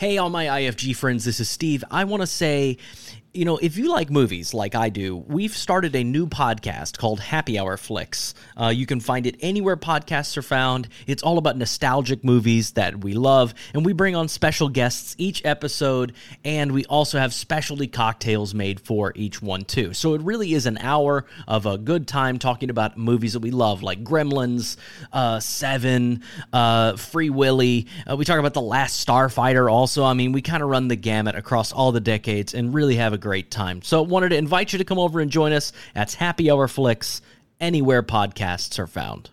Hey, 0.00 0.16
all 0.16 0.30
my 0.30 0.46
IFG 0.46 0.96
friends, 0.96 1.26
this 1.26 1.40
is 1.40 1.50
Steve. 1.50 1.84
I 1.90 2.04
want 2.04 2.22
to 2.22 2.26
say 2.26 2.78
you 3.32 3.44
know, 3.44 3.58
if 3.58 3.76
you 3.76 3.90
like 3.90 4.10
movies 4.10 4.52
like 4.52 4.74
I 4.74 4.88
do, 4.88 5.16
we've 5.16 5.56
started 5.56 5.94
a 5.94 6.02
new 6.02 6.26
podcast 6.26 6.98
called 6.98 7.20
Happy 7.20 7.60
Hour 7.60 7.76
Flicks. 7.76 8.34
Uh, 8.60 8.68
you 8.68 8.86
can 8.86 8.98
find 8.98 9.24
it 9.24 9.36
anywhere 9.40 9.76
podcasts 9.76 10.36
are 10.36 10.42
found. 10.42 10.88
It's 11.06 11.22
all 11.22 11.38
about 11.38 11.56
nostalgic 11.56 12.24
movies 12.24 12.72
that 12.72 13.04
we 13.04 13.12
love, 13.12 13.54
and 13.72 13.86
we 13.86 13.92
bring 13.92 14.16
on 14.16 14.26
special 14.26 14.68
guests 14.68 15.14
each 15.16 15.44
episode, 15.44 16.14
and 16.44 16.72
we 16.72 16.84
also 16.86 17.18
have 17.20 17.32
specialty 17.32 17.86
cocktails 17.86 18.52
made 18.52 18.80
for 18.80 19.12
each 19.14 19.40
one, 19.40 19.64
too. 19.64 19.94
So 19.94 20.14
it 20.14 20.22
really 20.22 20.52
is 20.52 20.66
an 20.66 20.78
hour 20.78 21.24
of 21.46 21.66
a 21.66 21.78
good 21.78 22.08
time 22.08 22.40
talking 22.40 22.68
about 22.68 22.96
movies 22.96 23.34
that 23.34 23.40
we 23.40 23.52
love, 23.52 23.84
like 23.84 24.02
Gremlins, 24.02 24.76
uh, 25.12 25.38
Seven, 25.38 26.24
uh, 26.52 26.96
Free 26.96 27.30
Willy. 27.30 27.86
Uh, 28.10 28.16
we 28.16 28.24
talk 28.24 28.40
about 28.40 28.54
The 28.54 28.60
Last 28.60 29.06
Starfighter 29.06 29.70
also. 29.70 30.02
I 30.02 30.14
mean, 30.14 30.32
we 30.32 30.42
kind 30.42 30.64
of 30.64 30.68
run 30.68 30.88
the 30.88 30.96
gamut 30.96 31.36
across 31.36 31.70
all 31.70 31.92
the 31.92 32.00
decades 32.00 32.54
and 32.54 32.74
really 32.74 32.96
have 32.96 33.12
a 33.12 33.19
great 33.20 33.50
time. 33.50 33.82
So, 33.82 34.02
wanted 34.02 34.30
to 34.30 34.36
invite 34.36 34.72
you 34.72 34.78
to 34.78 34.84
come 34.84 34.98
over 34.98 35.20
and 35.20 35.30
join 35.30 35.52
us. 35.52 35.72
That's 35.94 36.14
Happy 36.14 36.50
Hour 36.50 36.66
Flicks, 36.68 37.22
anywhere 37.60 38.02
podcasts 38.02 38.78
are 38.78 38.86
found. 38.86 39.30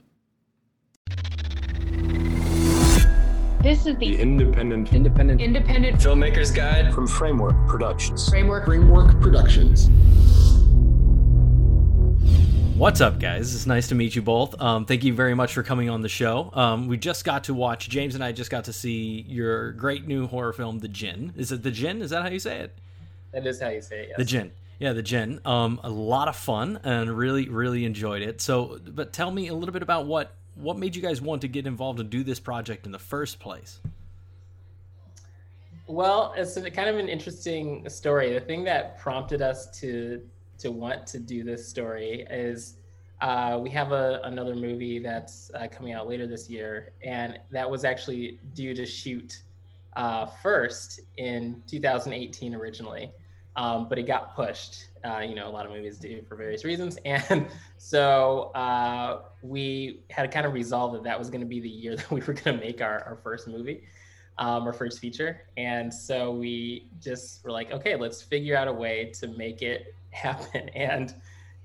This 3.63 3.79
is 3.79 3.97
the, 3.97 4.15
the 4.15 4.21
independent, 4.21 4.93
independent, 4.93 5.41
independent 5.41 5.97
filmmaker's 5.97 6.51
guide 6.51 6.93
from 6.93 7.07
Framework 7.07 7.55
Productions. 7.67 8.29
Framework, 8.29 8.65
Framework 8.65 9.19
Productions. 9.19 9.89
What's 12.77 13.01
up, 13.01 13.19
guys? 13.19 13.55
It's 13.55 13.65
nice 13.65 13.87
to 13.87 13.95
meet 13.95 14.15
you 14.15 14.21
both. 14.21 14.61
Um, 14.61 14.85
thank 14.85 15.03
you 15.03 15.11
very 15.11 15.33
much 15.33 15.55
for 15.55 15.63
coming 15.63 15.89
on 15.89 16.01
the 16.01 16.09
show. 16.09 16.51
Um, 16.53 16.87
we 16.87 16.95
just 16.95 17.25
got 17.25 17.45
to 17.45 17.55
watch, 17.55 17.89
James 17.89 18.13
and 18.13 18.23
I 18.23 18.31
just 18.31 18.51
got 18.51 18.65
to 18.65 18.73
see 18.73 19.25
your 19.27 19.71
great 19.71 20.07
new 20.07 20.27
horror 20.27 20.53
film, 20.53 20.77
The 20.77 20.87
Djinn. 20.87 21.33
Is 21.35 21.51
it 21.51 21.63
The 21.63 21.71
Djinn? 21.71 22.03
Is 22.03 22.11
that 22.11 22.21
how 22.21 22.29
you 22.29 22.37
say 22.37 22.59
it? 22.59 22.77
That 23.31 23.45
is 23.45 23.61
how 23.61 23.69
you 23.69 23.81
say 23.81 24.03
it. 24.03 24.07
Yes. 24.09 24.17
The 24.17 24.25
Djinn. 24.25 24.51
Yeah, 24.79 24.93
the 24.93 25.01
Djinn. 25.01 25.41
Um, 25.43 25.79
a 25.83 25.89
lot 25.89 26.27
of 26.27 26.35
fun 26.35 26.79
and 26.83 27.15
really, 27.17 27.49
really 27.49 27.85
enjoyed 27.85 28.21
it. 28.21 28.41
So, 28.41 28.79
but 28.85 29.11
tell 29.11 29.31
me 29.31 29.47
a 29.47 29.53
little 29.53 29.73
bit 29.73 29.81
about 29.81 30.05
what 30.05 30.33
what 30.55 30.77
made 30.77 30.95
you 30.95 31.01
guys 31.01 31.21
want 31.21 31.41
to 31.41 31.47
get 31.47 31.67
involved 31.67 31.99
and 31.99 32.09
do 32.09 32.23
this 32.23 32.39
project 32.39 32.85
in 32.87 32.91
the 32.91 32.99
first 32.99 33.39
place. 33.39 33.79
Well, 35.85 36.33
it's 36.35 36.57
a, 36.57 36.69
kind 36.69 36.89
of 36.89 36.97
an 36.97 37.07
interesting 37.07 37.87
story. 37.89 38.33
The 38.33 38.41
thing 38.41 38.63
that 38.65 38.97
prompted 38.97 39.41
us 39.41 39.69
to 39.79 40.21
to 40.59 40.71
want 40.71 41.05
to 41.07 41.19
do 41.19 41.43
this 41.43 41.67
story 41.67 42.25
is 42.29 42.77
uh, 43.21 43.59
we 43.61 43.69
have 43.69 43.91
a, 43.91 44.19
another 44.23 44.55
movie 44.55 44.99
that's 44.99 45.51
uh, 45.53 45.67
coming 45.71 45.93
out 45.93 46.07
later 46.07 46.27
this 46.27 46.49
year, 46.49 46.93
and 47.03 47.39
that 47.51 47.69
was 47.69 47.85
actually 47.85 48.39
due 48.53 48.73
to 48.73 48.85
shoot 48.85 49.43
uh, 49.97 50.25
first 50.25 51.01
in 51.17 51.61
2018 51.67 52.55
originally 52.55 53.11
um, 53.57 53.89
but 53.89 53.97
it 53.97 54.03
got 54.03 54.35
pushed. 54.35 54.85
Uh, 55.03 55.19
you 55.19 55.35
know, 55.35 55.47
a 55.47 55.49
lot 55.49 55.65
of 55.65 55.71
movies 55.71 55.97
do 55.97 56.21
for 56.27 56.35
various 56.35 56.63
reasons, 56.63 56.97
and 57.05 57.47
so 57.77 58.51
uh, 58.55 59.23
we 59.41 60.01
had 60.09 60.31
kind 60.31 60.45
of 60.45 60.53
resolve 60.53 60.93
that 60.93 61.03
that 61.03 61.17
was 61.17 61.29
going 61.29 61.41
to 61.41 61.47
be 61.47 61.59
the 61.59 61.69
year 61.69 61.95
that 61.97 62.09
we 62.11 62.21
were 62.21 62.33
going 62.33 62.57
to 62.57 62.63
make 62.63 62.81
our, 62.81 63.03
our 63.03 63.19
first 63.23 63.47
movie, 63.47 63.83
um, 64.37 64.63
our 64.63 64.73
first 64.73 64.99
feature, 64.99 65.41
and 65.57 65.93
so 65.93 66.31
we 66.31 66.87
just 67.01 67.43
were 67.43 67.51
like, 67.51 67.71
okay, 67.71 67.95
let's 67.95 68.21
figure 68.21 68.55
out 68.55 68.67
a 68.67 68.73
way 68.73 69.11
to 69.15 69.27
make 69.27 69.61
it 69.61 69.95
happen, 70.11 70.69
and 70.69 71.15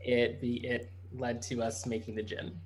it 0.01 0.41
be 0.41 0.67
it 0.67 0.91
led 1.15 1.43
to 1.43 1.63
us 1.63 1.87
making 1.87 2.15
the 2.15 2.23
Djinn. 2.23 2.59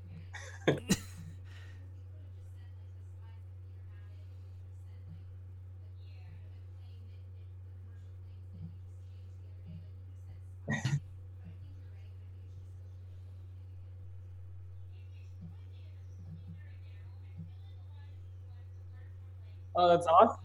Oh, 19.76 19.88
that's 19.88 20.06
awesome. 20.06 20.41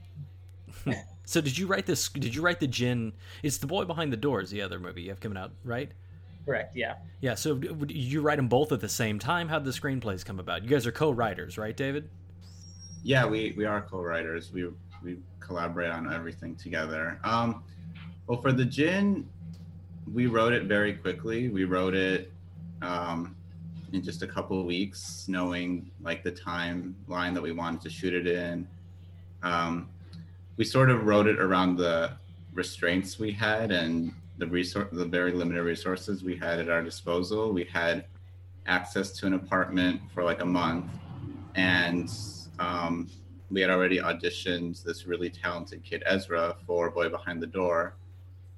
so 1.26 1.42
did 1.42 1.58
you 1.58 1.68
write 1.68 1.86
this? 1.86 2.10
Did 2.10 2.36
you 2.36 2.42
write 2.42 2.60
the 2.60 2.68
Djinn? 2.68 3.14
It's 3.44 3.58
the 3.58 3.68
boy 3.68 3.86
behind 3.86 4.12
the 4.12 4.18
doors. 4.18 4.50
The 4.50 4.62
other 4.62 4.80
movie 4.80 5.04
you 5.04 5.10
have 5.10 5.20
coming 5.20 5.38
out, 5.38 5.52
right? 5.64 5.92
Correct. 6.46 6.76
Yeah. 6.76 6.96
Yeah. 7.22 7.36
So 7.36 7.56
did 7.56 7.92
you 7.92 8.22
write 8.22 8.38
them 8.38 8.48
both 8.48 8.72
at 8.72 8.82
the 8.82 8.90
same 8.90 9.20
time? 9.20 9.48
How 9.48 9.60
did 9.60 9.66
the 9.66 9.80
screenplays 9.80 10.26
come 10.26 10.40
about? 10.40 10.64
You 10.64 10.70
guys 10.70 10.88
are 10.88 10.92
co-writers, 10.92 11.58
right, 11.58 11.76
David? 11.76 12.10
Yeah, 13.04 13.26
we 13.26 13.54
we 13.58 13.66
are 13.66 13.82
co-writers. 13.82 14.52
We 14.52 14.68
we 15.04 15.18
collaborate 15.40 15.92
on 15.92 16.12
everything 16.12 16.56
together. 16.56 17.20
Um, 17.24 17.64
well, 18.28 18.42
for 18.42 18.52
the 18.52 18.66
Djinn, 18.66 19.28
we 20.14 20.28
wrote 20.28 20.54
it 20.54 20.64
very 20.64 20.94
quickly. 20.94 21.50
We 21.50 21.66
wrote 21.66 21.96
it 21.96 22.32
um, 22.82 23.36
in 23.94 24.04
just 24.04 24.24
a 24.24 24.28
couple 24.28 24.60
of 24.60 24.66
weeks, 24.66 25.26
knowing 25.28 25.90
like 26.02 26.24
the 26.24 26.32
timeline 26.32 27.34
that 27.34 27.42
we 27.42 27.52
wanted 27.52 27.82
to 27.82 27.90
shoot 27.90 28.14
it 28.14 28.28
in 28.28 28.68
um, 29.44 29.90
we 30.58 30.66
sort 30.66 30.90
of 30.90 31.06
wrote 31.06 31.28
it 31.28 31.40
around 31.40 31.78
the 31.78 32.12
restraints 32.54 33.18
we 33.18 33.32
had 33.32 33.72
and 33.72 34.14
the 34.38 34.48
resource, 34.48 34.88
the 34.92 35.06
very 35.06 35.32
limited 35.32 35.64
resources 35.64 36.24
we 36.24 36.36
had 36.36 36.60
at 36.60 36.70
our 36.70 36.82
disposal. 36.82 37.52
We 37.52 37.66
had 37.66 38.06
access 38.66 39.12
to 39.14 39.28
an 39.28 39.34
apartment 39.34 40.02
for 40.14 40.24
like 40.24 40.42
a 40.42 40.46
month, 40.46 40.86
and 41.56 42.12
um, 42.60 43.10
we 43.50 43.62
had 43.62 43.70
already 43.70 44.00
auditioned 44.00 44.84
this 44.84 45.06
really 45.06 45.30
talented 45.30 45.84
kid 45.84 46.04
Ezra 46.06 46.56
for 46.66 46.90
Boy 46.90 47.10
Behind 47.10 47.42
the 47.42 47.48
Door, 47.48 47.96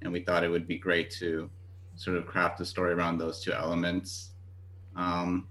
and 0.02 0.12
we 0.12 0.20
thought 0.20 0.44
it 0.44 0.48
would 0.48 0.66
be 0.66 0.78
great 0.78 1.10
to 1.12 1.50
sort 1.96 2.16
of 2.16 2.26
craft 2.26 2.60
a 2.60 2.64
story 2.64 2.92
around 2.92 3.18
those 3.18 3.40
two 3.40 3.52
elements. 3.52 4.30
Um, 4.96 5.48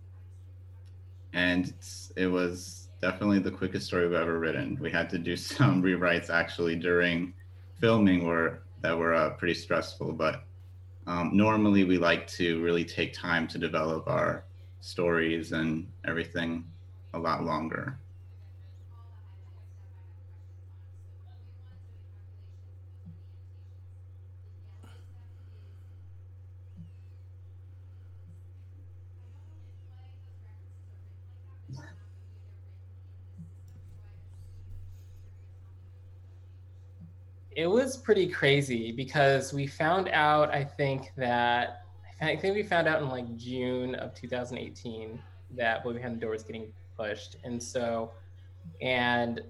and 1.34 1.74
it 2.16 2.28
was 2.28 2.83
definitely 3.04 3.38
the 3.40 3.52
quickest 3.52 3.88
story 3.88 4.08
we've 4.08 4.18
ever 4.18 4.40
written. 4.40 4.78
We 4.80 4.90
had 4.90 5.10
to 5.10 5.18
do 5.18 5.36
some 5.58 5.84
rewrites 5.84 6.30
actually 6.30 6.78
during 6.78 7.34
filming 7.82 8.26
were 8.26 8.64
that 8.82 8.98
were 8.98 9.14
uh, 9.14 9.32
pretty 9.32 9.56
stressful, 9.56 10.14
but 10.14 10.44
um, 11.06 11.32
normally 11.34 11.84
we 11.84 11.98
like 11.98 12.28
to 12.28 12.64
really 12.64 12.86
take 12.86 13.14
time 13.14 13.46
to 13.50 13.58
develop 13.58 14.08
our 14.08 14.46
stories 14.80 15.52
and 15.52 15.88
everything 16.06 16.66
a 17.14 17.20
lot 17.20 17.44
longer. 17.44 18.00
It 37.56 37.68
was 37.68 37.98
pretty 37.98 38.28
crazy 38.28 38.92
because 38.92 39.54
we 39.54 39.68
found 39.68 40.10
out, 40.10 40.50
I 40.54 40.64
think 40.64 41.12
that 41.18 41.86
I 42.22 42.36
think 42.36 42.56
we 42.56 42.64
found 42.64 42.88
out 42.88 43.02
in 43.02 43.10
like 43.10 43.36
June 43.36 43.96
of 43.96 44.16
2018 44.16 45.22
that 45.56 45.84
Boy 45.84 45.94
Behind 45.94 46.16
the 46.16 46.20
Door 46.20 46.32
was 46.32 46.44
getting 46.44 46.72
pushed, 46.98 47.38
and 47.44 47.62
so 47.62 48.12
and 48.82 49.42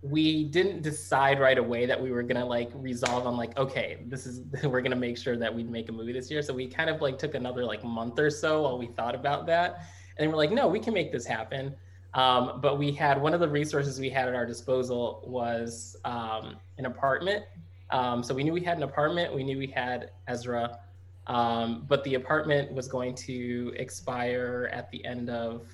we 0.00 0.44
didn't 0.44 0.82
decide 0.82 1.40
right 1.40 1.58
away 1.58 1.84
that 1.84 2.00
we 2.00 2.10
were 2.10 2.22
gonna 2.22 2.44
like 2.44 2.70
resolve 2.74 3.26
on 3.26 3.36
like 3.36 3.58
okay 3.58 3.98
this 4.06 4.26
is 4.26 4.42
we're 4.64 4.80
gonna 4.80 4.96
make 4.96 5.18
sure 5.18 5.36
that 5.36 5.54
we'd 5.54 5.70
make 5.70 5.88
a 5.88 5.92
movie 5.92 6.12
this 6.12 6.30
year. 6.30 6.42
So 6.42 6.54
we 6.54 6.66
kind 6.66 6.88
of 6.88 7.00
like 7.00 7.18
took 7.18 7.34
another 7.34 7.64
like 7.64 7.84
month 7.84 8.18
or 8.18 8.30
so 8.30 8.62
while 8.62 8.78
we 8.78 8.86
thought 8.86 9.14
about 9.14 9.46
that. 9.46 9.84
And 10.18 10.30
we're 10.30 10.36
like 10.36 10.52
no 10.52 10.66
we 10.66 10.80
can 10.80 10.94
make 10.94 11.12
this 11.12 11.26
happen 11.26 11.74
um, 12.14 12.60
but 12.60 12.78
we 12.78 12.92
had 12.92 13.20
one 13.20 13.34
of 13.34 13.40
the 13.40 13.48
resources 13.48 14.00
we 14.00 14.10
had 14.10 14.28
at 14.28 14.34
our 14.34 14.46
disposal 14.46 15.22
was 15.26 15.96
um, 16.04 16.56
an 16.78 16.86
apartment. 16.86 17.44
Um, 17.90 18.22
so 18.22 18.34
we 18.34 18.44
knew 18.44 18.52
we 18.52 18.62
had 18.62 18.76
an 18.76 18.82
apartment. 18.82 19.34
We 19.34 19.42
knew 19.42 19.58
we 19.58 19.66
had 19.66 20.10
Ezra, 20.26 20.78
um, 21.26 21.84
but 21.88 22.02
the 22.04 22.14
apartment 22.14 22.72
was 22.72 22.88
going 22.88 23.14
to 23.16 23.72
expire 23.76 24.70
at 24.72 24.90
the 24.90 25.04
end 25.04 25.30
of 25.30 25.66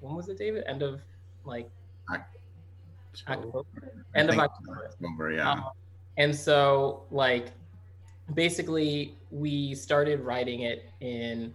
when 0.00 0.14
was 0.14 0.28
it, 0.28 0.36
David? 0.38 0.64
End 0.66 0.82
of 0.82 1.00
like 1.44 1.70
October. 3.28 3.62
End 4.14 4.30
of 4.30 4.38
October. 4.38 4.90
October 4.90 5.32
yeah. 5.32 5.50
Um, 5.50 5.64
and 6.16 6.34
so 6.34 7.04
like 7.10 7.52
basically 8.34 9.16
we 9.30 9.74
started 9.74 10.20
writing 10.20 10.60
it 10.60 10.90
in 11.00 11.52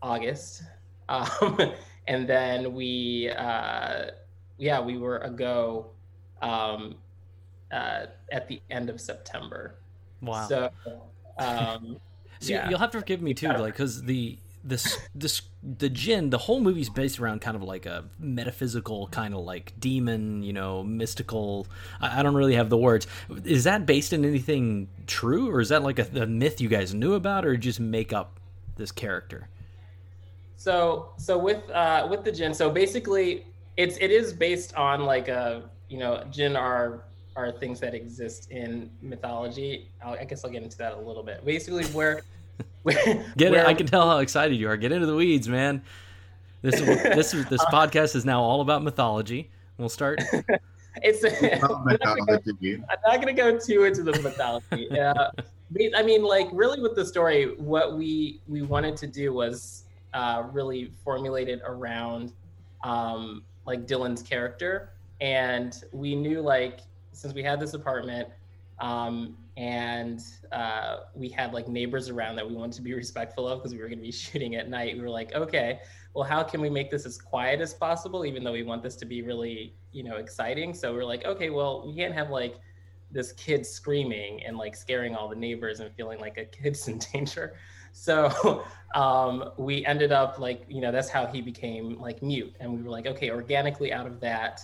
August. 0.00 0.64
Um, 1.08 1.74
and 2.06 2.28
then 2.28 2.74
we 2.74 3.30
uh, 3.36 4.06
yeah 4.58 4.80
we 4.80 4.98
were 4.98 5.18
a 5.18 5.30
go 5.30 5.86
um, 6.40 6.96
uh, 7.70 8.06
at 8.30 8.48
the 8.48 8.60
end 8.70 8.90
of 8.90 9.00
September. 9.00 9.74
Wow. 10.20 10.46
So, 10.48 10.70
um, 11.38 11.96
so 12.40 12.52
yeah. 12.52 12.68
you'll 12.68 12.78
have 12.78 12.90
to 12.90 13.00
forgive 13.00 13.22
me 13.22 13.34
too, 13.34 13.48
like 13.48 13.74
because 13.74 14.02
the 14.02 14.38
this 14.64 14.96
this 15.14 15.42
the 15.62 15.88
jinn 15.88 16.30
the 16.30 16.38
whole 16.38 16.60
movie's 16.60 16.88
based 16.88 17.18
around 17.18 17.40
kind 17.40 17.56
of 17.56 17.62
like 17.64 17.84
a 17.84 18.04
metaphysical 18.18 19.08
kind 19.08 19.34
of 19.34 19.40
like 19.40 19.72
demon 19.80 20.42
you 20.44 20.52
know 20.52 20.84
mystical 20.84 21.66
i, 22.00 22.20
I 22.20 22.22
don't 22.22 22.34
really 22.34 22.54
have 22.54 22.70
the 22.70 22.76
words 22.76 23.06
is 23.44 23.64
that 23.64 23.86
based 23.86 24.12
in 24.12 24.24
anything 24.24 24.88
true 25.06 25.50
or 25.50 25.60
is 25.60 25.70
that 25.70 25.82
like 25.82 25.98
a, 25.98 26.06
a 26.22 26.26
myth 26.26 26.60
you 26.60 26.68
guys 26.68 26.94
knew 26.94 27.14
about 27.14 27.44
or 27.44 27.56
just 27.56 27.80
make 27.80 28.12
up 28.12 28.38
this 28.76 28.92
character 28.92 29.48
So 30.62 31.08
so 31.16 31.36
with 31.36 31.68
uh, 31.70 32.06
with 32.08 32.22
the 32.22 32.30
jinn, 32.30 32.54
so 32.54 32.70
basically 32.70 33.46
it's 33.76 33.96
it 33.96 34.12
is 34.12 34.32
based 34.32 34.76
on 34.76 35.04
like 35.04 35.26
a 35.26 35.68
you 35.88 35.98
know 35.98 36.22
jinn 36.30 36.54
are 36.54 37.02
are 37.34 37.50
things 37.50 37.80
that 37.80 37.94
exist 37.94 38.52
in 38.52 38.88
mythology. 39.00 39.88
I'll, 40.04 40.12
I 40.12 40.24
guess 40.24 40.44
I'll 40.44 40.52
get 40.52 40.62
into 40.62 40.78
that 40.78 40.92
a 40.92 41.00
little 41.00 41.24
bit. 41.24 41.44
Basically, 41.44 41.84
where 41.86 42.22
where, 42.84 42.94
get 43.36 43.50
where 43.50 43.64
it 43.64 43.66
i 43.66 43.74
can 43.74 43.86
tell 43.86 44.08
how 44.08 44.18
excited 44.18 44.54
you 44.54 44.68
are 44.68 44.76
get 44.76 44.92
into 44.92 45.06
the 45.06 45.14
weeds 45.14 45.48
man 45.48 45.82
this 46.60 46.78
this 46.80 47.32
this 47.32 47.64
podcast 47.72 48.14
is 48.14 48.24
now 48.24 48.40
all 48.40 48.60
about 48.60 48.82
mythology 48.82 49.50
we'll 49.78 49.88
start 49.88 50.20
it's 51.02 51.22
Well, 51.22 51.76
I'm 51.76 51.84
not 51.86 52.00
gonna 52.00 52.26
go- 52.26 52.32
mythology. 52.34 52.74
I'm 52.74 52.98
not 53.06 53.20
gonna 53.20 53.32
go 53.32 53.58
too 53.58 53.84
into 53.84 54.02
the 54.02 54.12
mythology. 54.20 54.90
Uh, 54.90 55.30
I 55.96 56.02
mean, 56.02 56.22
like 56.22 56.48
really 56.52 56.80
with 56.80 56.94
the 56.94 57.04
story, 57.04 57.54
what 57.56 57.96
we 57.96 58.40
we 58.46 58.60
wanted 58.60 58.98
to 58.98 59.06
do 59.06 59.32
was 59.32 59.81
uh, 60.14 60.44
really 60.52 60.92
formulated 61.04 61.60
around 61.64 62.32
um, 62.84 63.42
like 63.66 63.86
Dylan's 63.86 64.22
character, 64.22 64.90
and 65.20 65.84
we 65.92 66.14
knew 66.14 66.40
like 66.40 66.80
since 67.12 67.34
we 67.34 67.42
had 67.42 67.60
this 67.60 67.74
apartment 67.74 68.28
um, 68.82 69.36
and 69.56 70.22
uh, 70.50 71.00
we 71.14 71.28
had 71.28 71.52
like 71.52 71.68
neighbors 71.68 72.08
around 72.08 72.36
that 72.36 72.48
we 72.48 72.54
wanted 72.54 72.74
to 72.74 72.82
be 72.82 72.94
respectful 73.02 73.46
of 73.48 73.60
because 73.60 73.72
we 73.72 73.80
were 73.80 73.88
going 73.88 73.98
to 73.98 74.04
be 74.04 74.12
shooting 74.12 74.56
at 74.56 74.68
night. 74.68 74.96
We 74.96 75.02
were 75.02 75.10
like, 75.10 75.34
okay, 75.34 75.80
well, 76.14 76.24
how 76.24 76.42
can 76.42 76.60
we 76.60 76.68
make 76.68 76.90
this 76.90 77.06
as 77.06 77.16
quiet 77.16 77.60
as 77.60 77.72
possible, 77.72 78.26
even 78.26 78.44
though 78.44 78.52
we 78.52 78.62
want 78.64 78.82
this 78.82 78.96
to 78.96 79.06
be 79.06 79.22
really, 79.22 79.74
you 79.92 80.02
know, 80.02 80.16
exciting? 80.16 80.74
So 80.74 80.92
we're 80.92 81.04
like, 81.04 81.24
okay, 81.24 81.48
well, 81.50 81.86
we 81.86 81.94
can't 81.94 82.12
have 82.12 82.30
like 82.30 82.56
this 83.10 83.32
kid 83.32 83.64
screaming 83.64 84.42
and 84.44 84.56
like 84.56 84.74
scaring 84.74 85.14
all 85.14 85.28
the 85.28 85.36
neighbors 85.36 85.80
and 85.80 85.92
feeling 85.94 86.18
like 86.18 86.38
a 86.38 86.44
kid's 86.44 86.88
in 86.88 86.98
danger. 86.98 87.54
So 87.92 88.64
um, 88.94 89.50
we 89.56 89.84
ended 89.86 90.12
up 90.12 90.38
like, 90.38 90.64
you 90.68 90.80
know, 90.80 90.92
that's 90.92 91.08
how 91.08 91.26
he 91.26 91.40
became 91.40 91.98
like 92.00 92.22
mute. 92.22 92.54
And 92.60 92.76
we 92.76 92.82
were 92.82 92.90
like, 92.90 93.06
okay, 93.06 93.30
organically 93.30 93.92
out 93.92 94.06
of 94.06 94.20
that, 94.20 94.60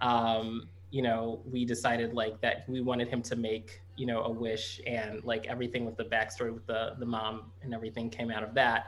um, 0.00 0.68
you 0.90 1.02
know, 1.02 1.40
we 1.50 1.64
decided 1.64 2.12
like 2.12 2.40
that 2.42 2.64
we 2.68 2.80
wanted 2.80 3.08
him 3.08 3.22
to 3.22 3.36
make, 3.36 3.80
you 3.96 4.06
know, 4.06 4.24
a 4.24 4.30
wish 4.30 4.80
and 4.86 5.24
like 5.24 5.46
everything 5.46 5.86
with 5.86 5.96
the 5.96 6.04
backstory 6.04 6.52
with 6.52 6.66
the 6.66 6.94
the 6.98 7.06
mom 7.06 7.50
and 7.62 7.72
everything 7.72 8.10
came 8.10 8.30
out 8.30 8.42
of 8.42 8.52
that. 8.54 8.86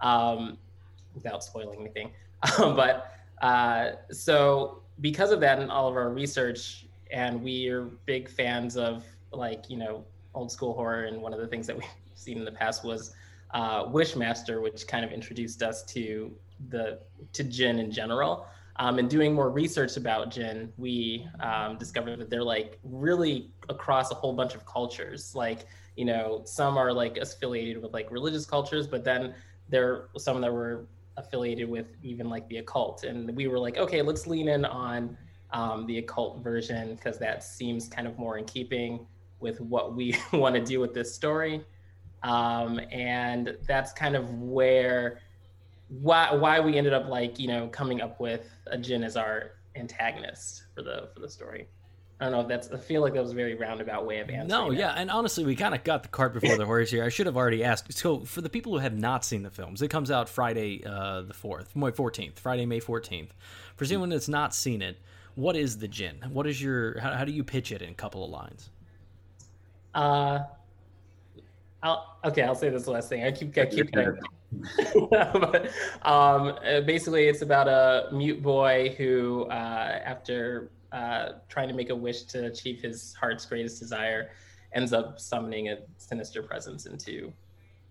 Um, 0.00 0.58
without 1.14 1.42
spoiling 1.44 1.80
anything. 1.80 2.12
But 2.58 3.12
uh, 3.42 3.92
so 4.10 4.82
because 5.00 5.30
of 5.30 5.40
that 5.40 5.58
and 5.58 5.70
all 5.70 5.88
of 5.88 5.96
our 5.96 6.10
research, 6.10 6.86
and 7.10 7.42
we 7.42 7.68
are 7.68 7.84
big 8.06 8.28
fans 8.28 8.76
of 8.76 9.04
like 9.32 9.68
you 9.68 9.76
know 9.76 10.04
old 10.34 10.50
school 10.50 10.74
horror, 10.74 11.04
and 11.04 11.20
one 11.20 11.32
of 11.32 11.40
the 11.40 11.46
things 11.46 11.66
that 11.66 11.76
we've 11.76 11.86
seen 12.14 12.38
in 12.38 12.44
the 12.44 12.52
past 12.52 12.84
was 12.84 13.12
uh, 13.54 13.84
Wishmaster, 13.86 14.62
which 14.62 14.86
kind 14.86 15.04
of 15.04 15.12
introduced 15.12 15.62
us 15.62 15.82
to 15.84 16.32
the 16.68 17.00
to 17.32 17.44
jinn 17.44 17.78
in 17.78 17.90
general. 17.90 18.46
Um, 18.76 18.98
and 18.98 19.10
doing 19.10 19.34
more 19.34 19.50
research 19.50 19.98
about 19.98 20.30
jinn, 20.30 20.72
we 20.78 21.28
um, 21.40 21.76
discovered 21.76 22.18
that 22.18 22.30
they're 22.30 22.42
like 22.42 22.78
really 22.82 23.50
across 23.68 24.10
a 24.10 24.14
whole 24.14 24.32
bunch 24.32 24.54
of 24.54 24.64
cultures. 24.64 25.34
Like 25.34 25.66
you 25.96 26.04
know, 26.04 26.42
some 26.44 26.78
are 26.78 26.92
like 26.92 27.18
affiliated 27.18 27.82
with 27.82 27.92
like 27.92 28.10
religious 28.10 28.46
cultures, 28.46 28.86
but 28.86 29.04
then 29.04 29.34
there 29.68 29.92
are 29.92 30.08
some 30.16 30.40
that 30.40 30.52
were 30.52 30.86
affiliated 31.16 31.68
with 31.68 31.86
even 32.02 32.28
like 32.28 32.48
the 32.48 32.58
occult 32.58 33.04
and 33.04 33.34
we 33.36 33.46
were 33.46 33.58
like 33.58 33.76
okay 33.76 34.00
let's 34.02 34.26
lean 34.26 34.48
in 34.48 34.64
on 34.64 35.16
um, 35.52 35.86
the 35.86 35.98
occult 35.98 36.42
version 36.42 36.94
because 36.94 37.18
that 37.18 37.42
seems 37.42 37.88
kind 37.88 38.06
of 38.06 38.18
more 38.18 38.38
in 38.38 38.44
keeping 38.44 39.06
with 39.40 39.60
what 39.60 39.94
we 39.94 40.16
want 40.32 40.54
to 40.54 40.64
do 40.64 40.80
with 40.80 40.94
this 40.94 41.14
story 41.14 41.64
um, 42.22 42.80
and 42.90 43.56
that's 43.66 43.92
kind 43.92 44.16
of 44.16 44.30
where 44.40 45.20
why 45.88 46.32
why 46.34 46.60
we 46.60 46.76
ended 46.76 46.92
up 46.92 47.08
like 47.08 47.38
you 47.38 47.48
know 47.48 47.66
coming 47.68 48.00
up 48.00 48.20
with 48.20 48.48
a 48.68 48.78
jinn 48.78 49.02
as 49.02 49.16
our 49.16 49.52
antagonist 49.74 50.64
for 50.74 50.82
the 50.82 51.08
for 51.12 51.18
the 51.18 51.28
story 51.28 51.66
i 52.20 52.24
don't 52.24 52.32
know 52.32 52.40
if 52.40 52.46
that's 52.46 52.70
i 52.70 52.76
feel 52.76 53.00
like 53.02 53.12
that 53.12 53.22
was 53.22 53.32
a 53.32 53.34
very 53.34 53.56
roundabout 53.56 54.06
way 54.06 54.20
of 54.20 54.28
answering 54.30 54.48
No, 54.48 54.70
yeah, 54.70 54.92
and 54.96 55.10
honestly, 55.10 55.44
we 55.44 55.56
kind 55.56 55.74
of 55.74 55.82
got 55.82 56.02
the 56.04 56.08
cart 56.08 56.32
before 56.32 56.56
the 56.56 56.64
horse 56.66 56.90
here. 56.90 57.02
I 57.02 57.08
should 57.08 57.26
have 57.26 57.36
already 57.36 57.64
asked. 57.64 57.92
So, 57.92 58.20
for 58.20 58.40
the 58.40 58.48
people 58.48 58.72
who 58.72 58.78
have 58.78 58.96
not 58.96 59.24
seen 59.24 59.42
the 59.42 59.50
films, 59.50 59.82
it 59.82 59.88
comes 59.88 60.10
out 60.12 60.28
Friday 60.28 60.84
uh, 60.84 61.22
the 61.22 61.34
fourth, 61.34 61.74
May 61.74 61.90
fourteenth, 61.90 62.38
Friday, 62.38 62.66
May 62.66 62.78
fourteenth. 62.80 63.34
For 63.76 63.84
anyone 63.84 64.10
that's 64.10 64.28
not 64.28 64.54
seen 64.54 64.82
it, 64.82 64.98
what 65.34 65.56
is 65.56 65.78
the 65.78 65.88
Djinn? 65.88 66.22
What 66.32 66.46
is 66.46 66.62
your? 66.62 67.00
How, 67.00 67.14
how 67.14 67.24
do 67.24 67.32
you 67.32 67.42
pitch 67.42 67.72
it 67.72 67.82
in 67.82 67.90
a 67.90 67.94
couple 67.94 68.24
of 68.24 68.30
lines? 68.30 68.70
Uh, 69.94 70.40
I'll 71.82 72.18
okay. 72.24 72.42
I'll 72.42 72.54
say 72.54 72.68
this 72.68 72.86
last 72.86 73.08
thing. 73.08 73.24
I 73.24 73.30
keep 73.30 73.56
I 73.56 73.66
keep 73.66 73.90
going. 73.92 74.18
but, 75.10 75.70
um, 76.02 76.58
uh, 76.66 76.80
basically, 76.80 77.28
it's 77.28 77.42
about 77.42 77.68
a 77.68 78.08
mute 78.12 78.42
boy 78.42 78.94
who, 78.98 79.44
uh, 79.44 80.00
after 80.04 80.70
uh, 80.92 81.34
trying 81.48 81.68
to 81.68 81.74
make 81.74 81.90
a 81.90 81.94
wish 81.94 82.24
to 82.24 82.46
achieve 82.46 82.82
his 82.82 83.14
heart's 83.14 83.46
greatest 83.46 83.78
desire, 83.78 84.30
ends 84.74 84.92
up 84.92 85.20
summoning 85.20 85.68
a 85.68 85.78
sinister 85.98 86.42
presence 86.42 86.86
into 86.86 87.32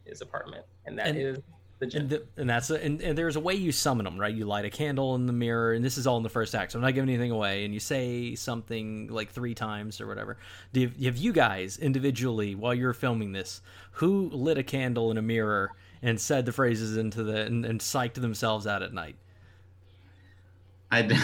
his 0.05 0.21
apartment, 0.21 0.65
and 0.85 0.99
that 0.99 1.07
And- 1.07 1.17
is 1.17 1.35
the 1.37 1.43
And, 1.81 2.09
the, 2.09 2.23
and 2.35 2.49
that's 2.49 2.69
a, 2.69 2.83
and, 2.83 3.01
and 3.01 3.17
there's 3.17 3.37
a 3.37 3.39
way 3.39 3.53
you 3.53 3.71
summon 3.71 4.03
them, 4.03 4.19
right? 4.19 4.33
You 4.33 4.45
light 4.45 4.65
a 4.65 4.69
candle 4.69 5.15
in 5.15 5.27
the 5.27 5.33
mirror, 5.33 5.71
and 5.71 5.83
this 5.83 5.97
is 5.97 6.05
all 6.05 6.17
in 6.17 6.23
the 6.23 6.29
first 6.29 6.53
act, 6.53 6.73
so 6.73 6.77
I'm 6.77 6.83
not 6.83 6.93
giving 6.93 7.09
anything 7.09 7.31
away. 7.31 7.63
And 7.63 7.73
you 7.73 7.79
say 7.79 8.35
something 8.35 9.07
like 9.07 9.31
three 9.31 9.55
times 9.55 10.01
or 10.01 10.07
whatever. 10.07 10.37
Do 10.73 10.81
you, 10.81 11.05
have 11.05 11.15
you 11.15 11.31
guys 11.31 11.77
individually, 11.77 12.53
while 12.53 12.73
you're 12.73 12.93
filming 12.93 13.31
this, 13.31 13.61
who 13.91 14.29
lit 14.29 14.57
a 14.57 14.63
candle 14.63 15.09
in 15.09 15.17
a 15.17 15.21
mirror 15.21 15.71
and 16.01 16.19
said 16.19 16.45
the 16.45 16.51
phrases 16.51 16.97
into 16.97 17.23
the 17.23 17.45
and, 17.45 17.65
and 17.65 17.79
psyched 17.79 18.15
themselves 18.15 18.67
out 18.67 18.83
at 18.83 18.93
night? 18.93 19.15
I, 20.91 21.03
d- 21.03 21.15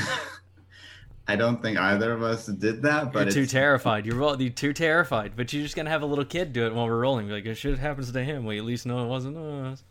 I 1.28 1.36
don't 1.36 1.62
think 1.62 1.78
either 1.78 2.14
of 2.14 2.24
us 2.24 2.46
did 2.46 2.82
that, 2.84 3.12
but 3.12 3.26
you're 3.26 3.34
too 3.34 3.42
it's, 3.42 3.52
terrified. 3.52 4.06
You're, 4.06 4.24
all- 4.24 4.42
you're 4.42 4.52
too 4.52 4.72
terrified. 4.72 5.34
But 5.36 5.52
you're 5.52 5.64
just 5.64 5.76
gonna 5.76 5.90
have 5.90 6.02
a 6.02 6.06
little 6.06 6.24
kid 6.24 6.54
do 6.54 6.66
it 6.66 6.74
while 6.74 6.86
we're 6.86 7.00
rolling. 7.00 7.28
Be 7.28 7.34
like, 7.34 7.46
if 7.46 7.58
shit 7.58 7.78
happens 7.78 8.10
to 8.10 8.24
him, 8.24 8.46
we 8.46 8.58
at 8.58 8.64
least 8.64 8.86
know 8.86 9.04
it 9.04 9.08
wasn't 9.08 9.36
us. 9.36 9.84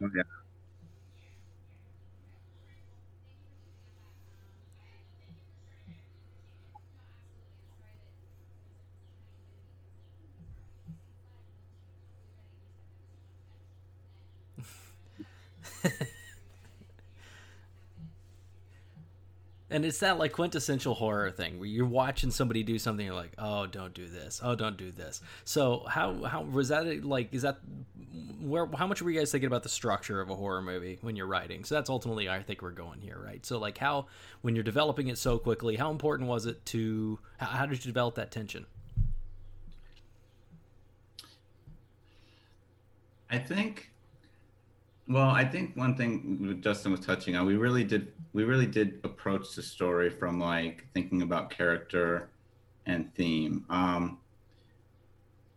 Oh, 0.00 0.41
And 19.72 19.86
it's 19.86 20.00
that 20.00 20.18
like 20.18 20.32
quintessential 20.32 20.92
horror 20.92 21.30
thing 21.30 21.58
where 21.58 21.66
you're 21.66 21.86
watching 21.86 22.30
somebody 22.30 22.62
do 22.62 22.78
something, 22.78 23.06
you're 23.06 23.14
like, 23.14 23.32
oh, 23.38 23.66
don't 23.66 23.94
do 23.94 24.06
this, 24.06 24.38
oh, 24.44 24.54
don't 24.54 24.76
do 24.76 24.92
this. 24.92 25.22
So 25.44 25.86
how 25.88 26.24
how 26.24 26.42
was 26.42 26.68
that 26.68 27.04
like? 27.06 27.32
Is 27.32 27.40
that 27.40 27.58
where? 28.42 28.66
How 28.66 28.86
much 28.86 29.00
were 29.00 29.10
you 29.10 29.18
guys 29.18 29.32
thinking 29.32 29.46
about 29.46 29.62
the 29.62 29.70
structure 29.70 30.20
of 30.20 30.28
a 30.28 30.34
horror 30.34 30.60
movie 30.60 30.98
when 31.00 31.16
you're 31.16 31.26
writing? 31.26 31.64
So 31.64 31.74
that's 31.74 31.88
ultimately, 31.88 32.28
I 32.28 32.42
think 32.42 32.60
we're 32.60 32.70
going 32.70 33.00
here, 33.00 33.18
right? 33.18 33.44
So 33.46 33.58
like, 33.58 33.78
how 33.78 34.08
when 34.42 34.54
you're 34.54 34.62
developing 34.62 35.08
it 35.08 35.16
so 35.16 35.38
quickly, 35.38 35.76
how 35.76 35.90
important 35.90 36.28
was 36.28 36.44
it 36.44 36.64
to? 36.66 37.18
How, 37.38 37.46
how 37.46 37.66
did 37.66 37.82
you 37.82 37.90
develop 37.90 38.16
that 38.16 38.30
tension? 38.30 38.66
I 43.30 43.38
think. 43.38 43.91
Well, 45.08 45.30
I 45.30 45.44
think 45.44 45.76
one 45.76 45.96
thing 45.96 46.60
Justin 46.62 46.92
was 46.92 47.00
touching 47.00 47.36
on, 47.36 47.44
we 47.44 47.56
really 47.56 47.84
did, 47.84 48.12
we 48.32 48.44
really 48.44 48.66
did 48.66 49.00
approach 49.04 49.54
the 49.54 49.62
story 49.62 50.08
from 50.10 50.38
like 50.38 50.86
thinking 50.94 51.22
about 51.22 51.50
character 51.50 52.30
and 52.86 53.12
theme, 53.14 53.64
um, 53.68 54.18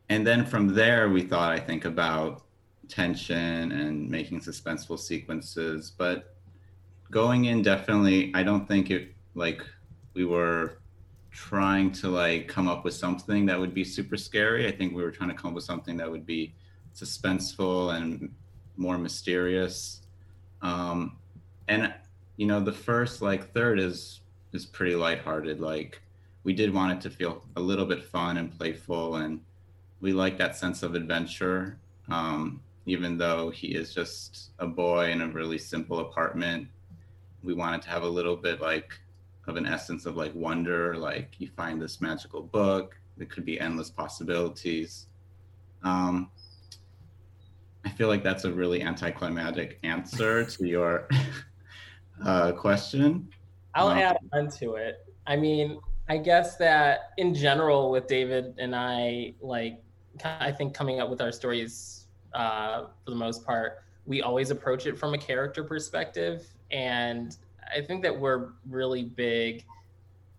and 0.09 0.25
then 0.25 0.45
from 0.45 0.73
there 0.73 1.09
we 1.09 1.23
thought, 1.23 1.51
I 1.51 1.59
think, 1.59 1.85
about 1.85 2.43
tension 2.87 3.71
and 3.71 4.09
making 4.09 4.39
suspenseful 4.41 4.99
sequences. 4.99 5.91
But 5.97 6.35
going 7.09 7.45
in, 7.45 7.61
definitely, 7.61 8.31
I 8.35 8.43
don't 8.43 8.67
think 8.67 8.91
it 8.91 9.13
like 9.33 9.61
we 10.13 10.25
were 10.25 10.79
trying 11.31 11.91
to 11.91 12.09
like 12.09 12.47
come 12.47 12.67
up 12.67 12.85
with 12.85 12.93
something 12.93 13.45
that 13.47 13.59
would 13.59 13.73
be 13.73 13.83
super 13.83 14.17
scary. 14.17 14.67
I 14.67 14.71
think 14.71 14.95
we 14.95 15.03
were 15.03 15.11
trying 15.11 15.29
to 15.29 15.35
come 15.35 15.49
up 15.49 15.55
with 15.55 15.63
something 15.63 15.97
that 15.97 16.09
would 16.09 16.25
be 16.25 16.55
suspenseful 16.93 17.95
and 17.95 18.33
more 18.77 18.97
mysterious. 18.97 20.01
Um, 20.61 21.17
and 21.67 21.93
you 22.37 22.47
know, 22.47 22.59
the 22.59 22.71
first 22.71 23.21
like 23.21 23.53
third 23.53 23.79
is 23.79 24.21
is 24.53 24.65
pretty 24.65 24.95
lighthearted. 24.95 25.59
Like 25.59 26.01
we 26.43 26.53
did 26.53 26.73
want 26.73 26.93
it 26.93 27.01
to 27.01 27.15
feel 27.15 27.43
a 27.55 27.61
little 27.61 27.85
bit 27.85 28.03
fun 28.03 28.37
and 28.37 28.55
playful, 28.57 29.15
and 29.15 29.39
we 30.01 30.13
like 30.13 30.37
that 30.37 30.55
sense 30.55 30.83
of 30.83 30.95
adventure. 30.95 31.77
Um, 32.09 32.61
even 32.85 33.17
though 33.17 33.49
he 33.49 33.69
is 33.69 33.93
just 33.93 34.51
a 34.59 34.67
boy 34.67 35.11
in 35.11 35.21
a 35.21 35.27
really 35.27 35.57
simple 35.57 35.99
apartment, 35.99 36.67
we 37.43 37.53
wanted 37.53 37.81
to 37.81 37.89
have 37.89 38.03
a 38.03 38.07
little 38.07 38.35
bit 38.35 38.61
like 38.61 38.93
of 39.47 39.57
an 39.57 39.65
essence 39.65 40.05
of 40.05 40.15
like 40.17 40.33
wonder. 40.35 40.95
Like 40.95 41.35
you 41.39 41.49
find 41.55 41.81
this 41.81 42.01
magical 42.01 42.41
book, 42.41 42.95
there 43.17 43.27
could 43.27 43.45
be 43.45 43.59
endless 43.59 43.89
possibilities. 43.89 45.07
Um, 45.83 46.29
I 47.85 47.89
feel 47.89 48.07
like 48.07 48.23
that's 48.23 48.45
a 48.45 48.51
really 48.51 48.81
anticlimactic 48.81 49.79
answer 49.83 50.43
to 50.43 50.67
your 50.67 51.07
uh, 52.25 52.51
question. 52.53 53.29
I'll 53.75 53.89
Um, 53.89 53.97
add 53.99 54.17
on 54.33 54.49
to 54.59 54.75
it. 54.75 55.05
I 55.27 55.35
mean, 55.35 55.79
I 56.09 56.17
guess 56.17 56.57
that 56.57 57.11
in 57.17 57.33
general, 57.33 57.91
with 57.91 58.07
David 58.07 58.55
and 58.57 58.75
I, 58.75 59.33
like, 59.39 59.81
I 60.23 60.51
think 60.51 60.73
coming 60.73 60.99
up 60.99 61.09
with 61.09 61.21
our 61.21 61.31
stories 61.31 62.05
uh, 62.33 62.85
for 63.03 63.11
the 63.11 63.15
most 63.15 63.45
part, 63.45 63.83
we 64.05 64.21
always 64.21 64.49
approach 64.51 64.85
it 64.85 64.97
from 64.97 65.13
a 65.13 65.17
character 65.17 65.63
perspective. 65.63 66.47
And 66.71 67.35
I 67.75 67.81
think 67.81 68.01
that 68.03 68.17
we're 68.17 68.49
really 68.69 69.03
big 69.03 69.63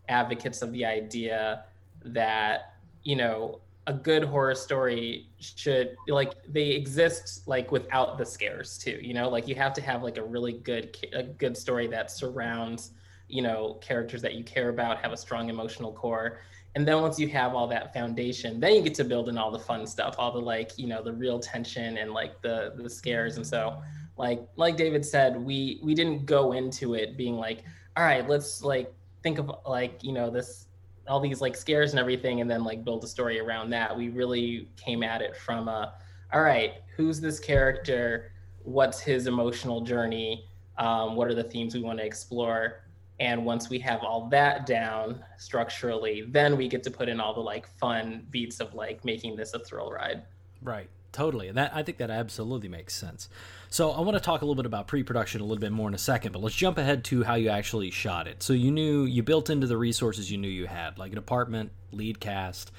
advocates 0.09 0.63
of 0.63 0.73
the 0.73 0.85
idea 0.85 1.65
that, 2.05 2.75
you 3.03 3.17
know, 3.17 3.61
a 3.87 3.93
good 3.93 4.25
horror 4.25 4.55
story 4.55 5.29
should 5.39 5.97
like 6.09 6.35
they 6.49 6.71
exist 6.71 7.47
like 7.47 7.71
without 7.71 8.19
the 8.19 8.27
scares 8.27 8.79
too 8.79 8.99
you 9.01 9.15
know? 9.15 9.29
Like 9.29 9.47
you 9.47 9.55
have 9.55 9.73
to 9.75 9.81
have 9.81 10.03
like 10.03 10.19
a 10.19 10.25
really 10.25 10.55
good 10.55 10.97
a 11.13 11.23
good 11.23 11.57
story 11.57 11.87
that 11.89 12.11
surrounds 12.11 12.93
you 13.29 13.43
know 13.43 13.75
characters 13.81 14.23
that 14.23 14.35
you 14.35 14.45
care 14.45 14.69
about 14.69 14.99
have 14.99 15.13
a 15.13 15.17
strong 15.17 15.49
emotional 15.49 15.93
core. 15.93 16.41
And 16.75 16.87
then 16.87 17.01
once 17.01 17.19
you 17.19 17.29
have 17.29 17.55
all 17.55 17.67
that 17.69 17.95
foundation 17.95 18.61
then 18.61 18.75
you 18.75 18.83
get 18.83 18.95
to 18.95 19.05
build 19.05 19.29
in 19.29 19.39
all 19.39 19.51
the 19.51 19.59
fun 19.59 19.87
stuff 19.87 20.17
all 20.19 20.33
the 20.33 20.41
like 20.41 20.79
you 20.79 20.89
know 20.89 21.03
the 21.03 21.13
real 21.13 21.39
tension 21.39 21.99
and 21.99 22.13
like 22.13 22.43
the 22.43 22.75
the 22.77 22.91
scares. 22.91 23.37
And 23.37 23.47
so 23.47 23.81
like 24.19 24.47
like 24.57 24.77
david 24.77 25.05
said 25.05 25.37
we 25.37 25.79
we 25.83 25.95
didn't 25.95 26.25
go 26.25 26.53
into 26.53 26.95
it 26.95 27.17
being 27.17 27.37
like 27.37 27.65
all 27.97 28.05
right 28.05 28.27
let's 28.29 28.63
like 28.63 28.93
think 29.23 29.39
of 29.39 29.51
like 29.67 30.03
you 30.03 30.13
know 30.13 30.31
this 30.31 30.66
all 31.09 31.21
these 31.21 31.41
like 31.41 31.57
scares 31.57 31.91
and 31.91 32.01
everything 32.01 32.41
and 32.41 32.51
then 32.51 32.65
like 32.65 32.85
build 32.85 33.05
a 33.05 33.07
story 33.07 33.41
around 33.41 33.71
that. 33.71 33.97
We 33.97 34.09
really 34.09 34.69
came 34.77 35.03
at 35.03 35.23
it 35.23 35.37
from 35.37 35.69
a 35.69 35.95
all 36.33 36.43
right 36.43 36.75
who's 36.97 37.21
this 37.21 37.39
character? 37.39 38.33
What's 38.63 39.01
his 39.01 39.27
emotional 39.27 39.81
journey? 39.81 40.47
Um, 40.79 41.15
what 41.15 41.29
are 41.29 41.35
the 41.35 41.45
themes 41.45 41.75
we 41.75 41.83
want 41.83 41.99
to 41.99 42.05
explore? 42.05 42.83
And 43.19 43.47
once 43.47 43.71
we 43.71 43.79
have 43.79 44.01
all 44.03 44.29
that 44.29 44.67
down 44.67 45.25
structurally 45.39 46.25
then 46.29 46.57
we 46.57 46.69
get 46.69 46.83
to 46.83 46.91
put 46.91 47.09
in 47.09 47.21
all 47.21 47.35
the 47.35 47.41
like 47.41 47.67
fun 47.79 48.27
beats 48.31 48.61
of 48.61 48.75
like 48.75 49.05
making 49.05 49.37
this 49.37 49.55
a 49.55 49.59
thrill 49.59 49.91
ride. 49.91 50.25
Right. 50.63 50.89
Totally. 51.17 51.49
And 51.49 51.57
that 51.57 51.75
I 51.75 51.83
think 51.83 51.97
that 51.97 52.11
absolutely 52.11 52.69
makes 52.69 52.93
sense. 52.95 53.31
So 53.71 53.91
I 53.91 54.03
want 54.03 54.19
to 54.19 54.21
talk 54.21 54.43
a 54.43 54.45
little 54.45 54.55
bit 54.55 54.67
about 54.67 54.87
pre-production 54.87 55.41
a 55.41 55.45
little 55.45 55.59
bit 55.59 55.73
more 55.73 55.89
in 55.89 55.95
a 55.95 55.99
second, 55.99 56.33
but 56.33 56.43
let's 56.43 56.55
jump 56.55 56.77
ahead 56.77 57.05
to 57.05 57.25
how 57.25 57.37
you 57.37 57.49
actually 57.49 57.91
shot 57.91 58.29
it. 58.29 58.43
So 58.43 58.53
you 58.53 58.71
knew 58.71 59.05
you 59.05 59.23
built 59.23 59.49
into 59.49 59.67
the 59.67 59.79
resources 59.79 60.31
you 60.31 60.37
knew 60.37 60.47
you 60.47 60.67
had, 60.67 60.99
like 60.99 61.13
an 61.13 61.17
apartment, 61.17 61.73
lead 61.91 62.21
cast. 62.21 62.71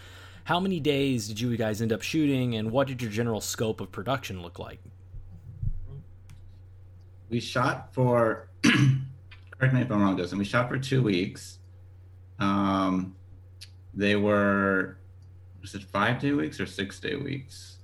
How 0.43 0.59
many 0.59 0.79
days 0.79 1.27
did 1.27 1.39
you 1.39 1.57
guys 1.57 1.81
end 1.81 1.91
up 1.91 2.03
shooting 2.03 2.55
and 2.55 2.69
what 2.69 2.85
did 2.85 3.01
your 3.01 3.09
general 3.09 3.41
scope 3.41 3.81
of 3.81 3.91
production 3.91 4.43
look 4.43 4.59
like? 4.59 4.81
We 7.31 7.39
shot 7.39 7.91
for, 7.91 8.49
correct 8.63 9.73
me 9.73 9.81
if 9.81 9.91
I'm 9.91 9.99
wrong, 9.99 10.15
Justin. 10.15 10.37
We 10.37 10.45
shot 10.45 10.69
for 10.69 10.77
two 10.77 11.01
weeks. 11.01 11.57
Um, 12.37 13.15
they 13.95 14.15
were, 14.15 14.99
was 15.59 15.73
it 15.73 15.81
five 15.81 16.19
day 16.19 16.33
weeks 16.33 16.59
or 16.59 16.67
six 16.67 16.99
day 16.99 17.15
weeks? 17.15 17.76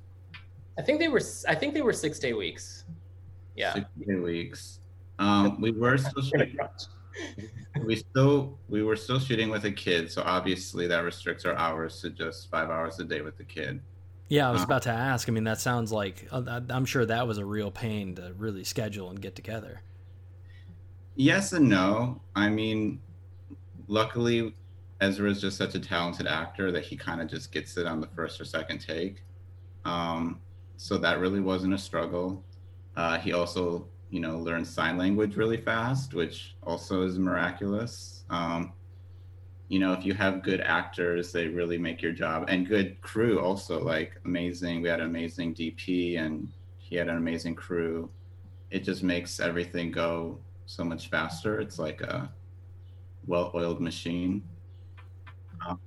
I 0.77 0.81
think 0.81 0.99
they 0.99 1.07
were 1.07 1.21
i 1.47 1.55
think 1.55 1.73
they 1.73 1.81
were 1.81 1.93
six 1.93 2.19
day 2.19 2.33
weeks 2.33 2.85
yeah 3.55 3.73
Six 3.73 3.85
day 4.07 4.15
weeks. 4.15 4.79
Um, 5.19 5.61
we 5.61 5.71
were 5.71 5.97
still 5.99 6.23
shooting, 6.23 6.57
we 7.85 7.95
still 7.97 8.57
we 8.67 8.81
were 8.81 8.95
still 8.95 9.19
shooting 9.19 9.49
with 9.51 9.65
a 9.65 9.71
kid, 9.71 10.11
so 10.11 10.23
obviously 10.25 10.87
that 10.87 10.99
restricts 11.03 11.45
our 11.45 11.53
hours 11.55 12.01
to 12.01 12.09
just 12.09 12.49
five 12.49 12.69
hours 12.71 12.99
a 12.99 13.03
day 13.03 13.21
with 13.21 13.37
the 13.37 13.43
kid. 13.43 13.79
Yeah, 14.29 14.49
I 14.49 14.51
was 14.51 14.61
Uh, 14.61 14.65
about 14.65 14.81
to 14.83 14.89
ask. 14.89 15.29
I 15.29 15.31
mean, 15.31 15.43
that 15.43 15.59
sounds 15.59 15.91
like 15.91 16.27
uh, 16.31 16.61
I'm 16.69 16.85
sure 16.85 17.05
that 17.05 17.27
was 17.27 17.37
a 17.37 17.45
real 17.45 17.69
pain 17.69 18.15
to 18.15 18.33
really 18.37 18.63
schedule 18.63 19.11
and 19.11 19.21
get 19.21 19.35
together. 19.35 19.81
Yes 21.15 21.53
and 21.53 21.69
no. 21.69 22.19
I 22.35 22.49
mean, 22.49 22.99
luckily, 23.87 24.55
Ezra 24.99 25.29
is 25.29 25.39
just 25.39 25.57
such 25.57 25.75
a 25.75 25.79
talented 25.79 26.25
actor 26.25 26.71
that 26.71 26.83
he 26.83 26.95
kind 26.97 27.21
of 27.21 27.27
just 27.29 27.51
gets 27.51 27.77
it 27.77 27.85
on 27.85 28.01
the 28.01 28.07
first 28.15 28.41
or 28.41 28.45
second 28.45 28.79
take. 28.79 29.23
Um, 29.85 30.39
so 30.83 30.97
that 30.97 31.19
really 31.19 31.39
wasn't 31.39 31.73
a 31.73 31.77
struggle. 31.77 32.43
Uh, 32.97 33.17
he 33.17 33.31
also, 33.31 33.87
you 34.09 34.19
know, 34.19 34.37
learned 34.37 34.67
sign 34.67 34.97
language 34.97 35.37
really 35.37 35.55
fast, 35.55 36.13
which 36.13 36.57
also 36.61 37.03
is 37.03 37.17
miraculous. 37.17 38.25
Um, 38.29 38.73
you 39.69 39.79
know, 39.79 39.93
if 39.93 40.03
you 40.05 40.13
have 40.13 40.43
good 40.43 40.59
actors, 40.59 41.31
they 41.31 41.47
really 41.47 41.77
make 41.77 42.01
your 42.01 42.11
job, 42.11 42.49
and 42.49 42.67
good 42.67 42.99
crew 42.99 43.39
also. 43.39 43.81
Like 43.81 44.19
amazing, 44.25 44.81
we 44.81 44.89
had 44.89 44.99
an 44.99 45.05
amazing 45.05 45.55
DP, 45.55 46.19
and 46.19 46.49
he 46.79 46.97
had 46.97 47.07
an 47.07 47.15
amazing 47.15 47.55
crew. 47.55 48.09
It 48.69 48.83
just 48.83 49.03
makes 49.03 49.39
everything 49.39 49.89
go 49.89 50.37
so 50.65 50.83
much 50.83 51.07
faster. 51.07 51.61
It's 51.61 51.79
like 51.79 52.01
a 52.01 52.29
well-oiled 53.25 53.79
machine. 53.79 54.43
Um, 55.65 55.79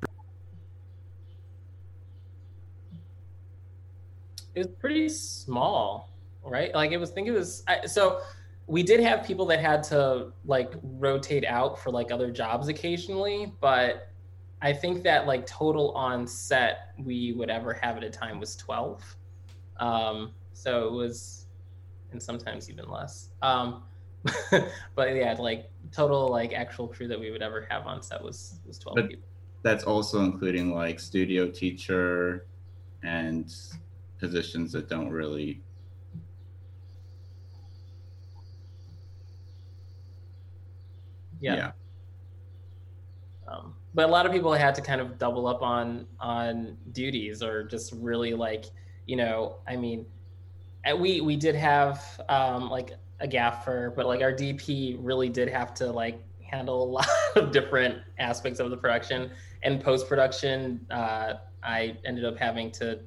it 4.56 4.60
was 4.60 4.68
pretty 4.80 5.08
small, 5.08 6.10
right? 6.42 6.74
Like 6.74 6.90
it 6.90 6.96
was, 6.96 7.10
I 7.10 7.14
think 7.14 7.28
it 7.28 7.32
was, 7.32 7.62
I, 7.68 7.86
so 7.86 8.20
we 8.66 8.82
did 8.82 9.00
have 9.00 9.24
people 9.24 9.44
that 9.46 9.60
had 9.60 9.82
to 9.84 10.32
like 10.46 10.72
rotate 10.82 11.44
out 11.44 11.78
for 11.78 11.90
like 11.90 12.10
other 12.10 12.30
jobs 12.32 12.68
occasionally, 12.68 13.52
but 13.60 14.08
I 14.62 14.72
think 14.72 15.02
that 15.04 15.26
like 15.26 15.46
total 15.46 15.92
on 15.92 16.26
set 16.26 16.94
we 16.98 17.34
would 17.34 17.50
ever 17.50 17.74
have 17.74 17.98
at 17.98 18.02
a 18.02 18.10
time 18.10 18.40
was 18.40 18.56
12. 18.56 19.16
Um, 19.78 20.32
so 20.54 20.86
it 20.86 20.92
was, 20.92 21.46
and 22.10 22.20
sometimes 22.22 22.70
even 22.70 22.88
less. 22.88 23.28
Um, 23.42 23.82
but 24.94 25.14
yeah, 25.14 25.36
like 25.38 25.70
total 25.92 26.28
like 26.28 26.54
actual 26.54 26.88
crew 26.88 27.08
that 27.08 27.20
we 27.20 27.30
would 27.30 27.42
ever 27.42 27.66
have 27.70 27.86
on 27.86 28.02
set 28.02 28.22
was 28.22 28.58
was 28.66 28.78
12 28.78 28.96
But- 28.96 29.08
people. 29.10 29.28
that's 29.62 29.84
also 29.84 30.24
including 30.24 30.74
like 30.74 30.98
studio 30.98 31.46
teacher 31.46 32.46
and 33.02 33.54
positions 34.18 34.72
that 34.72 34.88
don't 34.88 35.10
really 35.10 35.62
yeah. 41.40 41.72
Um, 43.48 43.74
but 43.94 44.08
a 44.08 44.12
lot 44.12 44.26
of 44.26 44.32
people 44.32 44.52
had 44.52 44.74
to 44.74 44.82
kind 44.82 45.00
of 45.00 45.18
double 45.18 45.46
up 45.46 45.62
on 45.62 46.06
on 46.20 46.76
duties 46.92 47.42
or 47.42 47.64
just 47.64 47.92
really 47.92 48.34
like 48.34 48.66
you 49.06 49.16
know 49.16 49.56
I 49.66 49.76
mean 49.76 50.06
uh, 50.90 50.96
we 50.96 51.20
we 51.20 51.36
did 51.36 51.54
have 51.54 52.20
um, 52.28 52.68
like 52.70 52.92
a 53.20 53.28
gaffer 53.28 53.92
but 53.94 54.06
like 54.06 54.20
our 54.20 54.32
DP 54.32 54.98
really 55.00 55.28
did 55.28 55.48
have 55.48 55.72
to 55.74 55.90
like 55.90 56.20
handle 56.42 56.82
a 56.82 56.90
lot 56.98 57.08
of 57.36 57.52
different 57.52 57.98
aspects 58.18 58.60
of 58.60 58.70
the 58.70 58.76
production 58.76 59.30
and 59.62 59.82
post 59.82 60.08
production 60.08 60.84
uh, 60.90 61.34
I 61.62 61.96
ended 62.04 62.24
up 62.24 62.36
having 62.36 62.70
to 62.72 63.00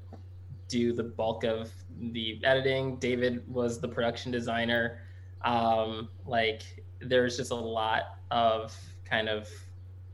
do 0.70 0.94
the 0.94 1.04
bulk 1.04 1.44
of 1.44 1.70
the 2.14 2.40
editing 2.46 2.96
David 2.98 3.44
was 3.52 3.82
the 3.82 3.88
production 3.88 4.32
designer 4.32 5.02
um, 5.42 6.08
like 6.26 6.64
there's 7.02 7.36
just 7.38 7.52
a 7.52 7.56
lot 7.56 8.18
of 8.32 8.76
kind 9.06 9.28
of 9.30 9.50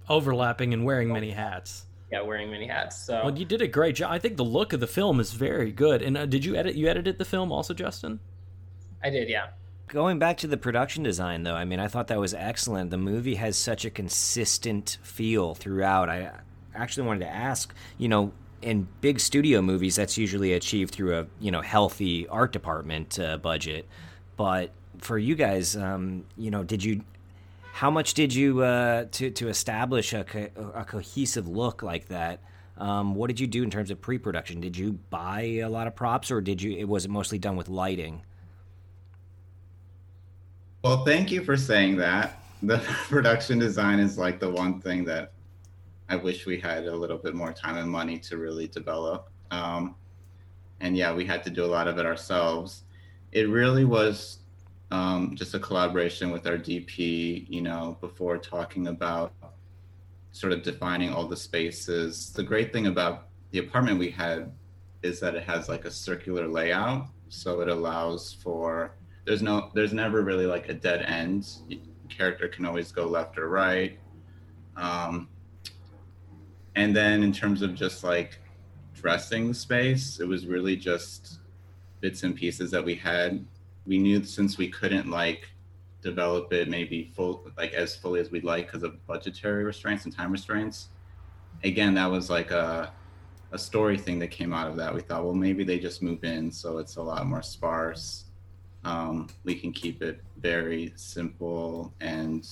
Overlapping 0.08 0.74
and 0.74 0.86
wearing 0.86 1.12
many 1.12 1.32
hats. 1.32 1.86
yeah 2.12 2.22
wearing 2.22 2.50
many 2.52 2.68
hats 2.68 3.06
so 3.06 3.22
Well, 3.26 3.38
you 3.38 3.46
did 3.46 3.62
a 3.62 3.68
great 3.68 3.96
job. 3.96 4.12
I 4.12 4.20
think 4.20 4.38
the 4.38 4.44
look 4.46 4.72
of 4.74 4.80
the 4.80 4.88
film 4.88 5.20
is 5.20 5.34
very 5.34 5.72
good. 5.72 6.02
And 6.04 6.16
uh, 6.18 6.26
did 6.28 6.46
you 6.46 6.56
edit? 6.56 6.76
You 6.76 6.88
edited 6.88 7.18
the 7.18 7.26
film 7.26 7.52
also, 7.52 7.74
Justin? 7.74 8.20
i 9.04 9.10
did 9.10 9.30
yeah 9.30 9.48
Going 9.88 10.18
back 10.18 10.38
to 10.38 10.48
the 10.48 10.58
production 10.58 11.04
design, 11.04 11.44
though, 11.44 11.54
I 11.54 11.64
mean, 11.64 11.80
I 11.80 11.88
thought 11.88 12.08
that 12.08 12.20
was 12.20 12.34
excellent. 12.34 12.90
The 12.90 12.98
movie 12.98 13.36
has 13.36 13.56
such 13.56 13.86
a 13.86 13.92
consistent 13.92 14.98
feel 15.04 15.54
throughout. 15.54 16.10
I 16.10 16.32
actually 16.74 17.06
wanted 17.06 17.20
to 17.20 17.30
ask, 17.30 17.72
you 18.00 18.08
know, 18.08 18.32
in 18.65 18.88
big 19.00 19.19
studio 19.19 19.62
movies, 19.62 19.95
that's 19.95 20.17
usually 20.17 20.51
achieved 20.53 20.93
through 20.93 21.19
a 21.19 21.27
you 21.39 21.51
know 21.51 21.62
healthy 21.62 22.27
art 22.27 22.51
department 22.51 23.19
uh, 23.19 23.38
budget. 23.38 23.88
But 24.36 24.72
for 24.98 25.17
you 25.17 25.36
guys, 25.36 25.77
um, 25.77 26.25
you 26.36 26.51
know, 26.51 26.63
did 26.63 26.84
you? 26.84 27.01
How 27.74 27.91
much 27.91 28.13
did 28.13 28.34
you 28.34 28.63
uh, 28.63 29.05
to 29.12 29.29
to 29.29 29.48
establish 29.48 30.13
a, 30.13 30.24
co- 30.24 30.72
a 30.74 30.84
cohesive 30.84 31.48
look 31.48 31.84
like 31.84 32.07
that? 32.07 32.39
Um, 32.77 33.15
what 33.15 33.27
did 33.27 33.39
you 33.39 33.48
do 33.48 33.63
in 33.63 33.69
terms 33.69 33.89
of 33.89 34.01
pre-production? 34.01 34.60
Did 34.60 34.75
you 34.75 34.93
buy 35.10 35.41
a 35.63 35.69
lot 35.69 35.88
of 35.88 35.95
props, 35.95 36.31
or 36.31 36.41
did 36.41 36.62
you? 36.62 36.75
It 36.75 36.86
was 36.86 37.05
it 37.05 37.12
mostly 37.12 37.38
done 37.38 37.55
with 37.55 37.69
lighting? 37.69 38.24
Well, 40.84 41.05
thank 41.05 41.31
you 41.31 41.43
for 41.43 41.55
saying 41.55 41.98
that. 41.98 42.41
The 42.63 42.77
production 43.10 43.60
design 43.60 44.00
is 44.00 44.17
like 44.17 44.39
the 44.39 44.50
one 44.50 44.81
thing 44.81 45.05
that 45.05 45.34
I 46.10 46.16
wish 46.16 46.46
we 46.46 46.60
had 46.60 46.86
a 46.86 46.96
little 46.96 47.18
bit 47.18 47.34
more 47.34 47.52
time 47.52 47.78
and 47.78 47.90
money 47.90 48.20
to 48.20 48.38
really 48.38 48.68
develop. 48.68 49.30
Um, 49.52 49.96
and 50.80 50.96
yeah, 50.96 51.14
we 51.14 51.26
had 51.26 51.44
to 51.46 51.50
do 51.50 51.66
a 51.66 51.68
lot 51.68 51.88
of 51.88 51.98
it 51.98 52.06
ourselves. 52.06 52.84
It 53.32 53.50
really 53.50 53.86
was 53.86 54.40
um, 54.92 55.36
just 55.36 55.54
a 55.54 55.60
collaboration 55.60 56.32
with 56.32 56.46
our 56.46 56.58
DP, 56.58 57.48
you 57.50 57.62
know, 57.62 57.98
before 58.02 58.38
talking 58.38 58.88
about 58.88 59.34
sort 60.32 60.54
of 60.54 60.62
defining 60.62 61.12
all 61.12 61.28
the 61.28 61.36
spaces. 61.36 62.32
The 62.34 62.44
great 62.44 62.72
thing 62.72 62.88
about 62.88 63.28
the 63.52 63.60
apartment 63.60 63.98
we 63.98 64.12
had 64.12 64.52
is 65.02 65.20
that 65.22 65.36
it 65.36 65.44
has 65.44 65.70
like 65.70 65.86
a 65.86 65.92
circular 65.92 66.48
layout. 66.48 67.08
So 67.30 67.62
it 67.62 67.70
allows 67.70 68.34
for, 68.44 68.96
there's 69.26 69.42
no, 69.42 69.72
there's 69.74 69.94
never 69.94 70.22
really 70.22 70.46
like 70.46 70.70
a 70.70 70.74
dead 70.74 71.02
end. 71.04 71.48
Character 72.10 72.48
can 72.48 72.66
always 72.66 72.92
go 72.92 73.08
left 73.08 73.38
or 73.38 73.50
right. 73.50 73.98
Um, 74.78 75.30
and 76.75 76.96
then 76.96 77.24
in 77.24 77.32
terms 77.32 77.62
of 77.62 77.74
just 77.75 78.03
like 78.03 78.39
dressing 78.94 79.53
space, 79.53 80.20
it 80.20 80.27
was 80.27 80.46
really 80.46 80.75
just 80.75 81.39
bits 82.01 82.24
and 82.24 82.36
pieces 82.36 82.72
that 82.72 82.84
we 82.84 82.96
had. 82.96 83.46
We 83.86 83.98
knew 83.98 84.24
since 84.24 84.58
we 84.58 84.70
couldn't 84.70 85.10
like 85.10 85.48
develop 86.01 86.53
it 86.53 86.70
maybe 86.70 87.12
full 87.15 87.50
like 87.58 87.74
as 87.74 87.96
fully 87.96 88.20
as 88.20 88.29
we'd 88.29 88.44
like 88.44 88.67
because 88.67 88.84
of 88.84 89.05
budgetary 89.08 89.63
restraints 89.63 90.05
and 90.05 90.15
time 90.15 90.32
restraints. 90.32 90.89
Again, 91.63 91.94
that 91.96 92.10
was 92.10 92.29
like 92.29 92.51
a 92.51 92.94
a 93.51 93.58
story 93.58 93.98
thing 93.98 94.20
that 94.20 94.32
came 94.32 94.53
out 94.53 94.67
of 94.67 94.75
that. 94.75 94.94
We 94.94 95.01
thought, 95.01 95.24
well, 95.24 95.34
maybe 95.34 95.63
they 95.63 95.79
just 95.79 96.01
move 96.01 96.24
in, 96.24 96.51
so 96.51 96.77
it's 96.77 96.98
a 96.98 97.01
lot 97.01 97.25
more 97.25 97.41
sparse. 97.41 98.25
Um, 98.84 99.29
we 99.44 99.55
can 99.55 99.72
keep 99.72 100.03
it 100.03 100.22
very 100.38 100.94
simple 100.96 101.94
and 102.01 102.48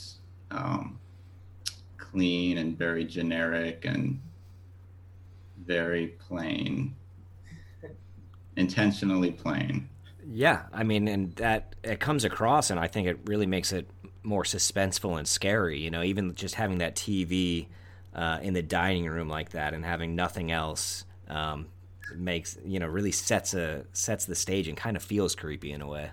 um, 0.50 1.00
clean 2.14 2.58
and 2.60 2.78
very 2.78 3.04
generic 3.04 3.86
and 3.86 4.22
very 5.66 6.08
plain, 6.08 6.96
intentionally 8.56 9.32
plain. 9.32 9.90
Yeah, 10.26 10.64
I 10.72 10.84
mean, 10.84 11.08
and 11.08 11.36
that 11.36 11.76
it 11.84 12.00
comes 12.00 12.24
across, 12.24 12.70
and 12.70 12.80
I 12.80 12.88
think 12.88 13.08
it 13.08 13.20
really 13.26 13.46
makes 13.46 13.74
it 13.74 13.90
more 14.24 14.44
suspenseful 14.44 15.18
and 15.18 15.28
scary. 15.28 15.80
You 15.80 15.92
know, 15.92 16.04
even 16.04 16.36
just 16.36 16.56
having 16.56 16.78
that 16.78 16.96
TV 16.96 17.68
uh, 18.16 18.40
in 18.42 18.54
the 18.54 18.62
dining 18.62 19.08
room 19.08 19.28
like 19.28 19.50
that 19.50 19.74
and 19.74 19.84
having 19.84 20.16
nothing 20.16 20.52
else 20.52 21.04
um, 21.28 21.68
makes 22.16 22.58
you 22.64 22.80
know 22.80 22.88
really 22.88 23.12
sets 23.12 23.54
a 23.54 23.86
sets 23.94 24.26
the 24.26 24.36
stage 24.36 24.68
and 24.68 24.78
kind 24.78 24.96
of 24.96 25.04
feels 25.04 25.36
creepy 25.36 25.72
in 25.72 25.82
a 25.82 25.88
way. 25.88 26.12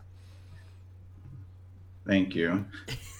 Thank 2.06 2.34
you. 2.34 2.64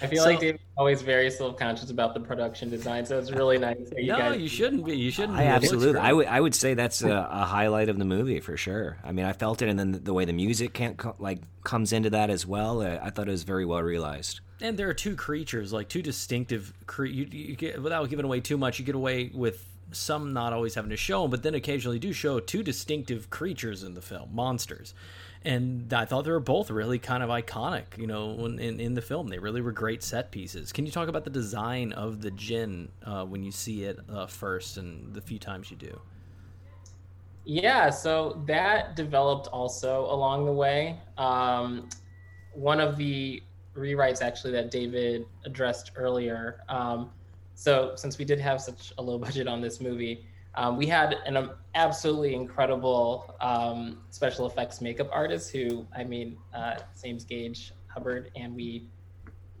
I 0.00 0.06
feel 0.06 0.22
So- 0.22 0.30
like 0.30 0.40
David's 0.40 0.62
always 0.76 1.02
very 1.02 1.30
self-conscious 1.30 1.90
about 1.90 2.14
the 2.14 2.20
production 2.20 2.70
design, 2.70 3.04
so 3.06 3.18
it's 3.18 3.30
really 3.30 3.58
nice 3.58 3.76
that 3.90 4.02
you 4.02 4.12
no, 4.12 4.18
guys. 4.18 4.40
you 4.40 4.48
shouldn't 4.48 4.84
be. 4.84 4.96
You 4.96 5.10
shouldn't. 5.10 5.38
I 5.38 5.42
be. 5.42 5.46
Absolutely. 5.48 6.00
I 6.00 6.12
would, 6.12 6.26
I 6.26 6.40
would 6.40 6.54
say 6.54 6.74
that's 6.74 7.02
a, 7.02 7.28
a 7.30 7.44
highlight 7.44 7.88
of 7.88 7.98
the 7.98 8.04
movie 8.04 8.40
for 8.40 8.56
sure. 8.56 8.98
I 9.04 9.12
mean, 9.12 9.24
I 9.26 9.32
felt 9.32 9.62
it, 9.62 9.68
and 9.68 9.78
then 9.78 9.92
the, 9.92 9.98
the 9.98 10.14
way 10.14 10.24
the 10.24 10.32
music 10.32 10.72
can 10.72 10.94
co- 10.96 11.16
like 11.18 11.40
comes 11.64 11.92
into 11.92 12.10
that 12.10 12.30
as 12.30 12.46
well. 12.46 12.80
Uh, 12.80 12.98
I 13.02 13.10
thought 13.10 13.28
it 13.28 13.32
was 13.32 13.42
very 13.44 13.64
well 13.64 13.82
realized. 13.82 14.40
And 14.60 14.78
there 14.78 14.88
are 14.88 14.94
two 14.94 15.16
creatures, 15.16 15.72
like 15.72 15.88
two 15.88 16.02
distinctive. 16.02 16.72
Cre- 16.86 17.06
you, 17.06 17.26
you 17.30 17.56
get 17.56 17.82
without 17.82 18.08
giving 18.08 18.24
away 18.24 18.40
too 18.40 18.56
much. 18.56 18.78
You 18.78 18.84
get 18.84 18.94
away 18.94 19.30
with 19.34 19.68
some 19.90 20.32
not 20.32 20.52
always 20.54 20.74
having 20.74 20.90
to 20.90 20.96
show 20.96 21.22
them, 21.22 21.30
but 21.30 21.42
then 21.42 21.54
occasionally 21.54 21.98
do 21.98 22.12
show 22.14 22.40
two 22.40 22.62
distinctive 22.62 23.28
creatures 23.28 23.82
in 23.82 23.92
the 23.94 24.00
film, 24.00 24.30
monsters. 24.34 24.94
And 25.44 25.92
I 25.92 26.04
thought 26.04 26.24
they 26.24 26.30
were 26.30 26.40
both 26.40 26.70
really 26.70 26.98
kind 26.98 27.22
of 27.22 27.28
iconic, 27.28 27.98
you 27.98 28.06
know, 28.06 28.28
when, 28.28 28.58
in 28.58 28.78
in 28.80 28.94
the 28.94 29.02
film. 29.02 29.28
They 29.28 29.38
really 29.38 29.60
were 29.60 29.72
great 29.72 30.02
set 30.02 30.30
pieces. 30.30 30.72
Can 30.72 30.86
you 30.86 30.92
talk 30.92 31.08
about 31.08 31.24
the 31.24 31.30
design 31.30 31.92
of 31.92 32.20
the 32.20 32.30
Djinn 32.30 32.88
uh, 33.04 33.24
when 33.24 33.42
you 33.42 33.50
see 33.50 33.84
it 33.84 33.98
uh, 34.08 34.26
first 34.26 34.76
and 34.76 35.12
the 35.12 35.20
few 35.20 35.38
times 35.38 35.70
you 35.70 35.76
do? 35.76 36.00
Yeah, 37.44 37.90
so 37.90 38.40
that 38.46 38.94
developed 38.94 39.48
also 39.48 40.04
along 40.04 40.46
the 40.46 40.52
way. 40.52 41.00
Um, 41.18 41.88
one 42.54 42.78
of 42.78 42.96
the 42.96 43.42
rewrites 43.74 44.22
actually 44.22 44.52
that 44.52 44.70
David 44.70 45.26
addressed 45.44 45.92
earlier. 45.96 46.60
Um, 46.68 47.10
so 47.54 47.92
since 47.96 48.18
we 48.18 48.24
did 48.24 48.38
have 48.38 48.60
such 48.60 48.92
a 48.98 49.02
low 49.02 49.18
budget 49.18 49.48
on 49.48 49.60
this 49.60 49.80
movie, 49.80 50.24
um, 50.54 50.76
we 50.76 50.86
had 50.86 51.16
an 51.26 51.36
um, 51.36 51.52
absolutely 51.74 52.34
incredible 52.34 53.34
um, 53.40 53.98
special 54.10 54.46
effects 54.46 54.80
makeup 54.80 55.08
artist 55.12 55.50
who, 55.50 55.86
I 55.96 56.04
mean, 56.04 56.36
uh, 56.54 56.76
name's 57.04 57.24
Gage 57.24 57.72
Hubbard, 57.88 58.30
and 58.36 58.54
we 58.54 58.86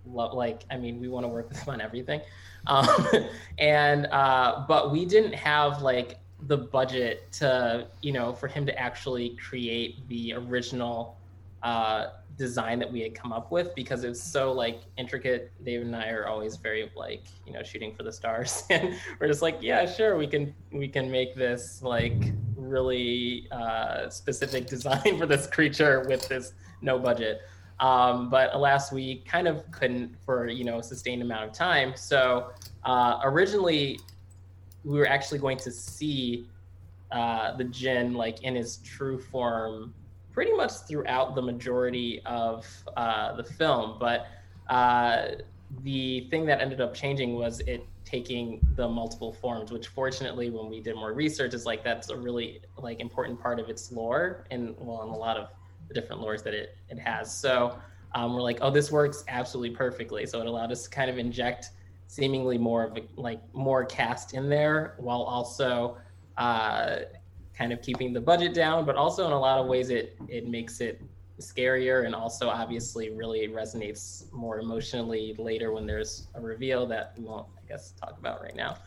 love 0.04 0.34
like 0.34 0.64
I 0.70 0.76
mean 0.76 1.00
we 1.00 1.08
want 1.08 1.24
to 1.24 1.28
work 1.28 1.48
with 1.48 1.58
him 1.62 1.74
on 1.74 1.80
everything, 1.80 2.20
um, 2.66 2.88
and 3.58 4.06
uh, 4.06 4.64
but 4.68 4.92
we 4.92 5.04
didn't 5.04 5.34
have 5.34 5.82
like 5.82 6.18
the 6.46 6.56
budget 6.56 7.30
to 7.32 7.86
you 8.00 8.12
know 8.12 8.32
for 8.32 8.48
him 8.48 8.66
to 8.66 8.78
actually 8.78 9.36
create 9.36 10.06
the 10.08 10.34
original 10.34 11.16
uh, 11.62 12.06
design 12.36 12.78
that 12.78 12.90
we 12.90 13.00
had 13.00 13.14
come 13.14 13.32
up 13.32 13.50
with 13.50 13.74
because 13.74 14.04
it's 14.04 14.22
so 14.22 14.52
like 14.52 14.82
intricate. 14.96 15.52
David 15.64 15.86
and 15.86 15.96
I 15.96 16.08
are 16.10 16.26
always 16.26 16.56
very 16.56 16.90
like 16.96 17.24
you 17.46 17.52
know 17.52 17.62
shooting 17.62 17.94
for 17.94 18.02
the 18.02 18.12
stars, 18.12 18.64
and 18.70 18.96
we're 19.20 19.28
just 19.28 19.42
like 19.42 19.58
yeah 19.60 19.86
sure 19.86 20.16
we 20.16 20.26
can 20.26 20.54
we 20.72 20.88
can 20.88 21.10
make 21.10 21.34
this 21.34 21.82
like 21.82 22.32
really 22.56 23.48
uh, 23.50 24.08
specific 24.08 24.66
design 24.74 25.18
for 25.18 25.26
this 25.26 25.46
creature 25.46 26.04
with 26.08 26.28
this 26.28 26.54
no 26.80 26.98
budget. 26.98 27.42
Um, 27.80 28.30
but 28.30 28.54
alas, 28.54 28.92
we 28.92 29.16
kind 29.26 29.48
of 29.48 29.68
couldn't 29.70 30.14
for 30.24 30.48
you 30.48 30.64
know 30.64 30.78
a 30.78 30.82
sustained 30.82 31.22
amount 31.22 31.44
of 31.44 31.52
time. 31.52 31.94
So 31.96 32.50
uh, 32.84 33.20
originally, 33.24 33.98
we 34.84 34.98
were 34.98 35.08
actually 35.08 35.38
going 35.38 35.58
to 35.58 35.70
see 35.70 36.46
uh, 37.10 37.56
the 37.56 37.64
Djinn 37.64 38.14
like 38.14 38.42
in 38.42 38.54
his 38.54 38.78
true 38.78 39.18
form 39.18 39.94
pretty 40.32 40.52
much 40.52 40.72
throughout 40.88 41.34
the 41.34 41.42
majority 41.42 42.20
of 42.24 42.66
uh, 42.96 43.36
the 43.36 43.44
film. 43.44 43.96
But 43.98 44.26
uh, 44.68 45.36
the 45.82 46.28
thing 46.30 46.46
that 46.46 46.60
ended 46.60 46.80
up 46.80 46.94
changing 46.94 47.34
was 47.34 47.60
it 47.60 47.86
taking 48.04 48.60
the 48.74 48.88
multiple 48.88 49.32
forms, 49.32 49.70
which 49.72 49.88
fortunately, 49.88 50.50
when 50.50 50.68
we 50.68 50.80
did 50.80 50.96
more 50.96 51.12
research, 51.12 51.54
is 51.54 51.64
like 51.66 51.84
that's 51.84 52.10
a 52.10 52.16
really 52.16 52.60
like 52.76 53.00
important 53.00 53.40
part 53.40 53.60
of 53.60 53.68
its 53.68 53.92
lore, 53.92 54.44
and 54.50 54.74
well, 54.78 55.02
in 55.02 55.08
a 55.08 55.16
lot 55.16 55.36
of 55.36 55.48
the 55.88 55.94
different 55.94 56.20
lores 56.20 56.42
that 56.42 56.54
it 56.54 56.76
it 56.88 56.98
has. 56.98 57.34
So 57.34 57.78
um, 58.14 58.34
we're 58.34 58.42
like, 58.42 58.58
oh, 58.60 58.70
this 58.70 58.90
works 58.90 59.24
absolutely 59.28 59.76
perfectly. 59.76 60.26
So 60.26 60.40
it 60.40 60.46
allowed 60.46 60.72
us 60.72 60.84
to 60.84 60.90
kind 60.90 61.10
of 61.10 61.18
inject 61.18 61.70
seemingly 62.06 62.58
more 62.58 62.84
of 62.84 62.96
a, 62.96 63.02
like 63.16 63.40
more 63.54 63.84
cast 63.84 64.34
in 64.34 64.48
there, 64.48 64.94
while 64.98 65.22
also 65.22 65.96
uh, 66.36 66.96
kind 67.56 67.72
of 67.72 67.82
keeping 67.82 68.12
the 68.12 68.20
budget 68.20 68.54
down. 68.54 68.84
But 68.84 68.96
also 68.96 69.26
in 69.26 69.32
a 69.32 69.38
lot 69.38 69.58
of 69.58 69.66
ways, 69.66 69.90
it 69.90 70.16
it 70.28 70.48
makes 70.48 70.80
it 70.80 71.02
scarier 71.40 72.06
and 72.06 72.14
also 72.14 72.48
obviously 72.48 73.10
really 73.10 73.48
resonates 73.48 74.30
more 74.32 74.60
emotionally 74.60 75.34
later 75.38 75.72
when 75.72 75.86
there's 75.86 76.28
a 76.34 76.40
reveal 76.40 76.86
that 76.86 77.14
we 77.16 77.24
won't, 77.24 77.46
I 77.62 77.66
guess, 77.66 77.92
talk 77.92 78.16
about 78.18 78.42
right 78.42 78.56
now. 78.56 78.76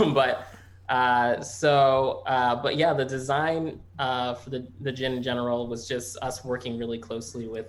Um, 0.00 0.14
but 0.14 0.46
uh, 0.88 1.40
so, 1.40 2.22
uh, 2.26 2.54
but 2.54 2.76
yeah, 2.76 2.92
the 2.92 3.04
design 3.04 3.80
uh, 3.98 4.34
for 4.34 4.50
the 4.50 4.68
the 4.80 4.92
Djinn 4.92 5.14
in 5.14 5.22
general 5.22 5.66
was 5.66 5.88
just 5.88 6.18
us 6.22 6.44
working 6.44 6.78
really 6.78 6.98
closely 6.98 7.48
with 7.48 7.66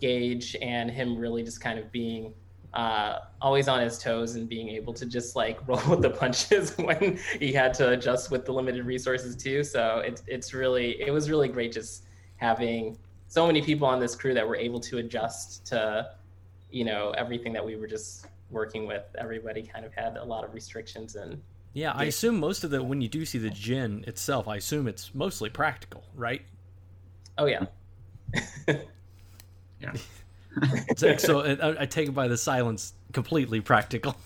Gage 0.00 0.56
and 0.60 0.90
him 0.90 1.16
really 1.16 1.42
just 1.42 1.60
kind 1.60 1.78
of 1.78 1.92
being 1.92 2.34
uh, 2.74 3.18
always 3.40 3.68
on 3.68 3.80
his 3.80 3.98
toes 3.98 4.34
and 4.36 4.48
being 4.48 4.68
able 4.70 4.94
to 4.94 5.06
just 5.06 5.36
like 5.36 5.58
roll 5.68 5.80
with 5.88 6.02
the 6.02 6.10
punches 6.10 6.74
when 6.78 7.18
he 7.38 7.52
had 7.52 7.74
to 7.74 7.90
adjust 7.90 8.30
with 8.30 8.44
the 8.44 8.52
limited 8.52 8.84
resources 8.84 9.36
too. 9.36 9.62
So 9.62 10.02
it's 10.04 10.22
it's 10.26 10.54
really 10.54 11.00
it 11.00 11.10
was 11.10 11.28
really 11.30 11.48
great 11.48 11.72
just 11.72 12.04
having 12.36 12.98
so 13.28 13.46
many 13.46 13.62
people 13.62 13.86
on 13.86 14.00
this 14.00 14.14
crew 14.14 14.34
that 14.34 14.46
were 14.46 14.56
able 14.56 14.80
to 14.80 14.98
adjust 14.98 15.66
to 15.66 16.10
you 16.70 16.84
know 16.84 17.10
everything 17.10 17.52
that 17.52 17.64
we 17.64 17.76
were 17.76 17.86
just 17.86 18.26
working 18.50 18.86
with. 18.86 19.04
Everybody 19.18 19.62
kind 19.62 19.84
of 19.84 19.94
had 19.94 20.16
a 20.16 20.24
lot 20.24 20.44
of 20.44 20.54
restrictions 20.54 21.16
and 21.16 21.40
Yeah, 21.74 21.92
I 21.92 22.04
assume 22.04 22.38
most 22.38 22.64
of 22.64 22.70
the 22.70 22.82
when 22.82 23.00
you 23.00 23.08
do 23.08 23.24
see 23.24 23.38
the 23.38 23.50
Djinn 23.50 24.04
itself, 24.06 24.48
I 24.48 24.56
assume 24.56 24.88
it's 24.88 25.14
mostly 25.14 25.50
practical, 25.50 26.04
right? 26.14 26.42
oh 27.38 27.46
yeah. 27.46 27.64
Yeah. 29.82 29.92
So, 30.96 31.16
so 31.16 31.40
I, 31.40 31.82
I 31.82 31.86
take 31.86 32.08
it 32.08 32.12
by 32.12 32.28
the 32.28 32.36
silence, 32.36 32.92
completely 33.12 33.60
practical. 33.60 34.16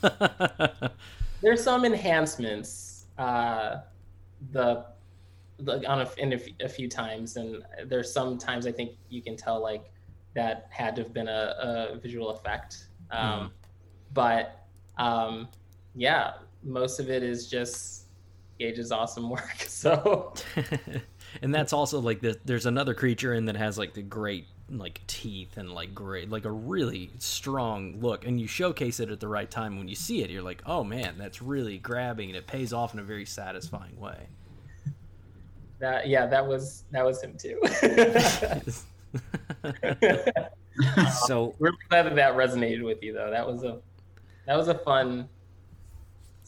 there's 1.43 1.63
some 1.63 1.85
enhancements 1.85 3.07
uh 3.19 3.77
the, 4.53 4.85
the 5.59 5.87
on 5.89 6.01
a, 6.01 6.11
in 6.19 6.33
a, 6.33 6.65
a 6.65 6.69
few 6.69 6.89
times 6.89 7.37
and 7.37 7.63
there's 7.87 8.13
some 8.13 8.37
times 8.37 8.67
i 8.67 8.73
think 8.73 8.93
you 9.09 9.23
can 9.23 9.37
tell 9.37 9.63
like 9.63 9.91
that 10.37 10.69
had 10.71 10.95
to 10.95 11.03
have 11.03 11.13
been 11.13 11.29
a, 11.29 11.93
a 11.95 11.99
visual 11.99 12.31
effect. 12.31 12.87
Um 13.11 13.51
but 14.13 14.67
um 14.99 15.49
yeah 15.95 16.35
most 16.63 17.01
of 17.01 17.11
it 17.11 17.23
is 17.23 17.49
just 17.49 18.07
gage's 18.59 18.93
awesome 18.93 19.29
work 19.29 19.57
so. 19.67 20.35
And 21.43 21.55
that's 21.55 21.73
also 21.73 22.01
like 22.01 22.21
the, 22.21 22.39
there's 22.45 22.67
another 22.67 22.95
creature 22.95 23.35
in 23.35 23.47
that 23.47 23.57
has 23.57 23.77
like 23.77 23.95
the 23.95 24.03
great 24.03 24.47
like 24.71 25.01
teeth 25.07 25.57
and 25.57 25.73
like 25.73 25.95
great 25.95 26.29
like 26.29 26.45
a 26.45 26.51
really 26.51 27.11
strong 27.19 28.01
look 28.01 28.27
and 28.27 28.41
you 28.41 28.49
showcase 28.49 28.99
it 28.99 29.11
at 29.11 29.21
the 29.21 29.29
right 29.29 29.51
time 29.51 29.79
when 29.79 29.87
you 29.87 29.95
see 29.95 30.23
it 30.23 30.31
you're 30.31 30.43
like 30.43 30.61
oh 30.67 30.83
man 30.83 31.15
that's 31.17 31.41
really 31.41 31.79
grabbing 31.79 32.29
and 32.31 32.37
it 32.37 32.47
pays 32.49 32.73
off 32.73 32.93
in 32.93 32.99
a 32.99 33.03
very 33.05 33.25
satisfying 33.25 33.97
way 34.01 34.29
That 35.79 36.09
yeah, 36.09 36.27
that 36.27 36.47
was 36.47 36.85
that 36.91 37.05
was 37.05 37.23
him 37.23 37.37
too. 37.39 37.61
So 41.27 41.55
We're 41.59 41.73
glad 41.89 42.05
that 42.05 42.17
that 42.17 42.35
resonated 42.35 42.85
with 42.85 43.03
you 43.03 43.13
though. 43.13 43.31
That 43.31 43.47
was 43.47 43.63
a 43.65 43.81
that 44.47 44.57
was 44.57 44.69
a 44.69 44.75
fun 44.75 45.29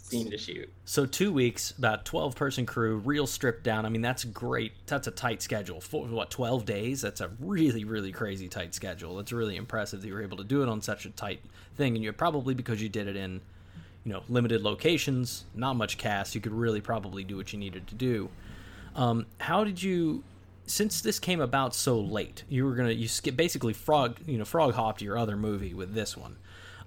scene 0.08 0.30
to 0.30 0.38
shoot. 0.38 0.72
So 0.84 1.06
two 1.06 1.32
weeks, 1.32 1.72
about 1.72 2.04
twelve 2.04 2.34
person 2.34 2.66
crew, 2.66 2.96
real 2.96 3.26
stripped 3.26 3.62
down. 3.62 3.86
I 3.86 3.88
mean, 3.88 4.02
that's 4.02 4.24
great. 4.24 4.72
That's 4.86 5.06
a 5.06 5.10
tight 5.10 5.42
schedule. 5.42 5.80
For 5.80 6.06
what 6.06 6.30
twelve 6.30 6.64
days? 6.64 7.00
That's 7.00 7.20
a 7.20 7.30
really, 7.40 7.84
really 7.84 8.12
crazy 8.12 8.48
tight 8.48 8.74
schedule. 8.74 9.16
That's 9.16 9.32
really 9.32 9.56
impressive 9.56 10.00
that 10.00 10.08
you 10.08 10.14
were 10.14 10.22
able 10.22 10.38
to 10.38 10.44
do 10.44 10.62
it 10.62 10.68
on 10.68 10.82
such 10.82 11.04
a 11.04 11.10
tight 11.10 11.40
thing, 11.76 11.94
and 11.94 12.02
you're 12.02 12.12
probably 12.12 12.54
because 12.54 12.82
you 12.82 12.88
did 12.88 13.06
it 13.08 13.16
in, 13.16 13.40
you 14.04 14.12
know, 14.12 14.22
limited 14.28 14.62
locations, 14.62 15.44
not 15.54 15.74
much 15.74 15.98
cast. 15.98 16.34
You 16.34 16.40
could 16.40 16.52
really 16.52 16.80
probably 16.80 17.24
do 17.24 17.36
what 17.36 17.52
you 17.52 17.58
needed 17.58 17.86
to 17.88 17.94
do. 17.94 18.30
Um, 18.96 19.26
how 19.38 19.64
did 19.64 19.82
you? 19.82 20.24
Since 20.66 21.00
this 21.00 21.18
came 21.18 21.40
about 21.40 21.74
so 21.74 21.98
late, 21.98 22.44
you 22.48 22.64
were 22.66 22.74
gonna 22.74 22.90
you 22.90 23.08
skip 23.08 23.36
basically 23.36 23.72
frog 23.72 24.18
you 24.26 24.36
know 24.38 24.44
frog 24.44 24.74
hopped 24.74 25.00
your 25.00 25.16
other 25.16 25.36
movie 25.36 25.72
with 25.74 25.94
this 25.94 26.16
one. 26.16 26.36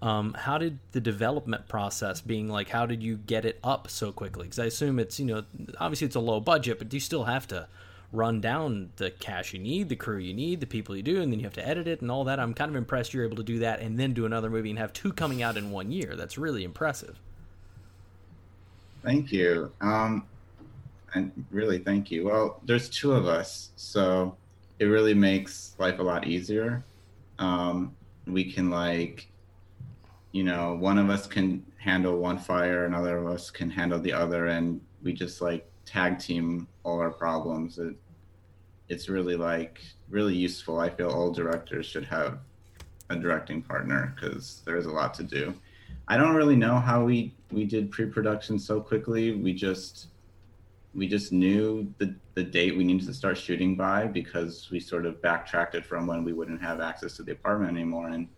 Um, 0.01 0.33
how 0.33 0.57
did 0.57 0.79
the 0.93 1.01
development 1.01 1.67
process 1.67 2.21
being 2.21 2.49
like? 2.49 2.69
How 2.69 2.85
did 2.85 3.03
you 3.03 3.17
get 3.17 3.45
it 3.45 3.59
up 3.63 3.89
so 3.89 4.11
quickly? 4.11 4.43
Because 4.43 4.59
I 4.59 4.65
assume 4.65 4.99
it's 4.99 5.19
you 5.19 5.25
know 5.25 5.43
obviously 5.79 6.07
it's 6.07 6.15
a 6.15 6.19
low 6.21 6.39
budget, 6.39 6.79
but 6.79 6.91
you 6.93 6.99
still 6.99 7.25
have 7.25 7.47
to 7.47 7.67
run 8.11 8.41
down 8.41 8.89
the 8.97 9.09
cash 9.09 9.53
you 9.53 9.59
need, 9.59 9.89
the 9.89 9.95
crew 9.95 10.17
you 10.17 10.33
need, 10.33 10.59
the 10.59 10.65
people 10.65 10.95
you 10.95 11.03
do, 11.03 11.21
and 11.21 11.31
then 11.31 11.39
you 11.39 11.45
have 11.45 11.53
to 11.53 11.65
edit 11.65 11.87
it 11.87 12.01
and 12.01 12.11
all 12.11 12.25
that. 12.25 12.39
I'm 12.39 12.53
kind 12.53 12.69
of 12.69 12.75
impressed 12.75 13.13
you're 13.13 13.23
able 13.23 13.37
to 13.37 13.43
do 13.43 13.59
that 13.59 13.79
and 13.79 13.97
then 13.97 14.13
do 14.13 14.25
another 14.25 14.49
movie 14.49 14.69
and 14.69 14.79
have 14.79 14.91
two 14.91 15.13
coming 15.13 15.41
out 15.41 15.55
in 15.55 15.71
one 15.71 15.91
year. 15.91 16.15
That's 16.15 16.37
really 16.37 16.63
impressive. 16.63 17.19
Thank 19.03 19.31
you. 19.31 19.71
Um, 19.81 20.25
and 21.13 21.45
really, 21.51 21.79
thank 21.79 22.11
you. 22.11 22.25
Well, 22.25 22.59
there's 22.65 22.89
two 22.89 23.13
of 23.13 23.27
us, 23.27 23.69
so 23.75 24.35
it 24.79 24.85
really 24.85 25.13
makes 25.13 25.75
life 25.77 25.99
a 25.99 26.03
lot 26.03 26.27
easier. 26.27 26.83
Um, 27.39 27.95
we 28.27 28.51
can 28.51 28.69
like, 28.69 29.27
you 30.31 30.43
know, 30.43 30.75
one 30.75 30.97
of 30.97 31.09
us 31.09 31.27
can 31.27 31.65
handle 31.77 32.17
one 32.17 32.37
fire, 32.37 32.85
another 32.85 33.17
of 33.17 33.27
us 33.27 33.49
can 33.49 33.69
handle 33.69 33.99
the 33.99 34.13
other, 34.13 34.47
and 34.47 34.79
we 35.03 35.13
just 35.13 35.41
like 35.41 35.69
tag 35.85 36.19
team 36.19 36.67
all 36.83 36.99
our 36.99 37.11
problems. 37.11 37.79
It, 37.79 37.95
it's 38.87 39.09
really 39.09 39.35
like 39.35 39.81
really 40.09 40.35
useful. 40.35 40.79
I 40.79 40.89
feel 40.89 41.09
all 41.09 41.31
directors 41.31 41.85
should 41.85 42.05
have 42.05 42.39
a 43.09 43.15
directing 43.15 43.61
partner 43.61 44.13
because 44.15 44.61
there's 44.65 44.85
a 44.85 44.91
lot 44.91 45.13
to 45.15 45.23
do. 45.23 45.53
I 46.07 46.17
don't 46.17 46.35
really 46.35 46.55
know 46.55 46.79
how 46.79 47.03
we 47.03 47.33
we 47.51 47.65
did 47.65 47.91
pre-production 47.91 48.57
so 48.57 48.79
quickly. 48.79 49.33
We 49.35 49.53
just 49.53 50.07
we 50.93 51.07
just 51.07 51.31
knew 51.31 51.93
the 51.97 52.15
the 52.35 52.43
date 52.43 52.77
we 52.77 52.85
needed 52.85 53.07
to 53.07 53.13
start 53.13 53.37
shooting 53.37 53.75
by 53.75 54.07
because 54.07 54.69
we 54.71 54.79
sort 54.79 55.05
of 55.05 55.21
backtracked 55.21 55.75
it 55.75 55.85
from 55.85 56.07
when 56.07 56.23
we 56.23 56.31
wouldn't 56.31 56.61
have 56.61 56.79
access 56.79 57.15
to 57.17 57.23
the 57.23 57.33
apartment 57.33 57.71
anymore, 57.71 58.07
and 58.09 58.29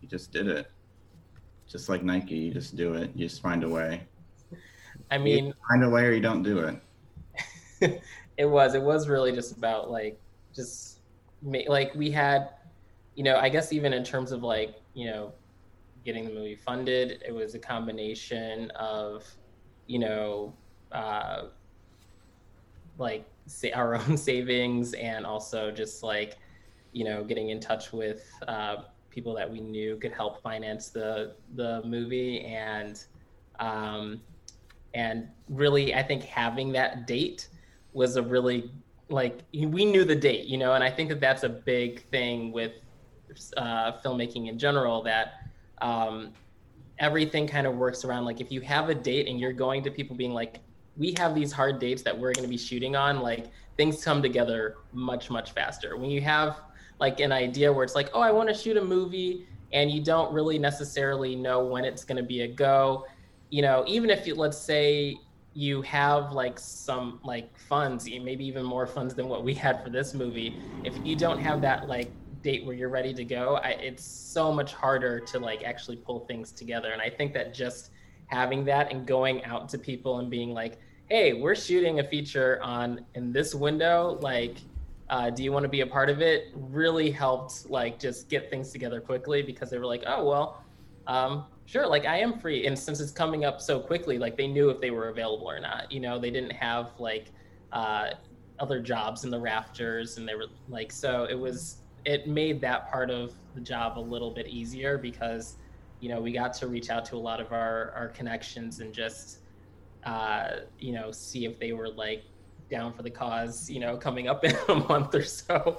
we 0.00 0.08
just 0.08 0.32
did 0.32 0.48
it. 0.48 0.71
Just 1.72 1.88
like 1.88 2.02
Nike, 2.02 2.36
you 2.36 2.52
just 2.52 2.76
do 2.76 2.94
it. 2.94 3.10
You 3.14 3.26
just 3.26 3.40
find 3.40 3.64
a 3.64 3.68
way. 3.68 4.06
I 5.10 5.16
You 5.16 5.22
mean, 5.24 5.54
find 5.70 5.84
a 5.84 5.90
way 5.90 6.04
or 6.04 6.12
you 6.12 6.20
don't 6.20 6.42
do 6.42 6.58
it. 6.58 6.76
it 8.36 8.46
was 8.46 8.74
it 8.74 8.82
was 8.82 9.08
really 9.08 9.32
just 9.32 9.56
about 9.56 9.90
like 9.90 10.20
just 10.54 11.00
ma- 11.42 11.58
like 11.68 11.94
we 11.94 12.10
had 12.10 12.50
you 13.14 13.24
know 13.24 13.36
i 13.36 13.48
guess 13.48 13.72
even 13.72 13.92
in 13.92 14.04
terms 14.04 14.32
of 14.32 14.42
like 14.42 14.76
you 14.94 15.06
know 15.06 15.32
getting 16.04 16.24
the 16.24 16.30
movie 16.30 16.54
funded 16.56 17.22
it 17.26 17.32
was 17.32 17.54
a 17.54 17.58
combination 17.58 18.70
of 18.72 19.24
you 19.86 19.98
know 19.98 20.54
uh 20.92 21.44
like 22.98 23.26
say 23.46 23.72
our 23.72 23.94
own 24.08 24.16
savings 24.16 24.94
and 24.94 25.26
also 25.26 25.70
just 25.70 26.02
like 26.02 26.38
you 26.92 27.04
know 27.04 27.24
getting 27.24 27.50
in 27.50 27.60
touch 27.60 27.92
with 27.92 28.30
uh 28.48 28.76
people 29.12 29.34
that 29.34 29.50
we 29.50 29.60
knew 29.60 29.96
could 29.96 30.12
help 30.12 30.42
finance 30.42 30.88
the 30.88 31.34
the 31.54 31.82
movie. 31.84 32.40
And 32.40 33.02
um 33.60 34.20
and 34.94 35.28
really 35.48 35.94
i 35.94 36.02
think 36.02 36.22
having 36.22 36.72
that 36.72 37.06
date 37.06 37.48
was 37.92 38.16
a 38.16 38.22
really 38.22 38.70
like 39.08 39.40
we 39.52 39.84
knew 39.84 40.04
the 40.04 40.14
date 40.14 40.46
you 40.46 40.58
know 40.58 40.74
and 40.74 40.84
i 40.84 40.90
think 40.90 41.08
that 41.08 41.20
that's 41.20 41.44
a 41.44 41.48
big 41.48 42.02
thing 42.10 42.52
with 42.52 42.72
uh, 43.56 43.92
filmmaking 44.04 44.48
in 44.48 44.58
general 44.58 45.02
that 45.02 45.34
um, 45.80 46.32
everything 46.98 47.46
kind 47.46 47.66
of 47.66 47.74
works 47.76 48.04
around 48.04 48.26
like 48.26 48.40
if 48.40 48.52
you 48.52 48.60
have 48.60 48.90
a 48.90 48.94
date 48.94 49.26
and 49.26 49.40
you're 49.40 49.54
going 49.54 49.82
to 49.82 49.90
people 49.90 50.14
being 50.14 50.34
like 50.34 50.60
we 50.96 51.14
have 51.18 51.34
these 51.34 51.50
hard 51.50 51.78
dates 51.78 52.02
that 52.02 52.16
we're 52.16 52.32
going 52.32 52.44
to 52.44 52.50
be 52.50 52.58
shooting 52.58 52.94
on 52.94 53.20
like 53.20 53.46
things 53.76 54.04
come 54.04 54.22
together 54.22 54.76
much 54.92 55.30
much 55.30 55.52
faster. 55.52 55.96
When 55.96 56.10
you 56.10 56.20
have 56.20 56.60
like 57.00 57.20
an 57.20 57.32
idea 57.32 57.72
where 57.72 57.84
it's 57.84 57.94
like 57.94 58.10
oh 58.14 58.20
i 58.20 58.30
want 58.30 58.48
to 58.48 58.54
shoot 58.54 58.76
a 58.76 58.84
movie 58.84 59.46
and 59.72 59.90
you 59.90 60.02
don't 60.02 60.32
really 60.32 60.58
necessarily 60.58 61.34
know 61.34 61.64
when 61.64 61.84
it's 61.84 62.04
going 62.04 62.16
to 62.16 62.22
be 62.22 62.42
a 62.42 62.48
go. 62.48 63.06
You 63.50 63.62
know 63.62 63.84
even 63.86 64.08
if 64.08 64.26
you 64.26 64.34
let's 64.34 64.56
say 64.56 65.18
you 65.52 65.82
have 65.82 66.32
like 66.32 66.58
some 66.58 67.20
like 67.22 67.54
funds 67.58 68.06
maybe 68.06 68.46
even 68.46 68.64
more 68.64 68.86
funds 68.86 69.14
than 69.14 69.28
what 69.28 69.44
we 69.44 69.52
had 69.52 69.84
for 69.84 69.90
this 69.90 70.14
movie 70.14 70.56
if 70.84 70.94
you 71.04 71.14
don't 71.14 71.38
have 71.38 71.60
that 71.60 71.86
like 71.86 72.10
date 72.40 72.64
where 72.64 72.74
you're 72.74 72.88
ready 72.88 73.12
to 73.12 73.24
go 73.24 73.56
I, 73.62 73.72
it's 73.72 74.02
so 74.02 74.50
much 74.50 74.72
harder 74.72 75.20
to 75.20 75.38
like 75.38 75.64
actually 75.64 75.96
pull 75.96 76.20
things 76.20 76.50
together. 76.50 76.92
And 76.92 77.02
i 77.02 77.10
think 77.10 77.34
that 77.34 77.52
just 77.52 77.90
having 78.28 78.64
that 78.64 78.90
and 78.90 79.06
going 79.06 79.44
out 79.44 79.68
to 79.68 79.78
people 79.78 80.20
and 80.20 80.30
being 80.30 80.54
like 80.54 80.78
hey 81.10 81.34
we're 81.34 81.54
shooting 81.54 82.00
a 82.00 82.04
feature 82.04 82.58
on 82.62 83.04
in 83.14 83.32
this 83.32 83.54
window 83.54 84.18
like 84.22 84.56
uh, 85.12 85.28
do 85.28 85.44
you 85.44 85.52
want 85.52 85.62
to 85.62 85.68
be 85.68 85.82
a 85.82 85.86
part 85.86 86.08
of 86.08 86.22
it 86.22 86.46
really 86.54 87.10
helped 87.10 87.68
like 87.68 87.98
just 87.98 88.30
get 88.30 88.48
things 88.48 88.72
together 88.72 88.98
quickly 88.98 89.42
because 89.42 89.68
they 89.68 89.76
were 89.76 89.86
like 89.86 90.02
oh 90.06 90.24
well 90.24 90.64
um, 91.06 91.44
sure 91.66 91.86
like 91.86 92.06
i 92.06 92.16
am 92.16 92.38
free. 92.40 92.66
And 92.66 92.76
since 92.76 92.98
it's 92.98 93.12
coming 93.12 93.44
up 93.44 93.60
so 93.60 93.78
quickly 93.78 94.18
like 94.18 94.38
they 94.38 94.46
knew 94.46 94.70
if 94.70 94.80
they 94.80 94.90
were 94.90 95.10
available 95.10 95.48
or 95.48 95.60
not 95.60 95.92
you 95.92 96.00
know 96.00 96.18
they 96.18 96.30
didn't 96.30 96.52
have 96.52 96.92
like 96.98 97.26
uh, 97.72 98.10
other 98.58 98.80
jobs 98.80 99.24
in 99.24 99.30
the 99.30 99.38
rafters 99.38 100.16
and 100.16 100.26
they 100.26 100.34
were 100.34 100.46
like 100.70 100.90
so 100.90 101.26
it 101.28 101.38
was 101.38 101.76
it 102.06 102.26
made 102.26 102.60
that 102.62 102.90
part 102.90 103.10
of 103.10 103.34
the 103.54 103.60
job 103.60 103.98
a 103.98 104.00
little 104.00 104.30
bit 104.30 104.46
easier 104.48 104.96
because 104.96 105.56
you 106.00 106.08
know 106.08 106.22
we 106.22 106.32
got 106.32 106.54
to 106.54 106.68
reach 106.68 106.88
out 106.88 107.04
to 107.04 107.16
a 107.16 107.18
lot 107.18 107.38
of 107.38 107.52
our 107.52 107.92
our 107.94 108.08
connections 108.08 108.80
and 108.80 108.94
just 108.94 109.40
uh, 110.04 110.60
you 110.78 110.92
know 110.92 111.12
see 111.12 111.44
if 111.44 111.58
they 111.60 111.72
were 111.72 111.88
like 111.88 112.24
down 112.72 112.92
for 112.92 113.02
the 113.02 113.10
cause 113.10 113.70
you 113.70 113.78
know 113.78 113.96
coming 113.96 114.26
up 114.26 114.44
in 114.48 114.56
a 114.68 114.74
month 114.74 115.14
or 115.14 115.22
so 115.22 115.78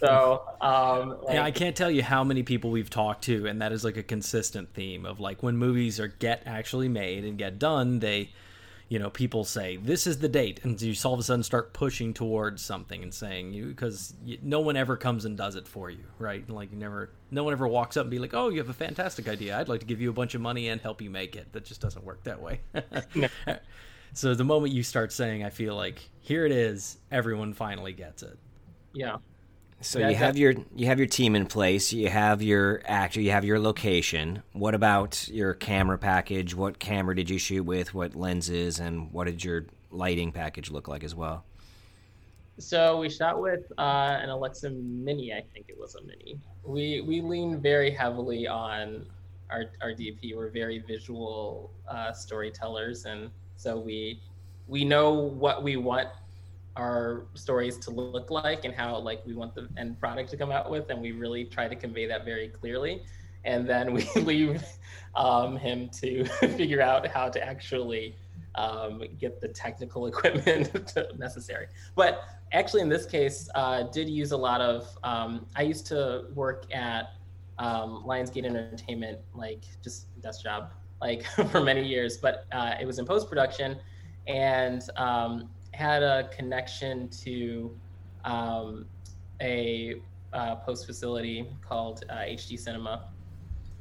so 0.00 0.42
um 0.60 1.10
like, 1.22 1.34
yeah, 1.34 1.44
I 1.44 1.50
can't 1.50 1.76
tell 1.76 1.90
you 1.90 2.02
how 2.02 2.24
many 2.24 2.42
people 2.42 2.70
we've 2.70 2.90
talked 2.90 3.24
to, 3.24 3.46
and 3.46 3.60
that 3.62 3.72
is 3.72 3.84
like 3.84 3.96
a 3.96 4.02
consistent 4.02 4.72
theme 4.74 5.04
of 5.04 5.20
like 5.20 5.42
when 5.42 5.56
movies 5.56 6.00
are 6.00 6.08
get 6.08 6.42
actually 6.46 6.88
made 6.88 7.24
and 7.24 7.38
get 7.38 7.58
done, 7.58 7.98
they, 8.00 8.30
you 8.88 8.98
know, 8.98 9.10
people 9.10 9.44
say 9.44 9.76
this 9.76 10.06
is 10.06 10.18
the 10.18 10.28
date, 10.28 10.60
and 10.64 10.80
you 10.80 10.94
all 11.04 11.14
of 11.14 11.20
a 11.20 11.22
sudden 11.22 11.42
start 11.42 11.72
pushing 11.72 12.12
towards 12.12 12.62
something 12.62 13.02
and 13.02 13.12
saying 13.12 13.52
you 13.52 13.66
because 13.66 14.14
no 14.42 14.60
one 14.60 14.76
ever 14.76 14.96
comes 14.96 15.24
and 15.24 15.36
does 15.36 15.54
it 15.54 15.68
for 15.68 15.90
you, 15.90 16.04
right? 16.18 16.48
Like 16.48 16.72
you 16.72 16.78
never, 16.78 17.10
no 17.30 17.44
one 17.44 17.52
ever 17.52 17.68
walks 17.68 17.96
up 17.96 18.02
and 18.02 18.10
be 18.10 18.18
like, 18.18 18.34
oh, 18.34 18.48
you 18.48 18.58
have 18.58 18.70
a 18.70 18.74
fantastic 18.74 19.28
idea, 19.28 19.58
I'd 19.58 19.68
like 19.68 19.80
to 19.80 19.86
give 19.86 20.00
you 20.00 20.10
a 20.10 20.14
bunch 20.14 20.34
of 20.34 20.40
money 20.40 20.68
and 20.68 20.80
help 20.80 21.02
you 21.02 21.10
make 21.10 21.36
it. 21.36 21.52
That 21.52 21.64
just 21.64 21.80
doesn't 21.80 22.04
work 22.04 22.24
that 22.24 22.40
way. 22.40 22.60
So 24.12 24.34
the 24.34 24.44
moment 24.44 24.72
you 24.72 24.82
start 24.82 25.12
saying, 25.12 25.44
I 25.44 25.50
feel 25.50 25.74
like 25.76 26.00
here 26.20 26.44
it 26.46 26.52
is, 26.52 26.98
everyone 27.10 27.52
finally 27.52 27.92
gets 27.92 28.22
it. 28.22 28.38
yeah 28.92 29.16
So 29.80 29.98
Yeah, 29.98 30.08
you 30.08 30.14
that- 30.14 30.18
have 30.18 30.36
your 30.36 30.54
you 30.74 30.86
have 30.86 30.98
your 30.98 31.06
team 31.08 31.34
in 31.36 31.46
place, 31.46 31.92
you 31.92 32.08
have 32.08 32.42
your 32.42 32.82
actor, 32.84 33.20
you 33.20 33.30
have 33.30 33.44
your 33.44 33.58
location. 33.58 34.42
What 34.52 34.74
about 34.74 35.28
your 35.28 35.54
camera 35.54 35.96
package? 35.98 36.54
What 36.54 36.78
camera 36.78 37.14
did 37.14 37.30
you 37.30 37.38
shoot 37.38 37.62
with? 37.64 37.94
What 37.94 38.14
lenses 38.14 38.78
and 38.80 39.12
what 39.12 39.24
did 39.24 39.42
your 39.44 39.66
lighting 39.90 40.32
package 40.32 40.70
look 40.70 40.86
like 40.88 41.02
as 41.04 41.14
well? 41.14 41.44
So 42.58 42.98
we 43.00 43.08
shot 43.08 43.40
with 43.40 43.62
uh, 43.78 44.18
an 44.20 44.28
Alexa 44.28 44.68
Mini, 44.70 45.32
I 45.32 45.42
think 45.54 45.66
it 45.68 45.78
was 45.78 45.94
a 45.94 46.02
Mini. 46.02 46.38
We 46.62 47.00
we 47.00 47.22
lean 47.22 47.58
very 47.60 47.90
heavily 47.90 48.46
on 48.46 49.06
our 49.48 49.70
our 49.80 49.92
DP. 49.92 50.36
We're 50.36 50.50
very 50.50 50.78
visual 50.80 51.70
uh, 51.88 52.12
storytellers, 52.12 53.06
and 53.06 53.30
so 53.60 53.78
we 53.78 54.22
we 54.68 54.86
know 54.86 55.12
what 55.12 55.62
we 55.62 55.76
want 55.76 56.08
our 56.76 57.26
stories 57.34 57.76
to 57.76 57.90
look 57.90 58.30
like 58.30 58.64
and 58.64 58.74
how 58.74 58.96
like 58.96 59.20
we 59.26 59.34
want 59.34 59.54
the 59.54 59.68
end 59.76 60.00
product 60.00 60.30
to 60.30 60.36
come 60.38 60.50
out 60.50 60.70
with, 60.70 60.88
and 60.88 60.98
we 61.02 61.12
really 61.12 61.44
try 61.44 61.68
to 61.68 61.76
convey 61.76 62.06
that 62.06 62.24
very 62.24 62.48
clearly. 62.48 63.02
And 63.44 63.68
then 63.68 63.92
we 63.92 64.08
leave 64.16 64.64
um, 65.14 65.56
him 65.56 65.90
to 66.00 66.24
figure 66.40 66.80
out 66.80 67.06
how 67.06 67.28
to 67.28 67.44
actually 67.44 68.16
um, 68.54 69.02
get 69.18 69.42
the 69.42 69.48
technical 69.48 70.06
equipment 70.12 70.94
necessary. 71.18 71.66
But 71.94 72.24
actually, 72.52 72.80
in 72.80 72.88
this 72.88 73.04
case, 73.04 73.50
uh, 73.54 73.82
did 73.84 74.08
use 74.08 74.32
a 74.32 74.38
lot 74.38 74.62
of. 74.62 74.88
Um, 75.04 75.44
I 75.54 75.62
used 75.62 75.86
to 75.88 76.24
work 76.34 76.64
at 76.74 77.12
um, 77.58 78.04
Lionsgate 78.06 78.46
Entertainment, 78.46 79.18
like 79.34 79.64
just 79.84 80.06
desk 80.22 80.44
job, 80.44 80.70
like 81.00 81.24
for 81.50 81.60
many 81.60 81.86
years. 81.86 82.16
But 82.16 82.46
uh, 82.52 82.74
it 82.80 82.86
was 82.86 82.98
in 82.98 83.06
post 83.06 83.28
production, 83.28 83.78
and 84.26 84.82
um, 84.96 85.48
had 85.72 86.02
a 86.02 86.28
connection 86.28 87.08
to 87.24 87.76
um, 88.24 88.86
a 89.40 90.00
uh, 90.32 90.56
post 90.56 90.86
facility 90.86 91.48
called 91.66 92.04
uh, 92.08 92.16
HD 92.16 92.58
Cinema, 92.58 93.08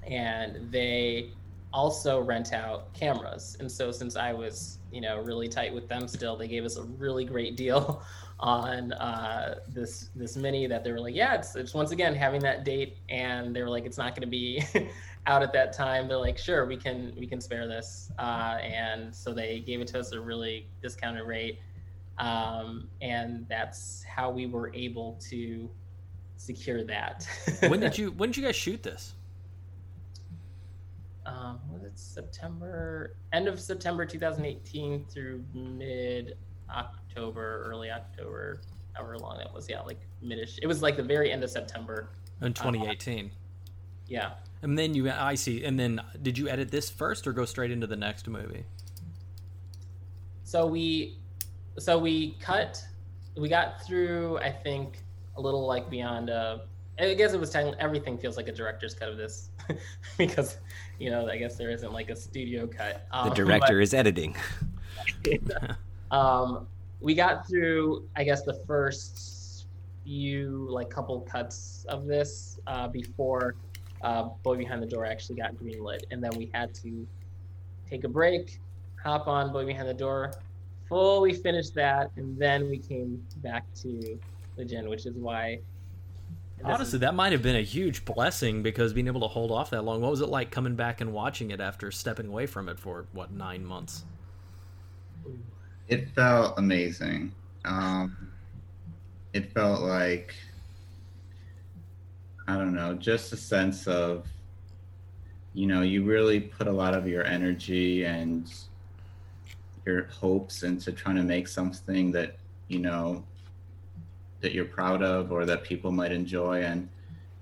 and 0.04 0.72
they 0.72 1.32
also 1.72 2.20
rent 2.20 2.54
out 2.54 2.94
cameras. 2.94 3.58
And 3.60 3.72
so 3.72 3.92
since 3.92 4.16
I 4.16 4.34
was, 4.34 4.80
you 4.92 5.02
know, 5.02 5.22
really 5.22 5.48
tight 5.48 5.74
with 5.74 5.88
them 5.88 6.08
still, 6.08 6.36
they 6.36 6.48
gave 6.48 6.66
us 6.66 6.78
a 6.78 6.84
really 6.84 7.26
great 7.26 7.56
deal 7.56 8.04
on 8.40 8.94
uh, 8.94 9.60
this 9.68 10.10
this 10.16 10.38
mini 10.38 10.66
that 10.66 10.84
they 10.84 10.92
were 10.92 11.00
like, 11.00 11.16
yeah, 11.16 11.36
it's, 11.36 11.56
it's 11.56 11.74
once 11.74 11.92
again 11.92 12.16
having 12.16 12.42
that 12.42 12.64
date, 12.64 12.98
and 13.10 13.56
they 13.56 13.62
were 13.62 13.70
like, 13.70 13.86
it's 13.86 13.98
not 13.98 14.16
going 14.16 14.22
to 14.22 14.28
be 14.28 14.64
out 15.28 15.44
at 15.44 15.54
that 15.54 15.74
time. 15.74 16.08
They're 16.08 16.18
like, 16.18 16.38
sure, 16.38 16.66
we 16.66 16.78
can 16.78 17.14
we 17.18 17.28
can 17.28 17.42
spare 17.42 17.68
this, 17.68 18.12
uh, 18.18 18.58
and 18.62 19.14
so 19.14 19.34
they 19.34 19.60
gave 19.60 19.82
it 19.82 19.88
to 19.90 20.00
us 20.00 20.12
a 20.14 20.20
really 20.20 20.68
discounted 20.82 21.28
rate, 21.28 21.60
um, 22.18 22.88
and 23.02 23.46
that's 23.50 24.04
how 24.04 24.30
we 24.30 24.48
were 24.48 24.74
able 24.74 25.20
to 25.30 25.70
secure 26.38 26.84
that. 26.86 27.28
when 27.68 27.80
did 27.82 27.98
you 27.98 28.12
when 28.12 28.30
did 28.30 28.38
you 28.38 28.44
guys 28.44 28.56
shoot 28.56 28.82
this? 28.82 29.14
Um, 31.30 31.60
was 31.72 31.84
it 31.84 31.98
September, 31.98 33.16
end 33.34 33.48
of 33.48 33.60
September 33.60 34.06
2018 34.06 35.06
through 35.06 35.44
mid 35.54 36.36
October, 36.70 37.64
early 37.68 37.92
October, 37.92 38.62
however 38.94 39.18
long 39.18 39.38
that 39.38 39.54
was. 39.54 39.70
Yeah, 39.70 39.82
like 39.82 40.00
midish. 40.24 40.60
It 40.62 40.68
was 40.68 40.82
like 40.82 40.98
the 40.98 41.04
very 41.04 41.32
end 41.32 41.44
of 41.44 41.50
September. 41.50 42.10
In 42.42 42.54
2018. 42.54 43.32
Yeah. 44.08 44.32
And 44.62 44.78
then 44.78 44.94
you, 44.94 45.10
I 45.10 45.36
see. 45.36 45.64
And 45.64 45.80
then 45.80 46.02
did 46.22 46.38
you 46.38 46.50
edit 46.50 46.72
this 46.72 46.90
first 46.90 47.28
or 47.28 47.34
go 47.34 47.46
straight 47.46 47.72
into 47.72 47.88
the 47.88 47.96
next 47.96 48.28
movie? 48.28 48.66
So 50.44 50.66
we, 50.66 51.20
so 51.78 51.98
we 51.98 52.38
cut, 52.40 52.84
we 53.38 53.50
got 53.50 53.86
through, 53.86 54.40
I 54.40 54.52
think, 54.52 55.04
a 55.38 55.42
little 55.42 55.68
like 55.68 55.90
beyond, 55.90 56.30
uh, 56.30 56.60
I 57.00 57.14
guess 57.14 57.34
it 57.34 57.40
was 57.40 57.50
technically, 57.50 57.80
everything 57.80 58.18
feels 58.18 58.36
like 58.36 58.48
a 58.48 58.52
director's 58.52 58.94
cut 58.94 59.10
of 59.10 59.18
this 59.18 59.50
because, 60.18 60.58
you 61.00 61.10
know, 61.10 61.28
I 61.28 61.38
guess 61.38 61.56
there 61.56 61.70
isn't 61.70 61.94
like 61.94 62.10
a 62.10 62.16
studio 62.16 62.68
cut. 62.68 63.06
Um, 63.12 63.30
the 63.30 63.36
director 63.36 63.78
but, 63.78 63.84
is 63.84 63.94
editing. 63.94 64.36
um, 66.12 66.68
we 67.00 67.16
got 67.16 67.48
through, 67.48 68.08
I 68.16 68.24
guess, 68.24 68.44
the 68.44 68.62
first 68.68 69.68
few 70.04 70.68
like 70.70 70.90
couple 70.90 71.22
cuts 71.22 71.86
of 71.88 72.06
this 72.06 72.60
uh, 72.68 72.88
before 72.88 73.56
uh, 74.02 74.24
Boy 74.44 74.58
Behind 74.58 74.82
the 74.82 74.88
Door 74.88 75.06
actually 75.06 75.36
got 75.36 75.56
greenlit, 75.56 76.02
and 76.12 76.24
then 76.24 76.32
we 76.36 76.50
had 76.54 76.74
to 76.76 77.08
take 77.90 78.04
a 78.04 78.10
break, 78.10 78.60
hop 79.04 79.28
on 79.28 79.52
Boy 79.52 79.66
Behind 79.66 79.88
the 79.88 79.94
Door, 79.94 80.34
fully 80.88 81.34
finish 81.34 81.70
that, 81.72 82.12
and 82.16 82.38
then 82.38 82.70
we 82.70 82.78
came 82.78 83.24
back 83.38 83.66
to 83.76 84.20
the 84.58 84.66
Djinn, 84.66 84.90
which 84.90 85.06
is 85.06 85.16
why 85.16 85.60
Honestly, 86.64 86.98
is... 86.98 87.02
that 87.02 87.16
might 87.16 87.32
have 87.32 87.42
been 87.42 87.56
a 87.56 87.64
huge 87.64 88.06
blessing 88.06 88.64
because 88.64 88.94
being 88.94 89.08
able 89.08 89.22
to 89.22 89.28
hold 89.28 89.52
off 89.52 89.70
that 89.72 89.84
long. 89.84 90.02
What 90.02 90.12
was 90.12 90.22
it 90.22 90.30
like 90.30 90.52
coming 90.52 90.76
back 90.76 91.02
and 91.02 91.14
watching 91.14 91.52
it 91.52 91.60
after 91.60 91.92
stepping 91.92 92.28
away 92.28 92.46
from 92.46 92.70
it 92.70 92.80
for 92.80 93.06
what 93.14 93.32
nine 93.32 93.66
months? 93.66 94.04
It 95.88 96.10
felt 96.10 96.58
amazing. 96.58 97.34
Um, 97.66 98.30
it 99.34 99.52
felt 99.54 99.82
like 99.82 100.36
I 102.48 102.56
don't 102.56 102.74
know, 102.74 102.96
just 102.96 103.32
a 103.32 103.38
sense 103.38 103.88
of 103.88 104.28
you 105.54 105.68
know, 105.68 105.82
you 105.82 106.04
really 106.04 106.40
put 106.40 106.68
a 106.68 106.72
lot 106.72 106.94
of 106.94 107.08
your 107.08 107.26
energy 107.26 108.06
and 108.06 108.52
your 109.86 110.06
hopes 110.06 110.64
into 110.64 110.92
trying 110.92 111.16
to 111.16 111.24
make 111.24 111.48
something 111.48 112.12
that 112.12 112.38
you 112.68 112.80
know 112.80 113.24
that 114.42 114.54
you're 114.54 114.66
proud 114.66 115.04
of 115.04 115.32
or 115.32 115.46
that 115.46 115.64
people 115.64 115.92
might 115.92 116.12
enjoy 116.12 116.62
and 116.62 116.88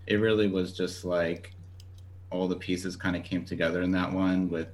it 0.08 0.16
really 0.16 0.48
was 0.48 0.74
just 0.74 1.06
like 1.06 1.54
all 2.32 2.48
the 2.48 2.56
pieces 2.56 2.96
kind 2.96 3.16
of 3.16 3.24
came 3.24 3.46
together 3.46 3.82
in 3.82 3.92
that 3.92 4.12
one 4.12 4.50
with 4.50 4.68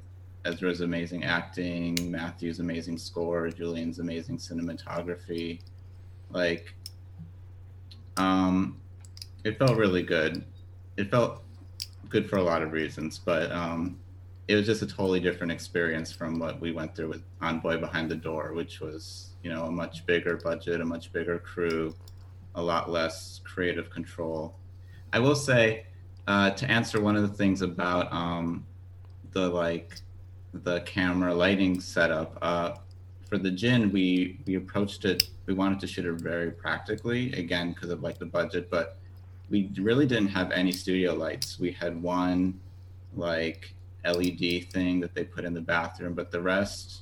Ezra's 0.45 0.81
amazing 0.81 1.23
acting, 1.23 1.95
Matthew's 2.11 2.59
amazing 2.59 2.97
score, 2.97 3.49
Julian's 3.49 3.99
amazing 3.99 4.37
cinematography. 4.37 5.59
Like 6.29 6.73
um 8.17 8.77
it 9.43 9.57
felt 9.57 9.77
really 9.77 10.03
good. 10.03 10.43
It 10.97 11.09
felt 11.09 11.43
good 12.09 12.29
for 12.29 12.37
a 12.37 12.43
lot 12.43 12.61
of 12.61 12.71
reasons, 12.71 13.19
but 13.19 13.51
um 13.51 13.97
it 14.47 14.55
was 14.55 14.65
just 14.65 14.81
a 14.81 14.85
totally 14.85 15.19
different 15.19 15.51
experience 15.51 16.11
from 16.11 16.37
what 16.37 16.59
we 16.59 16.71
went 16.71 16.95
through 16.95 17.07
with 17.07 17.23
Envoy 17.41 17.79
Behind 17.79 18.11
the 18.11 18.15
Door, 18.15 18.53
which 18.53 18.81
was, 18.81 19.29
you 19.41 19.49
know, 19.49 19.63
a 19.65 19.71
much 19.71 20.05
bigger 20.05 20.35
budget, 20.35 20.81
a 20.81 20.85
much 20.85 21.13
bigger 21.13 21.39
crew, 21.39 21.95
a 22.55 22.61
lot 22.61 22.89
less 22.89 23.41
creative 23.43 23.89
control. 23.89 24.55
I 25.11 25.19
will 25.19 25.35
say, 25.35 25.85
uh, 26.27 26.51
to 26.51 26.69
answer 26.69 27.01
one 27.01 27.15
of 27.15 27.21
the 27.21 27.35
things 27.35 27.61
about 27.61 28.11
um, 28.13 28.65
the 29.31 29.47
like 29.49 29.99
the 30.53 30.81
camera 30.81 31.33
lighting 31.33 31.79
setup 31.79 32.37
uh, 32.41 32.75
for 33.27 33.37
the 33.37 33.51
Djinn, 33.51 33.91
we 33.91 34.39
we 34.45 34.55
approached 34.55 35.05
it. 35.05 35.29
We 35.45 35.53
wanted 35.53 35.79
to 35.81 35.87
shoot 35.87 36.05
it 36.05 36.21
very 36.21 36.51
practically, 36.51 37.33
again 37.33 37.73
because 37.73 37.89
of 37.89 38.03
like 38.03 38.19
the 38.19 38.25
budget, 38.25 38.69
but 38.69 38.97
we 39.49 39.71
really 39.77 40.05
didn't 40.05 40.29
have 40.29 40.51
any 40.51 40.71
studio 40.71 41.13
lights. 41.13 41.59
We 41.59 41.71
had 41.71 42.01
one 42.01 42.59
like 43.15 43.73
LED 44.05 44.71
thing 44.71 44.99
that 44.99 45.13
they 45.13 45.23
put 45.23 45.45
in 45.45 45.53
the 45.53 45.61
bathroom, 45.61 46.13
but 46.13 46.31
the 46.31 46.41
rest, 46.41 47.01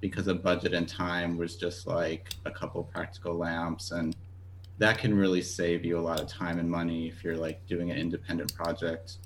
because 0.00 0.26
of 0.28 0.42
budget 0.42 0.74
and 0.74 0.88
time, 0.88 1.36
was 1.36 1.56
just 1.56 1.86
like 1.86 2.30
a 2.44 2.50
couple 2.50 2.82
practical 2.84 3.36
lamps 3.36 3.92
and 3.92 4.16
that 4.82 4.98
can 4.98 5.16
really 5.16 5.42
save 5.42 5.84
you 5.84 5.96
a 5.96 6.00
lot 6.00 6.20
of 6.20 6.26
time 6.26 6.58
and 6.58 6.68
money 6.68 7.06
if 7.06 7.22
you're 7.22 7.36
like 7.36 7.64
doing 7.68 7.92
an 7.92 7.96
independent 7.96 8.52
project. 8.52 9.18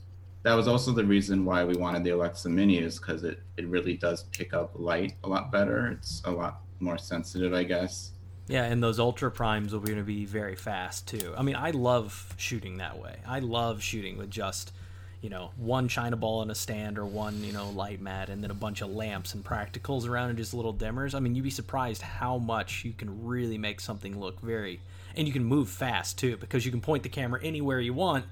That 0.42 0.52
was 0.52 0.68
also 0.68 0.92
the 0.92 1.04
reason 1.04 1.46
why 1.46 1.64
we 1.64 1.74
wanted 1.74 2.04
the 2.04 2.10
Alexa 2.10 2.50
Mini 2.50 2.76
is 2.76 2.98
because 2.98 3.24
it, 3.24 3.40
it 3.56 3.66
really 3.66 3.96
does 3.96 4.24
pick 4.24 4.52
up 4.52 4.72
light 4.74 5.14
a 5.24 5.28
lot 5.28 5.50
better. 5.50 5.88
It's 5.88 6.20
a 6.26 6.30
lot 6.30 6.60
more 6.78 6.98
sensitive, 6.98 7.54
I 7.54 7.64
guess. 7.64 8.12
Yeah, 8.48 8.64
and 8.64 8.82
those 8.82 9.00
ultra 9.00 9.30
primes 9.30 9.72
will 9.72 9.80
be 9.80 9.86
going 9.86 9.98
to 9.98 10.04
be 10.04 10.26
very 10.26 10.56
fast 10.56 11.08
too. 11.08 11.32
I 11.38 11.42
mean, 11.42 11.56
I 11.56 11.70
love 11.70 12.34
shooting 12.36 12.76
that 12.76 12.98
way. 12.98 13.16
I 13.26 13.38
love 13.38 13.82
shooting 13.82 14.18
with 14.18 14.30
just, 14.30 14.72
you 15.20 15.30
know, 15.30 15.50
one 15.56 15.88
china 15.88 16.16
ball 16.16 16.42
in 16.42 16.50
a 16.50 16.54
stand 16.54 16.98
or 16.98 17.06
one, 17.06 17.42
you 17.42 17.52
know, 17.52 17.70
light 17.70 18.00
mat 18.00 18.28
and 18.28 18.42
then 18.42 18.50
a 18.50 18.54
bunch 18.54 18.80
of 18.80 18.90
lamps 18.90 19.34
and 19.34 19.44
practicals 19.44 20.08
around 20.08 20.30
and 20.30 20.38
just 20.38 20.54
little 20.54 20.74
dimmers. 20.74 21.14
I 21.14 21.20
mean, 21.20 21.34
you'd 21.34 21.42
be 21.42 21.50
surprised 21.50 22.02
how 22.02 22.38
much 22.38 22.84
you 22.84 22.92
can 22.92 23.24
really 23.24 23.58
make 23.58 23.80
something 23.80 24.18
look 24.18 24.40
very 24.40 24.80
and 25.16 25.26
you 25.26 25.32
can 25.32 25.44
move 25.44 25.68
fast 25.68 26.18
too 26.18 26.36
because 26.36 26.64
you 26.64 26.70
can 26.70 26.80
point 26.80 27.02
the 27.02 27.08
camera 27.08 27.40
anywhere 27.42 27.80
you 27.80 27.94
want 27.94 28.26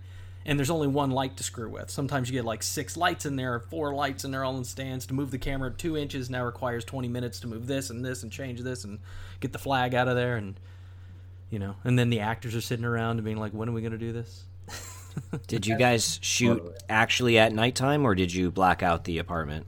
and 0.46 0.58
there's 0.58 0.70
only 0.70 0.86
one 0.86 1.10
light 1.10 1.36
to 1.38 1.42
screw 1.42 1.70
with. 1.70 1.90
Sometimes 1.90 2.28
you 2.28 2.34
get 2.34 2.44
like 2.44 2.62
six 2.62 2.96
lights 2.96 3.24
in 3.24 3.36
there, 3.36 3.54
or 3.54 3.60
four 3.60 3.94
lights 3.94 4.24
in 4.24 4.30
there 4.30 4.44
all 4.44 4.56
in 4.58 4.64
stands. 4.64 5.06
To 5.06 5.14
move 5.14 5.30
the 5.30 5.38
camera 5.38 5.70
two 5.70 5.96
inches 5.96 6.28
now 6.28 6.44
requires 6.44 6.84
20 6.84 7.08
minutes 7.08 7.40
to 7.40 7.46
move 7.46 7.66
this 7.66 7.90
and 7.90 8.04
this 8.04 8.22
and 8.22 8.30
change 8.30 8.60
this 8.60 8.84
and 8.84 8.98
get 9.40 9.52
the 9.52 9.58
flag 9.58 9.94
out 9.94 10.08
of 10.08 10.16
there. 10.16 10.36
And, 10.36 10.60
you 11.50 11.58
know, 11.58 11.76
and 11.82 11.98
then 11.98 12.10
the 12.10 12.20
actors 12.20 12.54
are 12.54 12.60
sitting 12.60 12.84
around 12.84 13.16
and 13.16 13.24
being 13.24 13.38
like, 13.38 13.52
when 13.52 13.68
are 13.68 13.72
we 13.72 13.80
going 13.80 13.92
to 13.92 13.98
do 13.98 14.12
this? 14.12 14.44
Did 15.46 15.66
you 15.66 15.76
guys 15.76 16.18
shoot 16.22 16.62
actually 16.88 17.38
at 17.38 17.52
nighttime 17.52 18.04
or 18.04 18.14
did 18.14 18.32
you 18.32 18.50
black 18.50 18.82
out 18.82 19.04
the 19.04 19.18
apartment? 19.18 19.66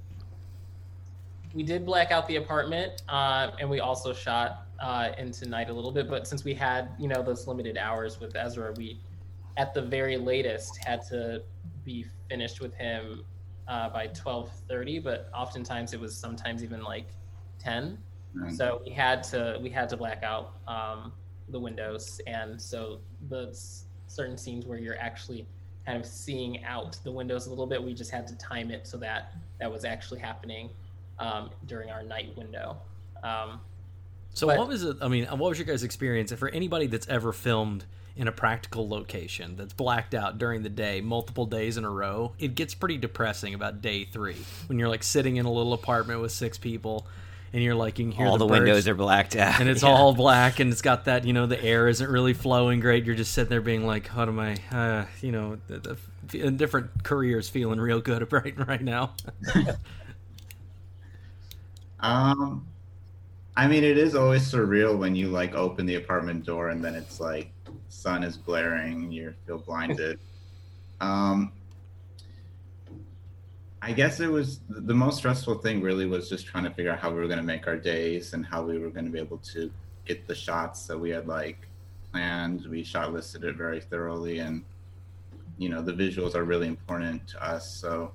We 1.55 1.63
did 1.63 1.87
black 1.87 2.11
out 2.11 2.27
the 2.29 2.37
apartment 2.37 3.03
uh, 3.09 3.51
and 3.59 3.69
we 3.71 3.81
also 3.81 4.13
shot 4.13 4.67
uh, 4.81 5.11
into 5.19 5.49
night 5.49 5.71
a 5.71 5.73
little 5.73 5.93
bit. 5.93 6.09
But 6.09 6.27
since 6.27 6.45
we 6.45 6.55
had, 6.55 6.91
you 6.99 7.09
know, 7.09 7.23
those 7.23 7.47
limited 7.47 7.77
hours 7.77 8.21
with 8.21 8.37
Ezra, 8.37 8.73
we, 8.77 9.01
at 9.57 9.75
the 9.75 9.83
very 9.83 10.17
latest, 10.17 10.79
had 10.85 11.03
to 11.09 11.43
be 11.85 12.05
finished 12.29 12.61
with 12.61 12.75
him 12.75 13.25
uh, 13.69 13.89
by 13.89 14.09
12:30. 14.09 15.03
But 15.03 15.31
oftentimes 15.35 15.93
it 15.93 16.01
was 16.01 16.15
sometimes 16.15 16.63
even 16.63 16.83
like 16.83 17.09
10. 17.59 17.99
Mm-hmm. 18.37 18.55
So 18.55 18.83
we 18.85 18.93
had 18.93 19.23
to 19.25 19.59
we 19.63 19.71
had 19.71 19.89
to 19.91 19.97
black 19.97 20.23
out 20.23 20.55
um, 20.69 21.13
the 21.49 21.59
windows, 21.59 22.21
and 22.27 22.61
so 22.61 23.01
the 23.29 23.49
s- 23.49 23.86
certain 24.17 24.39
scenes 24.39 24.67
where 24.67 24.79
you're 24.79 24.99
actually 24.99 25.47
kind 25.85 26.01
of 26.01 26.07
seeing 26.07 26.65
out 26.65 26.99
the 27.05 27.13
windows 27.13 27.47
a 27.47 27.51
little 27.51 27.67
bit, 27.67 27.83
we 27.83 27.95
just 27.95 28.11
had 28.11 28.27
to 28.27 28.35
time 28.37 28.71
it 28.71 28.87
so 28.87 28.97
that 28.97 29.33
that 29.61 29.71
was 29.71 29.85
actually 29.85 30.19
happening 30.19 30.71
um, 31.19 31.51
during 31.67 31.91
our 31.91 32.03
night 32.03 32.37
window. 32.37 32.77
Um, 33.23 33.61
so 34.35 34.49
but, 34.49 34.59
what 34.59 34.69
was 34.69 34.83
it? 34.83 34.97
I 35.01 35.09
mean, 35.09 35.27
what 35.27 35.49
was 35.49 35.59
your 35.59 35.67
guys' 35.67 35.85
experience? 35.85 36.33
For 36.33 36.49
anybody 36.49 36.87
that's 36.89 37.07
ever 37.09 37.33
filmed 37.33 37.85
in 38.17 38.29
a 38.29 38.33
practical 38.33 38.89
location 38.89 39.57
that's 39.57 39.75
blacked 39.75 40.15
out 40.15 40.39
during 40.39 40.63
the 40.63 40.69
day, 40.69 41.01
multiple 41.01 41.47
days 41.47 41.77
in 41.77 41.85
a 41.85 41.91
row, 41.91 42.33
it 42.39 42.55
gets 42.55 42.75
pretty 42.75 42.97
depressing 42.97 43.55
about 43.55 43.81
day 43.81 44.05
three 44.05 44.37
when 44.67 44.79
you're 44.79 44.89
like 44.89 45.03
sitting 45.03 45.37
in 45.37 45.47
a 45.47 45.53
little 45.53 45.73
apartment 45.73 46.21
with 46.21 46.33
six 46.33 46.59
people 46.59 47.07
and 47.57 47.65
you're 47.65 47.75
like, 47.75 47.99
you 47.99 48.07
can 48.07 48.13
hear 48.13 48.29
All 48.29 48.39
the, 48.39 48.47
birds, 48.47 48.51
windows 48.51 48.87
are 48.89 48.95
blacked 48.95 49.37
out, 49.37 49.61
and 49.61 49.69
it's 49.71 49.83
Yeah. 49.87 49.97
all 49.97 50.15
black, 50.15 50.61
and 50.61 50.71
it's 50.73 50.83
got 50.83 51.07
that, 51.07 51.25
you 51.25 51.33
know, 51.33 51.47
the 51.47 51.63
air 51.63 51.89
isn't 51.89 52.11
really 52.11 52.35
flowing 52.35 52.81
great. 52.81 53.05
You're 53.07 53.15
just 53.17 53.33
sitting 53.33 53.51
there 53.51 53.63
being 53.63 53.87
like, 53.87 54.09
how 54.09 54.25
am 54.25 54.39
I, 54.39 54.59
uh, 54.73 55.07
you 55.23 55.33
know, 55.33 55.59
the, 55.69 55.99
the, 56.31 56.41
in 56.47 56.57
different 56.59 57.05
careers 57.05 57.49
feeling 57.49 57.81
real 57.81 58.01
good 58.03 58.31
right 58.33 58.55
right 58.69 58.83
now. 58.83 59.15
Um, 62.01 62.67
I 63.57 63.67
mean, 63.69 63.85
it 63.85 63.99
is 63.99 64.15
always 64.15 64.51
surreal 64.51 64.99
when 64.99 65.17
you 65.17 65.29
like 65.29 65.55
open 65.55 65.87
the 65.87 65.97
apartment 65.97 66.45
door 66.45 66.71
and 66.71 66.85
then 66.85 66.95
it's 66.95 67.21
like 67.21 67.53
sun 67.89 68.23
is 68.25 68.37
blaring, 68.37 69.05
and 69.05 69.15
you 69.15 69.35
feel 69.47 69.59
blinded. 69.59 70.21
um, 71.01 71.53
I 73.87 73.93
guess 73.93 74.19
it 74.19 74.27
was 74.27 74.59
the 74.69 74.93
most 74.93 75.19
stressful 75.19 75.59
thing. 75.59 75.81
Really, 75.81 76.07
was 76.07 76.29
just 76.29 76.45
trying 76.45 76.65
to 76.65 76.71
figure 76.71 76.91
out 76.91 76.99
how 76.99 77.09
we 77.09 77.21
were 77.21 77.29
going 77.29 77.39
to 77.39 77.45
make 77.45 77.69
our 77.69 77.77
days 77.77 78.33
and 78.33 78.45
how 78.45 78.65
we 78.65 78.79
were 78.79 78.91
going 78.91 79.05
to 79.05 79.13
be 79.13 79.21
able 79.21 79.39
to 79.55 79.71
get 80.05 80.27
the 80.27 80.35
shots 80.35 80.89
that 80.89 80.99
we 80.99 81.11
had 81.11 81.29
like 81.29 81.69
planned. 82.11 82.67
We 82.67 82.83
shot 82.83 83.13
listed 83.13 83.45
it 83.45 83.55
very 83.55 83.81
thoroughly, 83.81 84.41
and 84.41 84.65
you 85.57 85.69
know 85.69 85.83
the 85.83 85.93
visuals 85.93 86.35
are 86.35 86.43
really 86.43 86.67
important 86.67 87.29
to 87.29 87.47
us. 87.47 87.73
So 87.77 88.11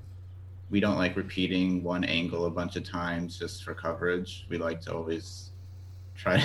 we 0.69 0.81
don't 0.81 0.97
like 0.97 1.15
repeating 1.15 1.83
one 1.83 2.03
angle 2.03 2.47
a 2.47 2.51
bunch 2.51 2.75
of 2.75 2.83
times 2.83 3.39
just 3.39 3.63
for 3.63 3.73
coverage. 3.73 4.45
We 4.49 4.57
like 4.57 4.81
to 4.81 4.93
always 4.93 5.51
try 6.15 6.43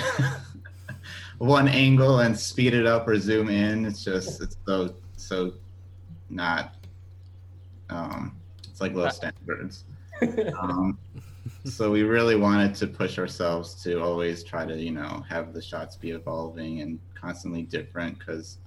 one 1.37 1.67
angle 1.67 2.19
and 2.19 2.39
speed 2.39 2.73
it 2.73 2.85
up 2.85 3.05
or 3.05 3.19
zoom 3.19 3.49
in. 3.49 3.85
It's 3.85 4.05
just 4.05 4.41
it's 4.41 4.55
so 4.65 4.95
so 5.17 5.51
not 6.29 6.75
um 7.89 8.36
it's 8.77 8.81
like 8.81 8.93
low 8.93 9.09
standards. 9.09 9.85
Um, 10.59 10.97
so 11.63 11.91
we 11.91 12.01
really 12.01 12.35
wanted 12.35 12.73
to 12.75 12.87
push 12.87 13.19
ourselves 13.19 13.75
to 13.83 14.01
always 14.01 14.43
try 14.43 14.65
to 14.65 14.75
you 14.75 14.89
know 14.89 15.23
have 15.29 15.53
the 15.53 15.61
shots 15.61 15.95
be 15.95 16.09
evolving 16.09 16.81
and 16.81 16.99
constantly 17.13 17.61
different 17.61 18.17
because 18.17 18.57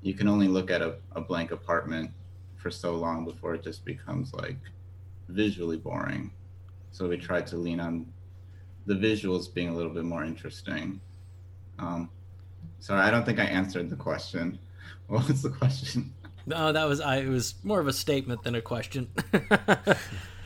you 0.00 0.14
can 0.14 0.26
only 0.26 0.48
look 0.48 0.70
at 0.70 0.80
a, 0.80 0.96
a 1.12 1.20
blank 1.20 1.50
apartment 1.50 2.10
for 2.56 2.70
so 2.70 2.94
long 2.94 3.26
before 3.26 3.54
it 3.54 3.62
just 3.62 3.84
becomes 3.84 4.32
like 4.32 4.56
visually 5.28 5.76
boring. 5.76 6.30
So 6.90 7.06
we 7.06 7.18
tried 7.18 7.46
to 7.48 7.58
lean 7.58 7.80
on 7.80 8.06
the 8.86 8.94
visuals 8.94 9.52
being 9.52 9.68
a 9.68 9.74
little 9.74 9.92
bit 9.92 10.04
more 10.04 10.24
interesting. 10.24 11.00
Um, 11.78 12.08
sorry, 12.80 13.02
I 13.02 13.10
don't 13.10 13.26
think 13.26 13.38
I 13.38 13.44
answered 13.44 13.90
the 13.90 13.96
question. 13.96 14.58
What 15.06 15.28
was 15.28 15.42
the 15.42 15.50
question? 15.50 16.14
No, 16.46 16.72
that 16.72 16.84
was 16.86 17.00
I. 17.00 17.18
It 17.18 17.28
was 17.28 17.54
more 17.62 17.80
of 17.80 17.88
a 17.88 17.92
statement 17.92 18.42
than 18.42 18.54
a 18.54 18.60
question. 18.60 19.08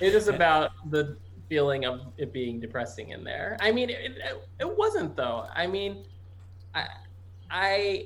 It 0.00 0.14
is 0.14 0.28
about 0.28 0.70
the 0.90 1.16
feeling 1.48 1.84
of 1.84 2.00
it 2.16 2.32
being 2.32 2.60
depressing 2.60 3.10
in 3.10 3.24
there. 3.24 3.56
I 3.60 3.72
mean, 3.72 3.90
it, 3.90 4.16
it, 4.16 4.48
it 4.60 4.78
wasn't 4.78 5.16
though. 5.16 5.46
I 5.54 5.66
mean, 5.66 6.04
I, 6.74 6.86
I, 7.50 8.04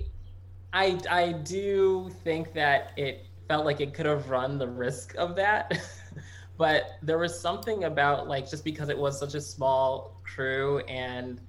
I, 0.72 0.98
I 1.10 1.32
do 1.32 2.10
think 2.24 2.54
that 2.54 2.92
it 2.96 3.26
felt 3.48 3.66
like 3.66 3.80
it 3.80 3.92
could 3.92 4.06
have 4.06 4.30
run 4.30 4.58
the 4.58 4.68
risk 4.68 5.14
of 5.16 5.36
that, 5.36 5.78
but 6.56 6.92
there 7.02 7.18
was 7.18 7.38
something 7.38 7.84
about 7.84 8.26
like 8.26 8.48
just 8.48 8.64
because 8.64 8.88
it 8.88 8.96
was 8.96 9.18
such 9.18 9.34
a 9.34 9.40
small 9.40 10.20
crew 10.24 10.78
and 10.80 11.40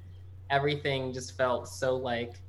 everything 0.50 1.14
just 1.14 1.38
felt 1.38 1.70
so 1.70 1.96
like 1.96 2.42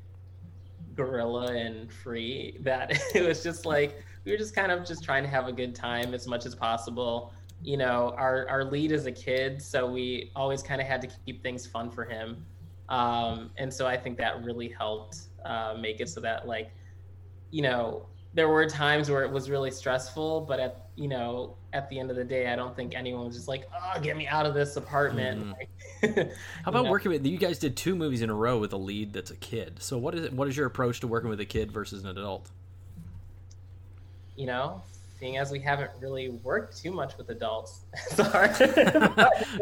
guerrilla 0.95 1.55
and 1.55 1.93
free 1.93 2.59
that 2.61 2.93
it 3.15 3.27
was 3.27 3.43
just 3.43 3.67
like 3.67 4.03
we 4.25 4.33
were 4.33 4.39
just 4.39 4.55
kind 4.55 4.73
of 4.73 4.85
just 4.87 5.05
trying 5.05 5.23
to 5.23 5.29
have 5.29 5.49
a 5.49 5.53
good 5.53 5.75
time 5.75 6.15
as 6.15 6.27
much 6.27 6.47
as 6.47 6.55
possible. 6.55 7.33
You 7.63 7.77
know 7.77 8.15
our 8.17 8.49
our 8.49 8.65
lead 8.65 8.93
is 8.93 9.07
a 9.07 9.13
kid 9.13 9.63
so 9.63 9.91
we 9.91 10.31
always 10.37 10.63
kind 10.63 10.81
of 10.81 10.87
had 10.87 11.01
to 11.03 11.09
keep 11.25 11.43
things 11.43 11.67
fun 11.67 11.91
for 11.91 12.05
him. 12.05 12.45
Um, 12.89 13.51
and 13.57 13.73
so 13.73 13.87
i 13.87 13.97
think 13.97 14.19
that 14.19 14.45
really 14.45 14.69
helped 14.69 15.17
uh, 15.45 15.75
make 15.81 16.01
it 16.01 16.09
so 16.09 16.21
that 16.21 16.47
like 16.47 16.71
you 17.51 17.63
know 17.63 18.07
there 18.35 18.49
were 18.49 18.67
times 18.67 19.11
where 19.11 19.23
it 19.23 19.31
was 19.31 19.49
really 19.49 19.71
stressful 19.71 20.43
but 20.43 20.61
at 20.61 20.89
you 20.97 21.09
know 21.09 21.57
at 21.75 21.91
the 21.91 21.99
end 21.99 22.09
of 22.11 22.17
the 22.17 22.25
day 22.25 22.47
i 22.51 22.57
don't 22.57 22.75
think 22.77 22.95
anyone 22.95 23.27
was 23.27 23.35
just 23.37 23.49
like 23.49 23.69
oh 23.75 24.01
get 24.01 24.17
me 24.17 24.27
out 24.29 24.47
of 24.47 24.55
this 24.55 24.77
apartment 24.77 25.55
Like, 25.59 25.69
How 26.65 26.69
about 26.71 26.85
know? 26.85 26.91
working 26.91 27.11
with 27.11 27.27
you 27.27 27.37
guys? 27.39 27.59
Did 27.59 27.77
two 27.77 27.95
movies 27.97 28.23
in 28.23 28.31
a 28.31 28.35
row 28.35 28.59
with 28.59 28.73
a 28.75 28.77
lead 28.77 29.13
that's 29.15 29.31
a 29.31 29.37
kid. 29.37 29.79
So 29.83 29.97
what 29.97 30.15
is 30.15 30.25
it? 30.27 30.33
What 30.35 30.49
is 30.49 30.57
your 30.57 30.67
approach 30.67 31.01
to 31.01 31.07
working 31.07 31.31
with 31.31 31.41
a 31.41 31.47
kid 31.47 31.73
versus 31.73 32.03
an 32.05 32.11
adult? 32.11 32.51
you 34.37 34.47
know 34.47 34.83
seeing 35.21 35.37
as 35.37 35.51
we 35.53 35.61
haven't 35.61 35.91
really 36.01 36.29
worked 36.29 36.77
too 36.77 36.91
much 36.91 37.17
with 37.17 37.29
adults 37.31 37.81
it's 38.11 38.21
hard 38.21 38.51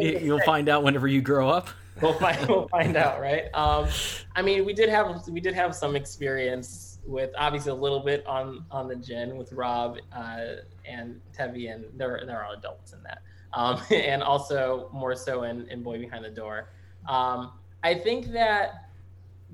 You- 0.01 0.19
You'll 0.19 0.41
find 0.41 0.69
out 0.69 0.83
whenever 0.83 1.07
you 1.07 1.21
grow 1.21 1.49
up. 1.49 1.69
we'll 2.01 2.15
find 2.15 2.49
we'll 2.49 2.69
find 2.69 2.97
out, 2.97 3.21
right? 3.21 3.55
Um, 3.55 3.87
I 4.35 4.41
mean, 4.43 4.65
we 4.65 4.73
did 4.73 4.89
have 4.89 5.29
we 5.29 5.41
did 5.41 5.53
have 5.55 5.75
some 5.75 5.95
experience 5.95 6.99
with 7.05 7.31
obviously 7.37 7.71
a 7.73 7.75
little 7.75 8.01
bit 8.01 8.27
on 8.27 8.65
on 8.71 8.89
the 8.89 8.97
Djinn 8.97 9.37
with 9.37 9.53
Rob 9.53 9.99
uh, 10.13 10.39
and 10.85 11.21
Tevy, 11.37 11.73
and 11.73 11.85
there 11.97 12.23
there 12.27 12.43
are 12.43 12.55
adults 12.55 12.93
in 12.93 13.03
that, 13.03 13.23
um, 13.55 13.81
and 13.91 14.23
also 14.23 14.89
more 14.93 15.15
so 15.15 15.45
in 15.45 15.69
in 15.69 15.83
Boy 15.83 15.99
Behind 15.99 16.25
the 16.25 16.31
Door. 16.31 16.71
Um, 17.09 17.53
I 17.83 17.95
think 17.95 18.33
that 18.33 18.89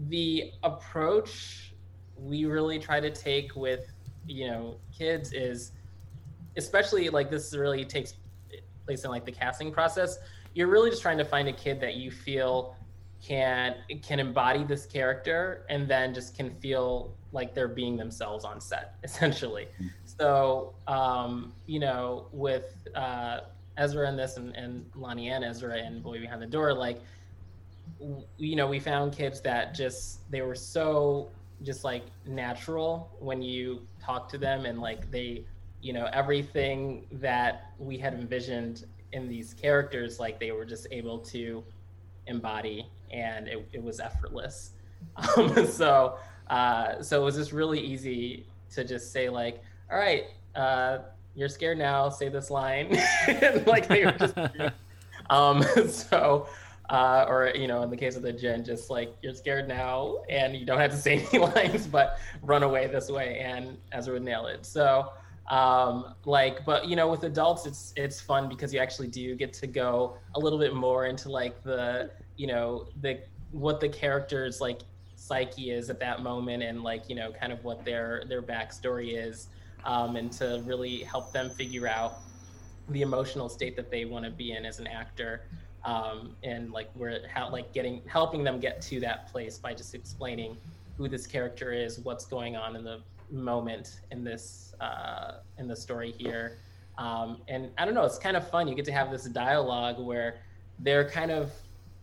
the 0.09 0.53
approach 0.63 1.75
we 2.17 2.45
really 2.45 2.79
try 2.79 3.01
to 3.01 3.11
take 3.11 3.55
with 3.57 3.93
you 4.27 4.49
know 4.49 4.77
kids 4.97 5.33
is 5.33 5.73
especially 6.57 7.09
like 7.09 7.31
this 7.31 7.55
really 7.55 7.85
takes 7.85 8.15
place 8.85 9.05
in 9.05 9.11
like 9.11 9.25
the 9.25 9.33
casting 9.33 9.71
process. 9.71 10.19
You're 10.55 10.69
really 10.69 10.91
just 10.91 11.03
trying 11.03 11.19
to 11.19 11.25
find 11.25 11.47
a 11.49 11.53
kid 11.53 11.81
that 11.81 11.95
you 11.95 12.11
feel 12.11 12.77
can 13.23 13.77
can 14.03 14.21
embody 14.21 14.65
this 14.65 14.87
character 14.87 15.67
and 15.69 15.89
then 15.89 16.15
just 16.15 16.37
can 16.37 16.55
feel 16.57 17.15
like 17.33 17.55
they're 17.55 17.69
being 17.69 17.97
themselves 17.97 18.45
on 18.45 18.61
set 18.61 18.95
essentially 19.03 19.67
so 20.19 20.75
um 20.87 21.53
you 21.67 21.79
know 21.79 22.27
with 22.33 22.75
uh 22.95 23.41
ezra 23.77 24.09
and 24.09 24.19
this 24.19 24.37
and, 24.37 24.55
and 24.57 24.85
lonnie 24.97 25.29
and 25.29 25.45
ezra 25.45 25.77
and 25.77 26.03
boy 26.03 26.19
behind 26.19 26.43
the 26.43 26.47
door 26.47 26.73
like 26.73 27.01
w- 28.01 28.25
you 28.37 28.57
know 28.57 28.67
we 28.67 28.79
found 28.81 29.13
kids 29.13 29.41
that 29.41 29.75
just 29.75 30.21
they 30.31 30.43
were 30.43 30.55
so 30.55 31.29
just 31.63 31.85
like 31.85 32.05
natural 32.27 33.11
when 33.19 33.43
you 33.43 33.81
talk 34.03 34.29
to 34.29 34.39
them 34.39 34.65
and 34.67 34.81
like 34.81 35.11
they 35.11 35.45
you 35.81 35.93
know 35.93 36.09
everything 36.13 37.07
that 37.13 37.73
we 37.79 37.97
had 37.97 38.15
envisioned 38.15 38.85
in 39.13 39.29
these 39.29 39.55
characters 39.55 40.19
like 40.21 40.39
they 40.39 40.53
were 40.53 40.65
just 40.65 40.87
able 40.91 41.19
to 41.19 41.63
embody 42.27 42.87
and 43.11 43.49
it, 43.49 43.67
it 43.73 43.83
was 43.83 44.01
effortless. 44.01 44.73
Um, 45.37 45.65
so 45.65 46.19
uh, 46.51 47.01
so 47.01 47.23
it 47.23 47.25
was 47.25 47.37
just 47.37 47.53
really 47.53 47.79
easy 47.79 48.47
to 48.73 48.83
just 48.83 49.13
say 49.13 49.29
like 49.29 49.63
all 49.91 49.99
right 49.99 50.27
uh, 50.55 50.99
you're 51.39 51.49
scared 51.49 51.79
now 51.79 52.09
say 52.09 52.29
this 52.29 52.51
line. 52.51 52.99
Like 53.67 53.87
they 53.87 54.05
were 54.05 54.13
just 54.13 54.35
um, 55.31 55.63
so 55.89 56.49
uh, 56.91 57.27
or 57.29 57.53
you 57.55 57.69
know 57.69 57.83
in 57.83 57.91
the 57.91 57.97
case 57.97 58.17
of 58.17 58.23
the 58.23 58.33
Djinn 58.33 58.65
just 58.65 58.91
like 58.91 59.15
you're 59.23 59.35
scared 59.35 59.69
now 59.69 60.19
and 60.29 60.57
you 60.57 60.67
don't 60.67 60.81
have 60.81 60.91
to 60.91 60.97
say 60.97 61.27
any 61.33 61.39
lines 61.39 61.87
but 61.87 62.19
run 62.43 62.63
away 62.63 62.87
this 62.87 63.11
way 63.11 63.39
and 63.39 63.77
ezra 63.93 64.15
would 64.15 64.23
nail 64.23 64.47
it. 64.47 64.67
So 64.67 65.13
um, 65.49 66.15
like 66.25 66.65
but 66.65 66.89
you 66.89 66.97
know 66.97 67.09
with 67.09 67.23
adults 67.23 67.67
it's 67.67 67.93
it's 67.97 68.21
fun 68.21 68.49
because 68.49 68.75
you 68.75 68.81
actually 68.81 69.09
do 69.09 69.37
get 69.37 69.53
to 69.55 69.67
go 69.67 70.17
a 70.35 70.41
little 70.41 70.59
bit 70.59 70.75
more 70.75 71.07
into 71.07 71.29
like 71.29 71.63
the 71.63 72.11
you 72.37 72.49
know 72.49 72.89
the 73.01 73.21
what 73.53 73.81
the 73.81 73.89
characters 73.89 74.61
like 74.61 74.81
psyche 75.15 75.71
is 75.71 75.91
at 75.91 76.01
that 76.01 76.23
moment 76.23 76.63
and 76.63 76.83
like 76.83 77.09
you 77.09 77.15
know 77.15 77.31
kind 77.33 77.53
of 77.53 77.63
what 77.65 77.85
their 77.85 78.25
their 78.29 78.43
backstory 78.43 79.17
is 79.17 79.49
um, 79.85 80.17
and 80.17 80.33
to 80.33 80.63
really 80.65 80.99
help 81.01 81.33
them 81.33 81.51
figure 81.51 81.87
out 81.87 82.19
the 82.91 83.03
emotional 83.03 83.49
state 83.49 83.77
that 83.77 83.91
they 83.91 84.05
want 84.05 84.25
to 84.25 84.31
be 84.31 84.53
in 84.53 84.65
as 84.65 84.79
an 84.79 84.87
actor 84.87 85.43
um, 85.85 86.35
and 86.43 86.73
like 86.73 86.91
we're 86.95 87.27
how 87.29 87.51
like 87.51 87.73
getting 87.73 88.03
helping 88.07 88.43
them 88.45 88.59
get 88.59 88.83
to 88.83 89.01
that 89.01 89.31
place 89.31 89.59
by 89.59 89.73
just 89.73 89.95
explaining 89.95 90.57
who 90.97 91.09
this 91.09 91.27
character 91.27 91.73
is 91.73 92.01
what's 92.01 92.27
going 92.27 92.57
on 92.57 92.77
in 92.77 92.85
the 92.85 93.01
moment 93.31 94.01
in 94.11 94.25
this 94.25 94.75
uh, 94.81 95.35
in 95.59 95.69
the 95.69 95.77
story 95.77 96.15
here. 96.19 96.59
Um, 96.99 97.43
and 97.47 97.71
i 97.79 97.85
don't 97.85 97.95
know 97.95 98.03
it's 98.03 98.19
kind 98.19 98.37
of 98.37 98.51
fun 98.51 98.67
you 98.67 98.75
get 98.75 98.85
to 98.87 98.93
have 98.93 99.13
this 99.13 99.23
dialogue 99.27 100.01
where 100.05 100.41
they're 100.81 101.09
kind 101.09 101.31
of 101.31 101.53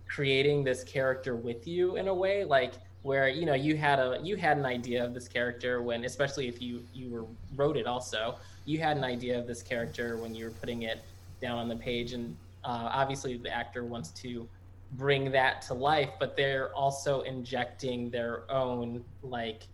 creating 0.08 0.64
this 0.64 0.86
character 0.86 1.36
with 1.36 1.68
you 1.68 1.98
in 1.98 2.08
a 2.08 2.14
way 2.14 2.46
like 2.46 2.76
where 3.06 3.30
you 3.30 3.46
know 3.46 3.54
you 3.54 3.78
had 3.78 4.00
a 4.00 4.20
you 4.24 4.36
had 4.36 4.58
an 4.58 4.66
idea 4.66 5.06
of 5.06 5.14
this 5.14 5.28
character 5.28 5.84
when 5.84 6.04
especially 6.06 6.48
if 6.48 6.60
you 6.60 6.84
you 6.92 7.08
were 7.08 7.26
wrote 7.56 7.78
it 7.78 7.86
also 7.86 8.36
you 8.66 8.80
had 8.80 8.98
an 8.98 9.04
idea 9.04 9.38
of 9.38 9.46
this 9.46 9.62
character 9.62 10.18
when 10.18 10.34
you 10.34 10.46
were 10.46 10.52
putting 10.52 10.82
it 10.82 11.04
down 11.40 11.60
on 11.60 11.70
the 11.70 11.76
page. 11.76 12.14
And 12.14 12.36
uh, 12.64 12.90
obviously 12.92 13.38
the 13.38 13.56
actor 13.56 13.84
wants 13.84 14.10
to 14.24 14.48
bring 14.94 15.32
that 15.32 15.62
to 15.62 15.76
life 15.76 16.10
but 16.20 16.36
they're 16.36 16.74
also 16.74 17.22
injecting 17.22 18.10
their 18.10 18.50
own 18.52 19.04
like 19.22 19.68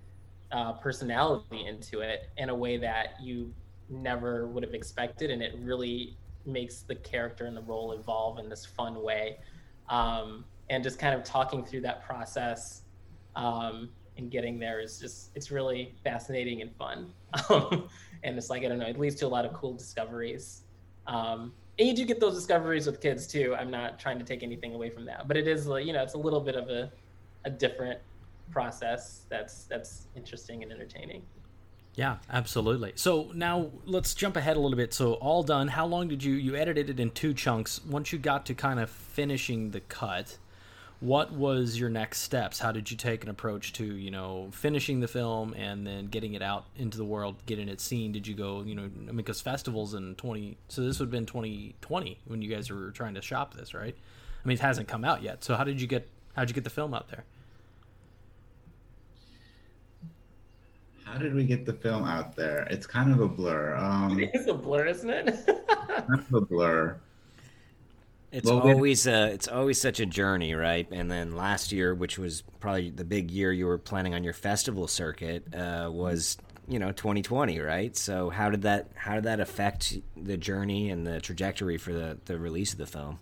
uh, 0.52 0.74
personality 0.74 1.66
into 1.66 2.02
it 2.02 2.30
in 2.36 2.50
a 2.50 2.56
way 2.56 2.76
that 2.76 3.16
you 3.22 3.54
never 3.90 4.46
would 4.48 4.64
have 4.64 4.74
expected. 4.74 5.32
And 5.32 5.42
it 5.42 5.56
really 5.62 6.18
makes 6.46 6.82
the 6.82 6.96
character 6.96 7.46
and 7.46 7.56
the 7.56 7.62
role 7.62 7.94
evolve 7.94 8.40
in 8.40 8.50
this 8.50 8.66
fun 8.66 9.02
way. 9.02 9.38
Um, 9.88 10.44
and 10.70 10.84
just 10.84 11.00
kind 11.00 11.16
of 11.16 11.24
talking 11.24 11.64
through 11.64 11.82
that 11.82 12.04
process 12.04 12.81
um, 13.36 13.90
and 14.18 14.30
getting 14.30 14.60
there 14.60 14.80
is 14.80 15.00
just 15.00 15.32
it's 15.36 15.52
really 15.52 15.94
fascinating 16.04 16.62
and 16.62 16.76
fun 16.76 17.12
um, 17.50 17.88
and 18.24 18.38
it's 18.38 18.50
like 18.50 18.64
i 18.64 18.68
don't 18.68 18.80
know 18.80 18.88
it 18.88 19.00
leads 19.00 19.16
to 19.16 19.26
a 19.26 19.28
lot 19.28 19.46
of 19.46 19.54
cool 19.54 19.74
discoveries 19.74 20.62
um, 21.08 21.52
and 21.80 21.88
you 21.88 21.96
do 21.96 22.06
get 22.06 22.20
those 22.20 22.36
discoveries 22.36 22.86
with 22.86 23.02
kids 23.02 23.28
too 23.28 23.56
i'm 23.60 23.72
not 23.72 24.00
trying 24.00 24.20
to 24.20 24.26
take 24.26 24.44
anything 24.44 24.74
away 24.74 24.90
from 24.90 25.06
that 25.06 25.28
but 25.28 25.38
it 25.38 25.48
is 25.48 25.68
like 25.68 25.86
you 25.86 25.94
know 25.94 26.04
it's 26.04 26.14
a 26.14 26.18
little 26.18 26.42
bit 26.42 26.56
of 26.56 26.70
a, 26.70 26.92
a 27.46 27.50
different 27.50 28.00
process 28.52 29.26
that's 29.30 29.64
that's 29.64 30.08
interesting 30.16 30.62
and 30.64 30.72
entertaining 30.72 31.22
yeah, 31.96 32.18
absolutely. 32.30 32.94
So 32.96 33.32
now 33.34 33.70
let's 33.86 34.14
jump 34.14 34.38
ahead 34.38 34.56
a 34.56 34.60
little 34.60 34.78
bit. 34.78 34.94
So 34.94 35.14
all 35.16 35.44
done. 35.44 35.68
How 35.68 35.86
long 35.86 36.08
did 36.08 36.24
you 36.24 36.36
you 36.36 36.56
edited 36.56 36.90
it 36.90 37.00
in 37.00 37.12
two 37.12 37.34
chunks? 37.34 37.84
Once 37.86 38.14
you 38.14 38.20
got 38.20 38.46
to 38.46 38.54
kind 38.54 38.80
of 38.80 38.90
finishing 38.90 39.72
the 39.72 39.82
cut, 39.82 40.38
what 41.02 41.34
was 41.34 41.80
your 41.80 41.90
next 41.90 42.20
steps? 42.20 42.60
How 42.60 42.72
did 42.72 42.90
you 42.92 42.96
take 42.96 43.24
an 43.24 43.30
approach 43.30 43.74
to 43.74 43.84
you 43.84 44.12
know 44.12 44.50
finishing 44.52 45.00
the 45.00 45.08
film 45.08 45.54
and 45.56 45.86
then 45.86 46.06
getting 46.06 46.36
it 46.36 46.42
out 46.42 46.66
into 46.78 46.98
the 46.98 47.04
world, 47.04 47.36
getting 47.46 47.68
it 47.68 47.82
seen? 47.82 48.12
Did 48.12 48.28
you 48.28 48.36
go 48.36 48.62
you 48.62 48.76
know 48.76 48.84
I 48.84 48.86
mean 48.86 49.18
because 49.18 49.42
festivals 49.42 49.96
in 49.96 50.16
twenty 50.16 50.58
so 50.70 50.82
this 50.84 51.00
would 51.00 51.08
have 51.08 51.12
been 51.12 51.26
twenty 51.26 51.76
twenty 51.82 52.20
when 52.26 52.42
you 52.42 52.50
guys 52.50 52.70
were 52.70 52.92
trying 52.92 53.16
to 53.16 53.22
shop 53.22 53.56
this, 53.56 53.74
right? 53.74 53.96
I 54.44 54.48
mean 54.48 54.56
it 54.56 54.62
hasn't 54.62 54.88
come 54.88 55.04
out 55.04 55.24
yet. 55.24 55.44
So 55.44 55.56
how 55.56 55.64
did 55.64 55.82
you 55.82 55.88
get 55.88 56.08
how 56.36 56.44
did 56.44 56.52
you 56.52 56.56
get 56.56 56.64
the 56.64 56.70
film 56.70 56.94
out 56.94 57.10
there? 57.10 57.26
How 61.04 61.18
did 61.18 61.34
we 61.34 61.44
get 61.44 61.66
the 61.66 61.74
film 61.74 62.06
out 62.06 62.38
there? 62.38 62.68
It's 62.70 62.88
kind 62.88 63.12
of 63.12 63.20
a 63.20 63.28
blur. 63.28 63.76
Um, 63.76 64.18
it 64.22 64.32
is 64.34 64.48
a 64.48 64.54
blur, 64.54 64.86
isn't 64.86 65.10
it? 65.10 65.46
kind 65.46 66.20
of 66.20 66.34
a 66.34 66.42
blur. 66.42 66.98
It's 68.32 68.50
well, 68.50 68.62
always 68.62 69.08
uh, 69.08 69.30
it's 69.34 69.50
always 69.50 69.82
such 69.82 70.00
a 70.00 70.06
journey, 70.06 70.54
right? 70.54 70.88
And 70.90 71.12
then 71.12 71.36
last 71.36 71.72
year, 71.72 71.94
which 71.94 72.18
was 72.18 72.44
probably 72.62 72.90
the 72.90 73.04
big 73.04 73.30
year 73.30 73.52
you 73.52 73.66
were 73.66 73.78
planning 73.78 74.14
on 74.14 74.24
your 74.24 74.34
festival 74.34 74.88
circuit, 74.88 75.54
uh, 75.54 75.90
was 75.92 76.38
you 76.68 76.80
know 76.80 76.94
2020, 76.94 77.60
right? 77.60 77.96
So 77.98 78.30
how 78.30 78.50
did 78.50 78.62
that 78.62 78.92
how 78.96 79.16
did 79.16 79.26
that 79.26 79.42
affect 79.42 79.98
the 80.16 80.38
journey 80.38 80.90
and 80.90 81.06
the 81.06 81.20
trajectory 81.20 81.78
for 81.78 81.92
the 81.92 82.18
the 82.26 82.38
release 82.38 82.72
of 82.72 82.78
the 82.78 82.86
film? 82.86 83.20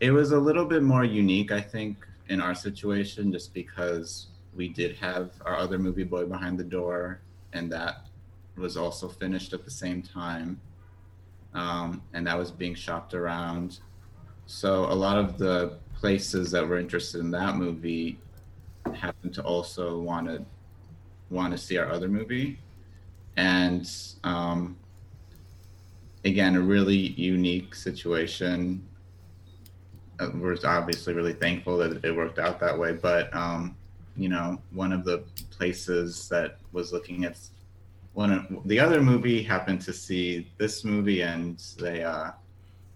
It 0.00 0.10
was 0.10 0.32
a 0.32 0.38
little 0.38 0.64
bit 0.64 0.82
more 0.82 1.04
unique, 1.04 1.52
I 1.52 1.60
think, 1.60 1.98
in 2.28 2.40
our 2.40 2.54
situation, 2.54 3.30
just 3.30 3.52
because 3.52 4.28
we 4.54 4.68
did 4.68 4.96
have 4.96 5.30
our 5.44 5.56
other 5.56 5.78
movie, 5.78 6.04
Boy 6.04 6.24
Behind 6.24 6.58
the 6.58 6.64
Door, 6.64 7.20
and 7.52 7.70
that 7.72 8.06
was 8.56 8.76
also 8.76 9.08
finished 9.08 9.52
at 9.52 9.64
the 9.64 9.70
same 9.70 10.00
time. 10.00 10.60
Um, 11.54 12.02
and 12.12 12.26
that 12.26 12.36
was 12.36 12.50
being 12.50 12.74
shopped 12.74 13.14
around. 13.14 13.78
So 14.46 14.84
a 14.84 14.94
lot 14.94 15.16
of 15.18 15.38
the 15.38 15.78
places 15.94 16.50
that 16.50 16.66
were 16.66 16.78
interested 16.78 17.20
in 17.20 17.30
that 17.30 17.56
movie 17.56 18.18
happened 18.94 19.32
to 19.34 19.42
also 19.42 19.98
want 19.98 20.26
to 20.26 20.44
want 21.30 21.52
to 21.52 21.58
see 21.58 21.78
our 21.78 21.90
other 21.90 22.08
movie, 22.08 22.58
and 23.36 23.90
um, 24.22 24.76
again, 26.24 26.56
a 26.56 26.60
really 26.60 26.96
unique 26.96 27.74
situation. 27.74 28.86
Uh, 30.20 30.30
we're 30.34 30.56
obviously 30.64 31.12
really 31.12 31.32
thankful 31.32 31.76
that 31.78 32.04
it 32.04 32.14
worked 32.14 32.38
out 32.38 32.60
that 32.60 32.78
way, 32.78 32.92
but 32.92 33.34
um, 33.34 33.76
you 34.16 34.28
know, 34.28 34.60
one 34.70 34.92
of 34.92 35.04
the 35.04 35.24
places 35.50 36.28
that 36.28 36.58
was 36.72 36.92
looking 36.92 37.24
at 37.24 37.38
one 38.14 38.62
the 38.64 38.80
other 38.80 39.02
movie 39.02 39.42
happened 39.42 39.80
to 39.82 39.92
see 39.92 40.50
this 40.56 40.84
movie 40.84 41.22
and 41.22 41.62
they 41.78 42.02
uh 42.02 42.30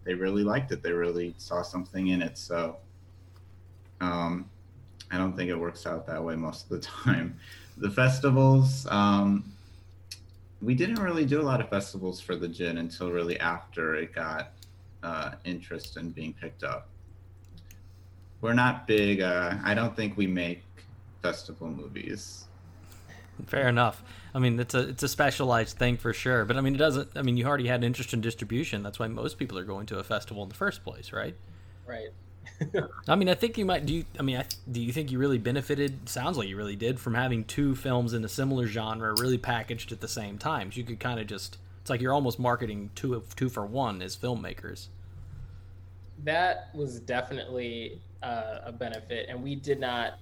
they 0.04 0.14
really 0.14 0.44
liked 0.44 0.72
it. 0.72 0.82
They 0.82 0.92
really 0.92 1.34
saw 1.38 1.62
something 1.62 2.08
in 2.08 2.22
it. 2.22 2.38
So 2.38 2.76
um 4.00 4.48
I 5.10 5.18
don't 5.18 5.36
think 5.36 5.50
it 5.50 5.56
works 5.56 5.86
out 5.86 6.06
that 6.06 6.22
way 6.22 6.36
most 6.36 6.64
of 6.64 6.80
the 6.80 6.86
time. 7.04 7.38
The 7.76 7.90
festivals, 7.90 8.86
um 8.90 9.44
we 10.60 10.74
didn't 10.74 11.00
really 11.00 11.24
do 11.24 11.40
a 11.40 11.42
lot 11.42 11.60
of 11.60 11.68
festivals 11.68 12.20
for 12.20 12.34
the 12.34 12.48
Djinn 12.48 12.78
until 12.78 13.10
really 13.12 13.38
after 13.38 13.94
it 13.94 14.12
got 14.12 14.52
uh, 15.02 15.32
interest 15.44 15.96
in 15.96 16.10
being 16.10 16.34
picked 16.34 16.64
up. 16.64 16.88
We're 18.40 18.54
not 18.54 18.86
big. 18.86 19.20
Uh, 19.20 19.54
I 19.64 19.74
don't 19.74 19.94
think 19.94 20.16
we 20.16 20.26
make 20.26 20.62
festival 21.22 21.68
movies. 21.68 22.44
Fair 23.46 23.68
enough. 23.68 24.02
I 24.34 24.38
mean, 24.38 24.58
it's 24.58 24.74
a 24.74 24.88
it's 24.88 25.02
a 25.02 25.08
specialized 25.08 25.78
thing 25.78 25.96
for 25.96 26.12
sure. 26.12 26.44
But 26.44 26.56
I 26.56 26.60
mean, 26.60 26.74
it 26.74 26.78
doesn't. 26.78 27.10
I 27.16 27.22
mean, 27.22 27.36
you 27.36 27.46
already 27.46 27.66
had 27.66 27.80
an 27.80 27.84
interest 27.84 28.12
in 28.12 28.20
distribution. 28.20 28.82
That's 28.82 28.98
why 28.98 29.06
most 29.08 29.38
people 29.38 29.58
are 29.58 29.64
going 29.64 29.86
to 29.86 29.98
a 29.98 30.04
festival 30.04 30.42
in 30.42 30.48
the 30.48 30.54
first 30.54 30.84
place, 30.84 31.12
right? 31.12 31.34
Right. 31.86 32.10
I 33.08 33.14
mean, 33.14 33.28
I 33.28 33.34
think 33.34 33.56
you 33.56 33.64
might. 33.64 33.86
Do 33.86 33.94
you? 33.94 34.04
I 34.18 34.22
mean, 34.22 34.36
I, 34.36 34.44
do 34.70 34.80
you 34.80 34.92
think 34.92 35.10
you 35.10 35.18
really 35.18 35.38
benefited? 35.38 36.08
Sounds 36.08 36.36
like 36.36 36.48
you 36.48 36.56
really 36.56 36.76
did 36.76 36.98
from 36.98 37.14
having 37.14 37.44
two 37.44 37.74
films 37.74 38.12
in 38.12 38.24
a 38.24 38.28
similar 38.28 38.66
genre, 38.66 39.14
really 39.18 39.38
packaged 39.38 39.92
at 39.92 40.00
the 40.00 40.08
same 40.08 40.38
time. 40.38 40.72
So 40.72 40.78
you 40.78 40.84
could 40.84 41.00
kind 41.00 41.20
of 41.20 41.26
just. 41.26 41.58
It's 41.80 41.90
like 41.90 42.00
you're 42.00 42.12
almost 42.12 42.38
marketing 42.38 42.90
two 42.94 43.14
of 43.14 43.34
two 43.34 43.48
for 43.48 43.64
one 43.64 44.02
as 44.02 44.16
filmmakers. 44.16 44.88
That 46.24 46.70
was 46.74 46.98
definitely 47.00 48.00
uh, 48.22 48.58
a 48.64 48.72
benefit, 48.72 49.28
and 49.28 49.42
we 49.42 49.54
did 49.54 49.78
not 49.80 50.18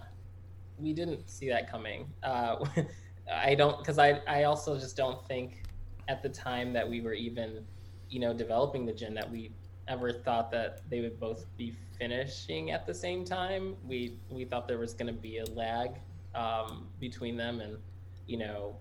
we 0.78 0.92
didn't 0.92 1.28
see 1.28 1.48
that 1.48 1.70
coming. 1.70 2.06
Uh, 2.22 2.64
I 3.32 3.54
don't 3.54 3.78
because 3.78 3.98
I 3.98 4.20
I 4.26 4.44
also 4.44 4.78
just 4.78 4.96
don't 4.96 5.26
think 5.26 5.62
at 6.08 6.22
the 6.22 6.28
time 6.28 6.72
that 6.72 6.88
we 6.88 7.00
were 7.00 7.14
even 7.14 7.64
you 8.08 8.20
know 8.20 8.32
developing 8.32 8.86
the 8.86 8.92
Djinn 8.92 9.14
that 9.14 9.30
we 9.30 9.50
ever 9.88 10.12
thought 10.12 10.50
that 10.50 10.80
they 10.90 11.00
would 11.00 11.18
both 11.18 11.46
be 11.56 11.74
finishing 11.98 12.70
at 12.70 12.86
the 12.86 12.94
same 12.94 13.24
time. 13.24 13.76
We 13.86 14.18
we 14.30 14.44
thought 14.44 14.68
there 14.68 14.78
was 14.78 14.94
going 14.94 15.12
to 15.12 15.20
be 15.20 15.38
a 15.38 15.44
lag 15.46 15.90
um, 16.34 16.88
between 17.00 17.36
them, 17.36 17.60
and 17.60 17.78
you 18.26 18.38
know, 18.38 18.76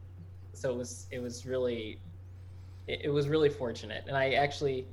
so 0.54 0.72
it 0.72 0.78
was 0.78 1.08
it 1.12 1.22
was 1.22 1.46
really 1.46 2.00
it, 2.88 3.02
it 3.06 3.10
was 3.10 3.28
really 3.28 3.50
fortunate. 3.50 4.04
And 4.08 4.18
I 4.18 4.34
actually, 4.34 4.88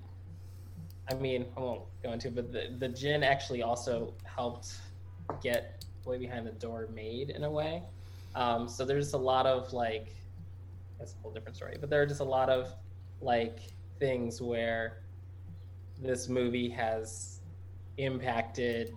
I 1.11 1.15
mean, 1.15 1.47
I 1.57 1.61
won't 1.61 1.83
go 2.03 2.13
into, 2.13 2.29
it, 2.29 2.35
but 2.35 2.53
the 2.53 2.75
the 2.79 2.89
Djinn 2.89 3.23
actually 3.23 3.63
also 3.63 4.15
helped 4.25 4.75
get 5.43 5.85
Boy 6.05 6.19
Behind 6.19 6.47
the 6.47 6.53
Door 6.53 6.89
made 6.95 7.31
in 7.31 7.45
a 7.45 7.51
way. 7.51 7.83
Um, 8.35 8.69
so 8.69 8.85
there's 8.85 9.13
a 9.13 9.19
lot 9.19 9.47
of 9.47 9.73
like, 9.73 10.15
that's 10.99 11.15
a 11.15 11.23
whole 11.23 11.33
different 11.33 11.57
story, 11.57 11.77
but 11.81 11.91
there 11.91 12.01
are 12.03 12.07
just 12.07 12.21
a 12.21 12.25
lot 12.25 12.49
of 12.49 12.75
like 13.21 13.59
things 13.99 14.41
where 14.41 15.03
this 16.01 16.29
movie 16.29 16.69
has 16.69 17.41
impacted 17.99 18.95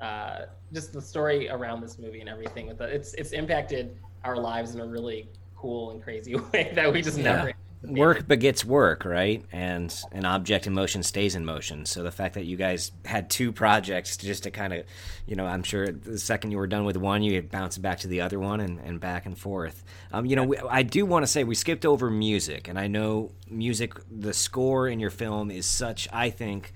uh, 0.00 0.46
just 0.72 0.92
the 0.92 1.00
story 1.00 1.48
around 1.48 1.80
this 1.80 1.98
movie 1.98 2.20
and 2.20 2.28
everything 2.28 2.66
with 2.66 2.80
it. 2.80 2.90
It's 2.90 3.14
it's 3.14 3.32
impacted 3.32 3.96
our 4.24 4.36
lives 4.36 4.74
in 4.74 4.80
a 4.80 4.86
really 4.86 5.28
cool 5.56 5.92
and 5.92 6.02
crazy 6.02 6.34
way 6.52 6.72
that 6.74 6.92
we 6.92 7.02
just 7.02 7.18
yeah. 7.18 7.36
never 7.36 7.52
work 7.84 8.28
begets 8.28 8.64
work, 8.64 9.04
right? 9.04 9.44
And 9.50 9.94
an 10.12 10.24
object 10.24 10.66
in 10.66 10.72
motion 10.72 11.02
stays 11.02 11.34
in 11.34 11.44
motion. 11.44 11.84
So 11.86 12.02
the 12.02 12.10
fact 12.10 12.34
that 12.34 12.44
you 12.44 12.56
guys 12.56 12.92
had 13.04 13.28
two 13.28 13.52
projects 13.52 14.16
just 14.16 14.44
to 14.44 14.50
kind 14.50 14.72
of, 14.72 14.84
you 15.26 15.34
know, 15.34 15.46
I'm 15.46 15.62
sure 15.62 15.88
the 15.88 16.18
second 16.18 16.52
you 16.52 16.58
were 16.58 16.66
done 16.66 16.84
with 16.84 16.96
one, 16.96 17.22
you 17.22 17.42
bounced 17.42 17.82
back 17.82 17.98
to 18.00 18.08
the 18.08 18.20
other 18.20 18.38
one 18.38 18.60
and, 18.60 18.78
and 18.80 19.00
back 19.00 19.26
and 19.26 19.36
forth. 19.36 19.82
Um, 20.12 20.26
you 20.26 20.36
know, 20.36 20.44
we, 20.44 20.58
I 20.58 20.82
do 20.82 21.04
want 21.04 21.24
to 21.24 21.26
say 21.26 21.44
we 21.44 21.54
skipped 21.54 21.84
over 21.84 22.10
music, 22.10 22.68
and 22.68 22.78
I 22.78 22.86
know 22.86 23.32
music, 23.50 23.94
the 24.10 24.32
score 24.32 24.88
in 24.88 25.00
your 25.00 25.10
film 25.10 25.50
is 25.50 25.66
such, 25.66 26.08
I 26.12 26.30
think, 26.30 26.72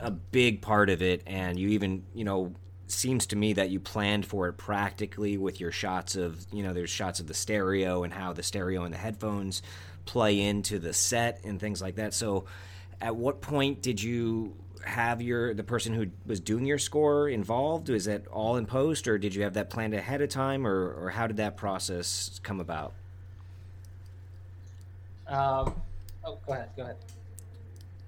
a 0.00 0.10
big 0.10 0.62
part 0.62 0.90
of 0.90 1.02
it, 1.02 1.22
and 1.26 1.58
you 1.58 1.68
even, 1.70 2.04
you 2.14 2.24
know, 2.24 2.54
seems 2.88 3.26
to 3.26 3.36
me 3.36 3.52
that 3.54 3.70
you 3.70 3.80
planned 3.80 4.24
for 4.26 4.48
it 4.48 4.52
practically 4.52 5.36
with 5.36 5.60
your 5.60 5.72
shots 5.72 6.14
of 6.14 6.46
you 6.52 6.62
know 6.62 6.72
there's 6.72 6.88
shots 6.88 7.18
of 7.18 7.26
the 7.26 7.34
stereo 7.34 8.04
and 8.04 8.12
how 8.12 8.32
the 8.32 8.44
stereo 8.44 8.84
and 8.84 8.94
the 8.94 8.98
headphones 8.98 9.60
play 10.06 10.40
into 10.40 10.78
the 10.78 10.92
set 10.92 11.40
and 11.44 11.60
things 11.60 11.82
like 11.82 11.96
that. 11.96 12.14
So, 12.14 12.46
at 13.00 13.14
what 13.14 13.42
point 13.42 13.82
did 13.82 14.02
you 14.02 14.54
have 14.84 15.20
your 15.20 15.52
the 15.52 15.64
person 15.64 15.92
who 15.92 16.06
was 16.24 16.40
doing 16.40 16.64
your 16.64 16.78
score 16.78 17.28
involved? 17.28 17.88
Was 17.88 18.06
that 18.06 18.26
all 18.28 18.56
in 18.56 18.66
post, 18.66 19.06
or 19.08 19.18
did 19.18 19.34
you 19.34 19.42
have 19.42 19.54
that 19.54 19.68
planned 19.68 19.94
ahead 19.94 20.22
of 20.22 20.30
time, 20.30 20.66
or 20.66 20.92
or 20.92 21.10
how 21.10 21.26
did 21.26 21.36
that 21.36 21.56
process 21.56 22.40
come 22.42 22.60
about? 22.60 22.94
Um, 25.26 25.74
oh, 26.24 26.38
go 26.46 26.52
ahead. 26.52 26.68
Go 26.76 26.82
ahead. 26.84 26.96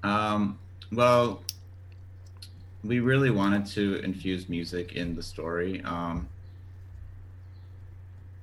Um, 0.05 0.59
well, 0.93 1.43
we 2.85 3.01
really 3.01 3.31
wanted 3.31 3.67
to 3.67 3.97
infuse 3.97 4.49
music 4.49 4.93
in 4.93 5.17
the 5.17 5.23
story. 5.23 5.83
Um, 5.85 6.29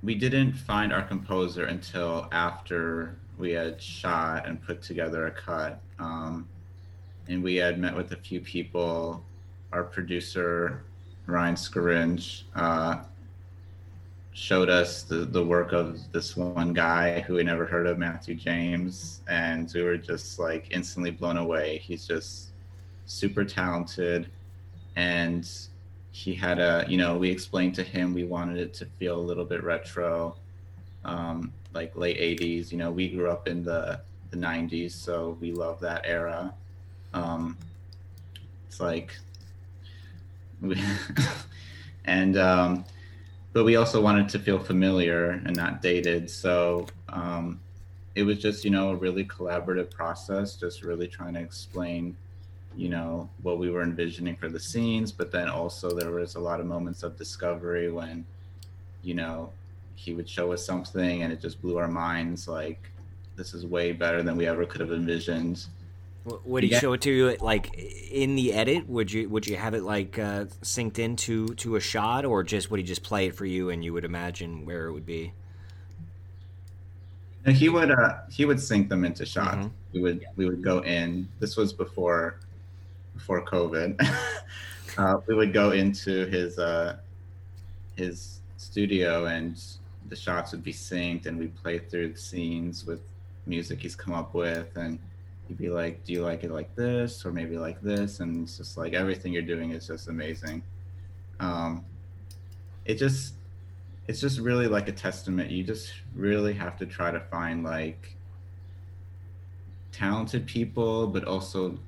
we 0.06 0.14
didn't 0.14 0.52
find 0.52 0.92
our 0.92 1.02
composer 1.02 1.64
until 1.64 2.28
after 2.30 3.16
we 3.38 3.50
had 3.50 3.82
shot 3.82 4.46
and 4.46 4.62
put 4.62 4.80
together 4.80 5.26
a 5.26 5.32
cut. 5.32 5.80
Um, 5.98 6.48
and 7.26 7.42
we 7.42 7.56
had 7.56 7.80
met 7.80 7.96
with 7.96 8.12
a 8.12 8.16
few 8.16 8.40
people. 8.40 9.24
Our 9.72 9.82
producer, 9.82 10.84
Ryan 11.26 11.56
Scaringe, 11.56 12.44
uh, 12.54 13.00
showed 14.32 14.70
us 14.70 15.02
the, 15.02 15.16
the 15.16 15.44
work 15.44 15.72
of 15.72 15.98
this 16.12 16.36
one 16.36 16.72
guy 16.72 17.18
who 17.22 17.34
we 17.34 17.42
never 17.42 17.66
heard 17.66 17.88
of, 17.88 17.98
Matthew 17.98 18.36
James. 18.36 19.22
And 19.28 19.68
we 19.74 19.82
were 19.82 19.96
just 19.96 20.38
like 20.38 20.68
instantly 20.70 21.10
blown 21.10 21.36
away. 21.36 21.78
He's 21.78 22.06
just 22.06 22.50
super 23.06 23.44
talented. 23.44 24.30
and 24.94 25.50
he 26.16 26.34
had 26.34 26.58
a 26.58 26.82
you 26.88 26.96
know 26.96 27.18
we 27.18 27.28
explained 27.28 27.74
to 27.74 27.82
him 27.82 28.14
we 28.14 28.24
wanted 28.24 28.56
it 28.56 28.72
to 28.72 28.86
feel 28.98 29.18
a 29.18 29.20
little 29.20 29.44
bit 29.44 29.62
retro 29.62 30.34
um, 31.04 31.52
like 31.74 31.94
late 31.94 32.18
80s 32.18 32.72
you 32.72 32.78
know 32.78 32.90
we 32.90 33.08
grew 33.08 33.30
up 33.30 33.46
in 33.46 33.62
the 33.62 34.00
the 34.30 34.36
90s 34.36 34.92
so 34.92 35.36
we 35.40 35.52
love 35.52 35.80
that 35.80 36.02
era. 36.04 36.54
Um, 37.14 37.56
it's 38.66 38.80
like 38.80 39.16
we, 40.60 40.80
and 42.04 42.36
um, 42.38 42.84
but 43.52 43.64
we 43.64 43.76
also 43.76 44.00
wanted 44.00 44.28
to 44.30 44.38
feel 44.38 44.58
familiar 44.58 45.42
and 45.44 45.54
not 45.54 45.82
dated 45.82 46.30
so 46.30 46.86
um, 47.10 47.60
it 48.14 48.22
was 48.22 48.38
just 48.38 48.64
you 48.64 48.70
know 48.70 48.90
a 48.90 48.96
really 48.96 49.24
collaborative 49.24 49.90
process 49.90 50.56
just 50.56 50.82
really 50.82 51.08
trying 51.08 51.34
to 51.34 51.40
explain 51.40 52.16
you 52.76 52.88
know 52.88 53.30
what 53.42 53.58
we 53.58 53.70
were 53.70 53.82
envisioning 53.82 54.36
for 54.36 54.48
the 54.48 54.60
scenes 54.60 55.12
but 55.12 55.32
then 55.32 55.48
also 55.48 55.96
there 55.96 56.10
was 56.12 56.34
a 56.36 56.40
lot 56.40 56.60
of 56.60 56.66
moments 56.66 57.02
of 57.02 57.16
discovery 57.16 57.90
when 57.90 58.26
you 59.02 59.14
know 59.14 59.52
he 59.94 60.14
would 60.14 60.28
show 60.28 60.52
us 60.52 60.64
something 60.66 61.22
and 61.22 61.32
it 61.32 61.40
just 61.40 61.60
blew 61.62 61.78
our 61.78 61.88
minds 61.88 62.48
like 62.48 62.92
this 63.36 63.54
is 63.54 63.66
way 63.66 63.92
better 63.92 64.22
than 64.22 64.36
we 64.36 64.46
ever 64.46 64.66
could 64.66 64.80
have 64.80 64.92
envisioned 64.92 65.66
Would 66.24 66.64
he 66.64 66.70
Yeah. 66.70 66.80
show 66.80 66.92
it 66.94 67.02
to 67.02 67.10
you 67.12 67.36
like 67.40 67.72
in 67.74 68.34
the 68.34 68.52
edit? 68.52 68.88
Would 68.88 69.12
you 69.12 69.28
would 69.28 69.46
you 69.46 69.56
have 69.56 69.74
it 69.74 69.82
like 69.84 70.18
uh, 70.18 70.46
synced 70.62 70.98
into 70.98 71.54
to 71.56 71.76
a 71.76 71.80
shot, 71.80 72.24
or 72.24 72.42
just 72.42 72.68
would 72.70 72.80
he 72.80 72.84
just 72.84 73.04
play 73.04 73.26
it 73.28 73.36
for 73.36 73.46
you 73.46 73.70
and 73.70 73.84
you 73.84 73.92
would 73.92 74.04
imagine 74.04 74.64
where 74.64 74.86
it 74.88 74.92
would 74.92 75.06
be? 75.06 75.34
And 77.44 77.56
he 77.56 77.68
would 77.68 77.90
uh 77.90 78.22
he 78.30 78.44
would 78.44 78.60
sync 78.60 78.88
them 78.88 79.04
into 79.04 79.24
shots. 79.24 79.68
Mhm. 79.68 79.72
We 79.92 80.00
would 80.00 80.26
we 80.36 80.46
would 80.46 80.62
go 80.62 80.80
in. 80.82 81.28
This 81.38 81.56
was 81.56 81.72
before 81.72 82.40
before 83.16 83.44
COVID. 83.44 84.00
uh, 84.98 85.16
we 85.26 85.34
would 85.34 85.52
go 85.52 85.72
into 85.72 86.26
his 86.26 86.58
uh 86.58 86.96
his 87.96 88.40
studio 88.56 89.26
and 89.26 89.60
the 90.08 90.16
shots 90.16 90.52
would 90.52 90.62
be 90.62 90.72
synced 90.72 91.26
and 91.26 91.38
we'd 91.38 91.54
play 91.56 91.78
through 91.78 92.12
the 92.12 92.18
scenes 92.18 92.86
with 92.86 93.00
music 93.46 93.80
he's 93.80 93.96
come 93.96 94.14
up 94.14 94.34
with 94.34 94.76
and 94.76 94.98
he'd 95.48 95.58
be 95.58 95.70
like, 95.70 96.04
Do 96.04 96.12
you 96.12 96.22
like 96.22 96.44
it 96.44 96.50
like 96.50 96.74
this 96.76 97.24
or 97.24 97.32
maybe 97.32 97.58
like 97.58 97.80
this? 97.82 98.20
And 98.20 98.42
it's 98.42 98.56
just 98.56 98.76
like 98.76 98.92
everything 98.92 99.32
you're 99.32 99.42
doing 99.42 99.70
is 99.70 99.86
just 99.86 100.08
amazing. 100.08 100.62
Um 101.40 101.84
it 102.84 102.96
just 102.96 103.34
it's 104.08 104.20
just 104.20 104.38
really 104.38 104.68
like 104.68 104.88
a 104.88 104.92
testament. 104.92 105.50
You 105.50 105.64
just 105.64 105.92
really 106.14 106.54
have 106.54 106.76
to 106.78 106.86
try 106.86 107.10
to 107.10 107.20
find 107.20 107.64
like 107.64 108.16
talented 109.90 110.46
people, 110.46 111.06
but 111.06 111.24
also 111.24 111.78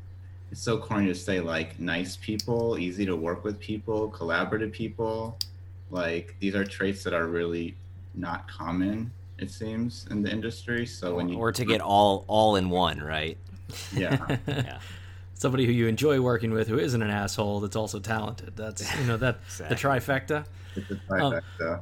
it's 0.50 0.60
so 0.62 0.78
corny 0.78 1.06
to 1.08 1.14
say 1.14 1.40
like 1.40 1.78
nice 1.78 2.16
people, 2.16 2.78
easy 2.78 3.04
to 3.06 3.16
work 3.16 3.44
with 3.44 3.58
people, 3.60 4.10
collaborative 4.10 4.72
people. 4.72 5.38
Like 5.90 6.34
these 6.40 6.54
are 6.54 6.64
traits 6.64 7.02
that 7.04 7.12
are 7.14 7.26
really 7.26 7.74
not 8.14 8.48
common, 8.48 9.10
it 9.38 9.50
seems, 9.50 10.06
in 10.10 10.22
the 10.22 10.30
industry. 10.30 10.86
So 10.86 11.14
when 11.14 11.28
you 11.28 11.38
or 11.38 11.52
to 11.52 11.64
get 11.64 11.80
all 11.80 12.24
all 12.28 12.56
in 12.56 12.70
one, 12.70 13.00
right? 13.00 13.36
yeah, 13.94 14.36
Yeah. 14.46 14.78
Somebody 15.34 15.66
who 15.66 15.72
you 15.72 15.86
enjoy 15.86 16.20
working 16.20 16.50
with, 16.50 16.66
who 16.66 16.80
isn't 16.80 17.00
an 17.00 17.10
asshole, 17.10 17.60
that's 17.60 17.76
also 17.76 18.00
talented. 18.00 18.54
That's 18.56 18.82
you 18.98 19.06
know 19.06 19.16
that 19.18 19.38
the 19.58 19.76
trifecta. 19.76 20.44
it's 20.74 20.90
a 20.90 20.94
Um, 21.14 21.32
trifecta. 21.60 21.80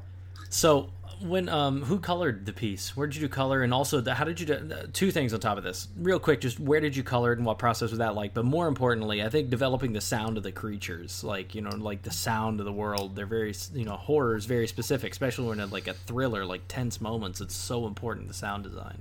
So 0.50 0.90
when 1.20 1.48
um 1.48 1.82
who 1.82 1.98
colored 1.98 2.46
the 2.46 2.52
piece? 2.52 2.96
Where 2.96 3.06
did 3.06 3.16
you 3.16 3.22
do 3.22 3.28
color? 3.28 3.62
And 3.62 3.72
also, 3.72 4.00
the, 4.00 4.14
how 4.14 4.24
did 4.24 4.40
you 4.40 4.46
do? 4.46 4.54
uh, 4.54 4.86
Two 4.92 5.10
things 5.10 5.32
on 5.32 5.40
top 5.40 5.58
of 5.58 5.64
this, 5.64 5.88
real 5.96 6.18
quick. 6.18 6.40
Just 6.40 6.60
where 6.60 6.80
did 6.80 6.96
you 6.96 7.02
color 7.02 7.32
it, 7.32 7.38
and 7.38 7.46
what 7.46 7.58
process 7.58 7.90
was 7.90 7.98
that 7.98 8.14
like? 8.14 8.34
But 8.34 8.44
more 8.44 8.68
importantly, 8.68 9.22
I 9.22 9.28
think 9.28 9.50
developing 9.50 9.92
the 9.92 10.00
sound 10.00 10.36
of 10.36 10.42
the 10.42 10.52
creatures, 10.52 11.24
like 11.24 11.54
you 11.54 11.62
know, 11.62 11.70
like 11.70 12.02
the 12.02 12.10
sound 12.10 12.60
of 12.60 12.66
the 12.66 12.72
world. 12.72 13.16
They're 13.16 13.26
very 13.26 13.54
you 13.74 13.84
know 13.84 13.96
horror 13.96 14.36
is 14.36 14.46
very 14.46 14.66
specific, 14.68 15.12
especially 15.12 15.48
when 15.48 15.60
it's 15.60 15.72
like 15.72 15.88
a 15.88 15.94
thriller, 15.94 16.44
like 16.44 16.62
tense 16.68 17.00
moments. 17.00 17.40
It's 17.40 17.54
so 17.54 17.86
important 17.86 18.28
the 18.28 18.34
sound 18.34 18.64
design. 18.64 18.98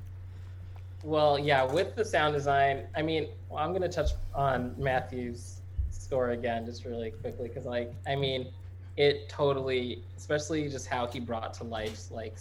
Well, 1.03 1.37
yeah, 1.37 1.63
with 1.63 1.95
the 1.95 2.03
sound 2.03 2.33
design, 2.33 2.87
I 2.95 3.01
mean, 3.03 3.29
well, 3.49 3.59
I'm 3.63 3.73
gonna 3.73 3.89
touch 3.89 4.11
on 4.33 4.73
Matthew's 4.77 5.61
score 5.91 6.31
again, 6.31 6.65
just 6.65 6.85
really 6.85 7.11
quickly, 7.11 7.47
because 7.47 7.65
like, 7.65 7.93
I 8.07 8.15
mean, 8.15 8.47
it 8.97 9.29
totally, 9.29 10.03
especially 10.17 10.69
just 10.69 10.87
how 10.87 11.07
he 11.07 11.19
brought 11.19 11.53
to 11.55 11.63
life 11.63 12.11
like 12.11 12.37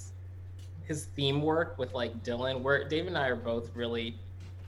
his 0.85 1.07
theme 1.07 1.43
work 1.43 1.79
with 1.79 1.95
like 1.95 2.23
Dylan. 2.23 2.61
Where 2.61 2.87
Dave 2.87 3.07
and 3.07 3.19
I 3.19 3.29
are 3.29 3.37
both 3.37 3.75
really 3.75 4.17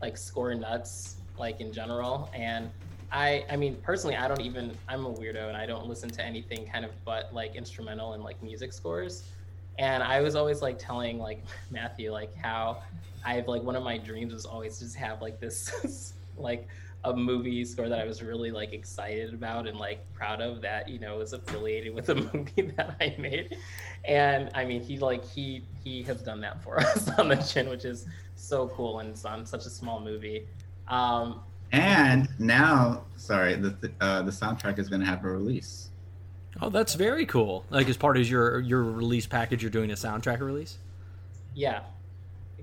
like 0.01 0.16
score 0.16 0.55
nuts, 0.55 1.16
like 1.39 1.61
in 1.61 1.72
general, 1.72 2.30
and 2.34 2.70
I, 3.12 3.45
I 3.49 3.57
mean, 3.57 3.76
personally, 3.82 4.16
I 4.16 4.26
don't 4.26 4.41
even, 4.41 4.72
I'm 4.89 5.07
a 5.07 5.12
weirdo, 5.12 5.49
and 5.49 5.57
I 5.57 5.64
don't 5.66 5.87
listen 5.87 6.11
to 6.11 6.24
anything 6.24 6.66
kind 6.66 6.84
of 6.84 6.91
but 7.05 7.32
like 7.32 7.55
instrumental 7.55 8.14
and 8.14 8.22
like 8.22 8.43
music 8.43 8.72
scores. 8.72 9.24
And 9.78 10.03
I 10.03 10.20
was 10.20 10.34
always 10.34 10.62
like 10.62 10.78
telling 10.78 11.18
like 11.18 11.45
Matthew 11.70 12.12
like 12.12 12.34
how 12.34 12.82
I've 13.24 13.49
like 13.49 13.62
one 13.62 13.76
of 13.76 13.82
my 13.82 13.99
dreams 13.99 14.32
was 14.32 14.47
always 14.47 14.78
just 14.78 14.97
have 14.97 15.22
like 15.22 15.41
this 15.41 16.14
like 16.37 16.68
a 17.05 17.14
movie 17.14 17.64
score 17.64 17.88
that 17.88 18.01
I 18.01 18.05
was 18.05 18.22
really 18.22 18.51
like 18.51 18.72
excited 18.72 19.32
about 19.32 19.66
and 19.68 19.78
like 19.78 20.11
proud 20.12 20.40
of 20.40 20.61
that 20.62 20.88
you 20.88 20.99
know 20.99 21.18
was 21.18 21.32
affiliated 21.32 21.94
with 21.94 22.09
a 22.09 22.14
movie 22.34 22.72
that 22.76 22.97
I 23.01 23.14
made. 23.18 23.57
And 24.05 24.51
I 24.55 24.64
mean 24.64 24.82
he 24.82 24.99
like 24.99 25.24
he 25.24 25.68
he 25.84 26.03
has 26.05 26.22
done 26.22 26.40
that 26.40 26.62
for 26.62 26.80
us 26.80 27.09
on 27.18 27.28
the 27.28 27.36
Djinn, 27.36 27.68
which 27.68 27.84
is 27.84 28.07
so 28.34 28.68
cool 28.68 29.01
and 29.01 29.11
it's 29.11 29.24
on 29.24 29.47
such 29.47 29.66
a 29.66 29.70
small 29.70 30.01
movie. 30.01 30.47
Um 30.88 31.42
And 31.72 32.28
now, 32.38 33.07
sorry, 33.16 33.57
the 33.57 33.92
uh, 34.01 34.22
the 34.22 34.30
soundtrack 34.30 34.78
is 34.78 34.88
going 34.88 35.01
to 35.01 35.07
have 35.07 35.24
a 35.24 35.30
release. 35.30 35.90
Oh, 36.61 36.70
that's 36.70 36.94
very 36.94 37.26
cool. 37.26 37.66
Like 37.70 37.88
as 37.88 37.97
part 37.97 38.16
of 38.16 38.26
your 38.28 38.61
your 38.61 38.82
release 38.82 39.26
package, 39.26 39.62
you're 39.62 39.70
doing 39.70 39.90
a 39.90 39.94
soundtrack 39.94 40.40
release. 40.40 40.78
yeah. 41.55 41.80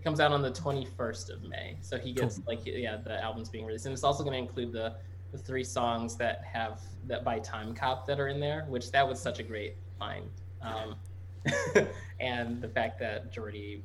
It 0.03 0.05
comes 0.05 0.19
out 0.19 0.33
on 0.33 0.41
the 0.41 0.51
21st 0.51 1.29
of 1.29 1.43
May. 1.43 1.77
So 1.79 1.97
he 1.97 2.11
gets 2.11 2.41
like 2.45 2.59
yeah, 2.65 2.97
the 2.97 3.23
album's 3.23 3.47
being 3.47 3.65
released. 3.65 3.85
And 3.85 3.93
it's 3.93 4.03
also 4.03 4.21
going 4.21 4.33
to 4.33 4.39
include 4.39 4.73
the 4.73 4.95
the 5.31 5.37
three 5.37 5.63
songs 5.63 6.17
that 6.17 6.43
have 6.43 6.81
that 7.07 7.23
by 7.23 7.39
Time 7.39 7.73
Cop 7.73 8.05
that 8.07 8.19
are 8.19 8.27
in 8.27 8.41
there, 8.41 8.65
which 8.67 8.91
that 8.91 9.07
was 9.07 9.17
such 9.17 9.39
a 9.39 9.43
great 9.43 9.77
find. 9.97 10.29
Um, 10.61 10.95
and 12.19 12.61
the 12.61 12.67
fact 12.67 12.99
that 12.99 13.31
Jordy 13.31 13.81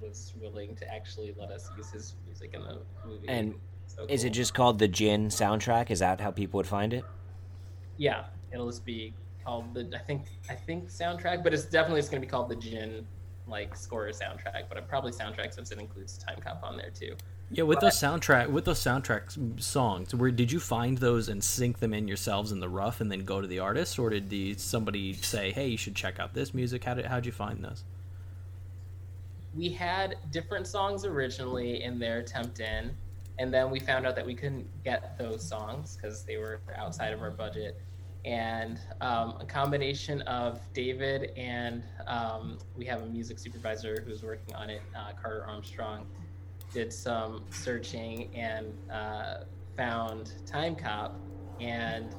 was 0.00 0.34
willing 0.40 0.76
to 0.76 0.88
actually 0.94 1.34
let 1.36 1.50
us 1.50 1.68
use 1.76 1.90
his 1.90 2.14
music 2.24 2.54
in 2.54 2.62
the 2.62 2.78
movie. 3.04 3.26
And 3.26 3.56
So 3.88 4.06
Is 4.08 4.22
it 4.22 4.30
just 4.30 4.54
called 4.54 4.78
the 4.78 4.86
Djinn 4.86 5.30
soundtrack? 5.30 5.90
Is 5.90 5.98
that 5.98 6.20
how 6.20 6.30
people 6.30 6.58
would 6.58 6.66
find 6.68 6.94
it? 6.94 7.04
Yeah, 7.96 8.26
it'll 8.52 8.70
just 8.70 8.84
be 8.84 9.14
called 9.44 9.74
the 9.74 9.90
I 9.96 9.98
think 9.98 10.26
I 10.48 10.54
think 10.54 10.90
soundtrack, 10.90 11.42
but 11.42 11.52
it's 11.52 11.64
definitely 11.64 11.98
it's 11.98 12.08
gonna 12.08 12.20
be 12.20 12.28
called 12.28 12.48
the 12.48 12.54
Djinn 12.54 13.04
like 13.46 13.76
score 13.76 14.08
or 14.08 14.12
soundtrack, 14.12 14.64
but 14.68 14.86
probably 14.88 15.12
soundtrack 15.12 15.52
since 15.52 15.72
it 15.72 15.78
includes 15.78 16.18
Time 16.18 16.38
Cop 16.40 16.62
on 16.62 16.76
there 16.76 16.90
too. 16.90 17.14
Yeah, 17.52 17.64
with 17.64 17.80
those 17.80 17.98
soundtrack 17.98 18.48
with 18.48 18.64
those 18.64 18.78
soundtrack 18.78 19.60
songs, 19.60 20.14
where 20.14 20.30
did 20.30 20.52
you 20.52 20.60
find 20.60 20.98
those 20.98 21.28
and 21.28 21.42
sync 21.42 21.80
them 21.80 21.92
in 21.92 22.06
yourselves 22.06 22.52
in 22.52 22.60
the 22.60 22.68
rough, 22.68 23.00
and 23.00 23.10
then 23.10 23.24
go 23.24 23.40
to 23.40 23.46
the 23.46 23.58
artist, 23.58 23.98
or 23.98 24.10
did 24.10 24.30
the, 24.30 24.54
somebody 24.54 25.14
say, 25.14 25.50
"Hey, 25.50 25.68
you 25.68 25.76
should 25.76 25.96
check 25.96 26.20
out 26.20 26.32
this 26.32 26.54
music"? 26.54 26.84
How 26.84 26.94
did 26.94 27.06
how'd 27.06 27.26
you 27.26 27.32
find 27.32 27.64
those? 27.64 27.84
we 29.54 29.68
had 29.68 30.16
different 30.30 30.66
songs 30.66 31.04
originally 31.04 31.82
in 31.82 31.98
their 31.98 32.18
attempt 32.18 32.60
in 32.60 32.94
and 33.38 33.52
then 33.52 33.70
we 33.70 33.80
found 33.80 34.06
out 34.06 34.14
that 34.14 34.26
we 34.26 34.34
couldn't 34.34 34.66
get 34.84 35.16
those 35.18 35.42
songs 35.42 35.96
because 35.96 36.24
they 36.24 36.36
were 36.36 36.60
outside 36.76 37.12
of 37.12 37.22
our 37.22 37.30
budget 37.30 37.80
and 38.24 38.78
um, 39.00 39.36
a 39.40 39.44
combination 39.46 40.20
of 40.22 40.60
david 40.72 41.32
and 41.36 41.82
um, 42.06 42.58
we 42.76 42.84
have 42.84 43.02
a 43.02 43.06
music 43.06 43.38
supervisor 43.38 44.04
who's 44.06 44.22
working 44.22 44.54
on 44.54 44.68
it 44.68 44.82
uh, 44.96 45.12
carter 45.20 45.44
armstrong 45.46 46.06
did 46.72 46.92
some 46.92 47.42
searching 47.50 48.34
and 48.34 48.72
uh, 48.90 49.44
found 49.76 50.32
time 50.46 50.76
cop. 50.76 51.18
And 51.60 52.14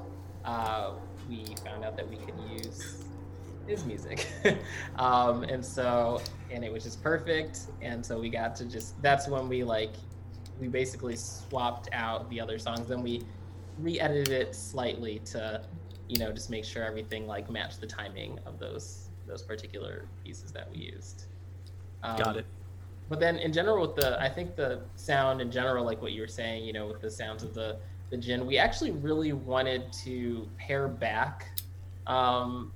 uh, 0.45 0.93
we 1.29 1.55
found 1.63 1.83
out 1.83 1.95
that 1.97 2.09
we 2.09 2.17
could 2.17 2.35
use 2.51 3.03
his 3.67 3.85
music. 3.85 4.27
Um, 4.97 5.43
and 5.43 5.65
so 5.65 6.21
and 6.51 6.63
it 6.63 6.71
was 6.71 6.83
just 6.83 7.01
perfect. 7.01 7.61
And 7.81 8.05
so 8.05 8.19
we 8.19 8.29
got 8.29 8.55
to 8.57 8.65
just 8.65 9.01
that's 9.01 9.27
when 9.27 9.47
we 9.47 9.63
like 9.63 9.93
we 10.59 10.67
basically 10.67 11.15
swapped 11.15 11.89
out 11.93 12.29
the 12.29 12.39
other 12.39 12.59
songs. 12.59 12.87
Then 12.87 13.01
we 13.01 13.23
re-edited 13.79 14.29
it 14.29 14.53
slightly 14.53 15.19
to 15.25 15.63
you 16.11 16.19
know 16.19 16.31
just 16.31 16.49
make 16.49 16.65
sure 16.65 16.83
everything 16.83 17.25
like 17.25 17.49
matched 17.49 17.79
the 17.79 17.87
timing 17.87 18.37
of 18.45 18.59
those 18.59 19.07
those 19.27 19.41
particular 19.41 20.05
pieces 20.25 20.51
that 20.51 20.69
we 20.69 20.77
used 20.77 21.25
um, 22.03 22.17
Got 22.17 22.37
it. 22.37 22.45
but 23.07 23.19
then 23.21 23.37
in 23.37 23.53
general 23.53 23.87
with 23.87 23.95
the 23.95 24.21
i 24.21 24.27
think 24.27 24.57
the 24.57 24.81
sound 24.97 25.39
in 25.39 25.49
general 25.49 25.85
like 25.85 26.01
what 26.01 26.11
you 26.11 26.19
were 26.19 26.27
saying 26.27 26.65
you 26.65 26.73
know 26.73 26.85
with 26.85 26.99
the 26.99 27.09
sounds 27.09 27.43
of 27.43 27.53
the 27.53 27.77
the 28.09 28.17
Djinn 28.17 28.45
we 28.45 28.57
actually 28.57 28.91
really 28.91 29.31
wanted 29.31 29.91
to 30.03 30.45
pare 30.57 30.89
back 30.89 31.47
um, 32.07 32.73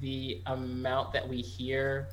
the 0.00 0.42
amount 0.46 1.12
that 1.12 1.26
we 1.26 1.40
hear 1.40 2.08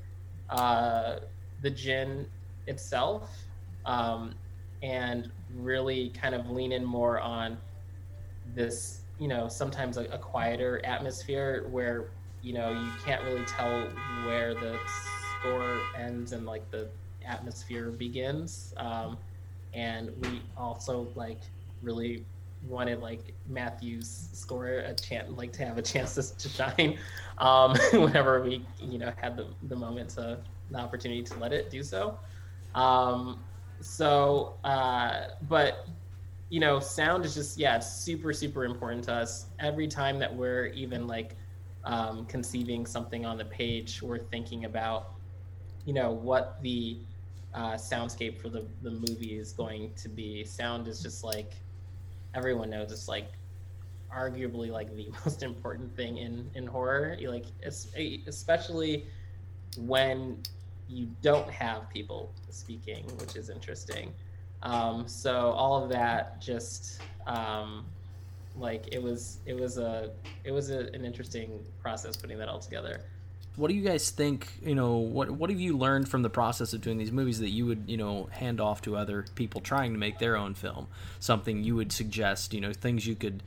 uh, 0.51 1.15
the 1.63 1.69
Djinn 1.71 2.27
itself 2.67 3.31
um, 3.87 4.35
and 4.83 5.31
really 5.55 6.09
kind 6.09 6.35
of 6.35 6.47
lean 6.51 6.73
in 6.73 6.85
more 6.85 7.19
on 7.19 7.57
this 8.53 9.02
you 9.19 9.27
know 9.27 9.47
sometimes 9.47 9.97
a, 9.97 10.05
a 10.05 10.17
quieter 10.17 10.81
atmosphere 10.85 11.67
where 11.69 12.05
you 12.41 12.53
know 12.53 12.71
you 12.71 12.91
can't 13.05 13.23
really 13.23 13.45
tell 13.45 13.87
where 14.25 14.53
the 14.53 14.77
score 15.39 15.79
ends 15.97 16.31
and 16.31 16.45
like 16.45 16.69
the 16.71 16.87
atmosphere 17.25 17.89
begins. 17.91 18.73
Um, 18.77 19.17
and 19.73 20.11
we 20.21 20.41
also 20.55 21.07
like 21.15 21.39
really 21.81 22.25
wanted 22.67 23.01
like 23.01 23.33
Matthew's 23.49 24.29
score 24.31 24.67
a 24.67 24.93
chance 24.93 25.29
like 25.31 25.51
to 25.53 25.65
have 25.65 25.77
a 25.77 25.81
chance 25.81 26.15
to, 26.15 26.37
to 26.37 26.49
shine 26.49 26.97
um, 27.39 27.75
whenever 27.93 28.41
we 28.41 28.65
you 28.81 28.97
know 28.97 29.11
had 29.19 29.35
the, 29.35 29.47
the 29.63 29.75
moment 29.75 30.09
to 30.11 30.37
the 30.71 30.77
opportunity 30.77 31.23
to 31.23 31.39
let 31.39 31.53
it 31.53 31.69
do 31.69 31.83
so. 31.83 32.17
Um, 32.75 33.39
so 33.81 34.55
uh, 34.63 35.25
but 35.49 35.87
you 36.53 36.59
know 36.59 36.79
sound 36.79 37.25
is 37.25 37.33
just 37.33 37.57
yeah 37.57 37.79
super 37.79 38.31
super 38.31 38.63
important 38.63 39.03
to 39.03 39.11
us. 39.11 39.47
Every 39.59 39.87
time 39.87 40.19
that 40.19 40.31
we're 40.31 40.67
even 40.67 41.07
like 41.07 41.35
um, 41.83 42.27
conceiving 42.27 42.85
something 42.85 43.25
on 43.25 43.39
the 43.39 43.45
page 43.45 44.03
we're 44.03 44.19
thinking 44.19 44.65
about 44.65 45.13
you 45.83 45.95
know 45.95 46.11
what 46.11 46.61
the 46.61 46.99
uh, 47.55 47.73
soundscape 47.73 48.39
for 48.39 48.49
the, 48.49 48.67
the 48.83 48.91
movie 48.91 49.39
is 49.39 49.51
going 49.51 49.93
to 49.95 50.07
be. 50.07 50.45
Sound 50.45 50.87
is 50.87 51.01
just 51.01 51.23
like 51.23 51.53
everyone 52.35 52.69
knows 52.69 52.91
it's 52.91 53.07
like 53.07 53.31
arguably 54.15 54.69
like 54.69 54.95
the 54.95 55.09
most 55.25 55.41
important 55.41 55.95
thing 55.95 56.19
in 56.19 56.47
in 56.53 56.67
horror. 56.67 57.17
Like 57.25 57.47
especially 58.27 59.07
when 59.79 60.37
you 60.87 61.07
don't 61.23 61.49
have 61.49 61.89
people 61.89 62.31
speaking 62.51 63.05
which 63.17 63.35
is 63.35 63.49
interesting 63.49 64.13
um, 64.63 65.07
so 65.07 65.51
all 65.51 65.83
of 65.83 65.89
that 65.89 66.41
just 66.41 67.01
um, 67.27 67.85
like 68.57 68.87
it 68.91 69.01
was 69.01 69.37
it 69.45 69.59
was 69.59 69.77
a 69.77 70.11
it 70.43 70.51
was 70.51 70.71
a, 70.71 70.87
an 70.93 71.05
interesting 71.05 71.59
process 71.81 72.15
putting 72.15 72.37
that 72.39 72.47
all 72.47 72.59
together. 72.59 73.01
What 73.55 73.67
do 73.67 73.75
you 73.75 73.83
guys 73.83 74.09
think 74.09 74.47
you 74.63 74.73
know 74.73 74.95
what 74.95 75.29
what 75.29 75.49
have 75.49 75.59
you 75.59 75.77
learned 75.77 76.07
from 76.07 76.21
the 76.21 76.29
process 76.29 76.73
of 76.73 76.81
doing 76.81 76.97
these 76.97 77.11
movies 77.11 77.39
that 77.39 77.49
you 77.49 77.65
would 77.65 77.83
you 77.87 77.97
know 77.97 78.29
hand 78.31 78.61
off 78.61 78.81
to 78.83 78.95
other 78.95 79.25
people 79.35 79.61
trying 79.61 79.91
to 79.91 79.99
make 79.99 80.17
their 80.19 80.35
own 80.35 80.53
film? 80.53 80.87
Something 81.19 81.63
you 81.63 81.75
would 81.75 81.91
suggest 81.91 82.53
you 82.53 82.61
know 82.61 82.73
things 82.73 83.05
you 83.05 83.15
could 83.15 83.43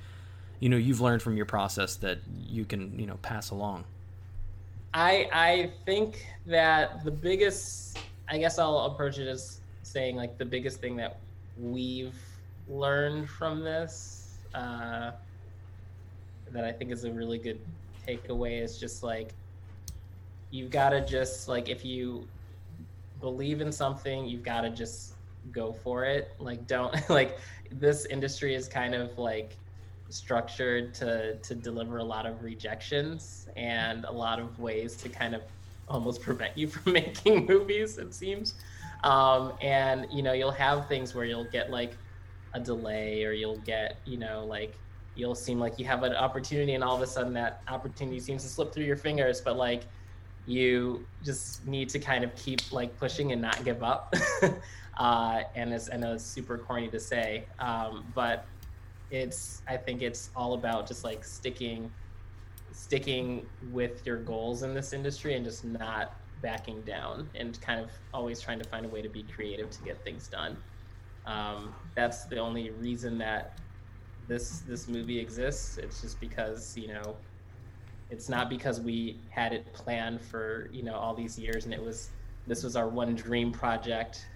you 0.60 0.68
know 0.68 0.76
you've 0.76 1.00
learned 1.00 1.22
from 1.22 1.36
your 1.36 1.46
process 1.46 1.96
that 1.96 2.18
you 2.46 2.66
can 2.66 2.98
you 2.98 3.06
know 3.06 3.16
pass 3.22 3.50
along? 3.50 3.84
I 4.92 5.28
i 5.32 5.70
think 5.84 6.26
that 6.46 7.04
the 7.04 7.10
biggest 7.10 7.98
i 8.28 8.38
guess 8.38 8.58
i'll 8.58 8.78
approach 8.78 9.18
it 9.18 9.28
as 9.28 9.60
saying 9.86 10.16
like 10.16 10.36
the 10.38 10.44
biggest 10.44 10.80
thing 10.80 10.96
that 10.96 11.18
we've 11.58 12.18
learned 12.68 13.28
from 13.28 13.60
this 13.60 14.38
uh, 14.54 15.12
that 16.52 16.64
i 16.64 16.72
think 16.72 16.90
is 16.90 17.04
a 17.04 17.10
really 17.10 17.38
good 17.38 17.60
takeaway 18.06 18.62
is 18.62 18.78
just 18.78 19.02
like 19.02 19.34
you've 20.50 20.70
got 20.70 20.90
to 20.90 21.04
just 21.04 21.48
like 21.48 21.68
if 21.68 21.84
you 21.84 22.26
believe 23.20 23.60
in 23.60 23.72
something 23.72 24.26
you've 24.26 24.44
got 24.44 24.62
to 24.62 24.70
just 24.70 25.16
go 25.52 25.72
for 25.72 26.04
it. 26.04 26.34
Like 26.38 26.66
don't 26.66 26.94
like 27.10 27.38
this 27.70 28.06
industry 28.06 28.54
is 28.54 28.68
kind 28.68 28.94
of 28.94 29.18
like 29.18 29.56
structured 30.08 30.94
to 30.94 31.36
to 31.36 31.54
deliver 31.54 31.98
a 31.98 32.04
lot 32.04 32.26
of 32.26 32.42
rejections 32.42 33.48
and 33.56 34.04
a 34.04 34.12
lot 34.12 34.38
of 34.38 34.58
ways 34.60 34.96
to 34.96 35.08
kind 35.08 35.34
of 35.34 35.42
almost 35.88 36.20
prevent 36.20 36.56
you 36.56 36.68
from 36.68 36.92
making 36.92 37.44
movies 37.46 37.98
it 37.98 38.14
seems 38.14 38.54
um, 39.06 39.52
and 39.60 40.06
you 40.10 40.22
know 40.22 40.32
you'll 40.32 40.50
have 40.50 40.88
things 40.88 41.14
where 41.14 41.24
you'll 41.24 41.50
get 41.50 41.70
like 41.70 41.96
a 42.54 42.60
delay 42.60 43.24
or 43.24 43.32
you'll 43.32 43.58
get 43.58 43.98
you 44.04 44.18
know 44.18 44.44
like 44.44 44.74
you'll 45.14 45.34
seem 45.34 45.58
like 45.58 45.78
you 45.78 45.84
have 45.84 46.02
an 46.02 46.14
opportunity 46.14 46.74
and 46.74 46.84
all 46.84 46.94
of 46.94 47.00
a 47.00 47.06
sudden 47.06 47.32
that 47.32 47.62
opportunity 47.68 48.20
seems 48.20 48.42
to 48.42 48.48
slip 48.48 48.72
through 48.72 48.84
your 48.84 48.96
fingers 48.96 49.40
but 49.40 49.56
like 49.56 49.84
you 50.46 51.04
just 51.24 51.66
need 51.66 51.88
to 51.90 51.98
kind 51.98 52.24
of 52.24 52.34
keep 52.36 52.72
like 52.72 52.96
pushing 52.98 53.32
and 53.32 53.42
not 53.42 53.62
give 53.64 53.82
up. 53.82 54.14
uh, 54.96 55.42
and 55.54 55.72
it's, 55.72 55.90
I 55.92 55.96
know 55.96 56.14
it's 56.14 56.24
super 56.24 56.56
corny 56.56 56.88
to 56.88 57.00
say, 57.00 57.44
um, 57.58 58.04
but 58.14 58.46
it's 59.10 59.62
I 59.68 59.76
think 59.76 60.02
it's 60.02 60.30
all 60.34 60.54
about 60.54 60.88
just 60.88 61.04
like 61.04 61.24
sticking 61.24 61.92
sticking 62.72 63.46
with 63.72 64.04
your 64.04 64.16
goals 64.16 64.62
in 64.62 64.74
this 64.74 64.92
industry 64.92 65.34
and 65.34 65.44
just 65.44 65.64
not 65.64 66.14
backing 66.42 66.80
down 66.82 67.28
and 67.34 67.60
kind 67.60 67.80
of 67.80 67.90
always 68.12 68.40
trying 68.40 68.58
to 68.58 68.68
find 68.68 68.84
a 68.84 68.88
way 68.88 69.02
to 69.02 69.08
be 69.08 69.22
creative 69.22 69.70
to 69.70 69.82
get 69.82 70.02
things 70.04 70.28
done. 70.28 70.56
Um, 71.26 71.74
that's 71.94 72.24
the 72.24 72.38
only 72.38 72.70
reason 72.70 73.18
that 73.18 73.58
this 74.28 74.60
this 74.60 74.88
movie 74.88 75.18
exists. 75.18 75.78
It's 75.78 76.00
just 76.00 76.20
because 76.20 76.76
you 76.76 76.88
know 76.88 77.16
it's 78.10 78.28
not 78.28 78.48
because 78.48 78.80
we 78.80 79.18
had 79.30 79.52
it 79.52 79.72
planned 79.72 80.20
for 80.20 80.68
you 80.72 80.82
know 80.82 80.94
all 80.94 81.14
these 81.14 81.38
years 81.38 81.64
and 81.64 81.74
it 81.74 81.82
was 81.82 82.10
this 82.46 82.62
was 82.62 82.76
our 82.76 82.88
one 82.88 83.14
dream 83.14 83.50
project 83.50 84.26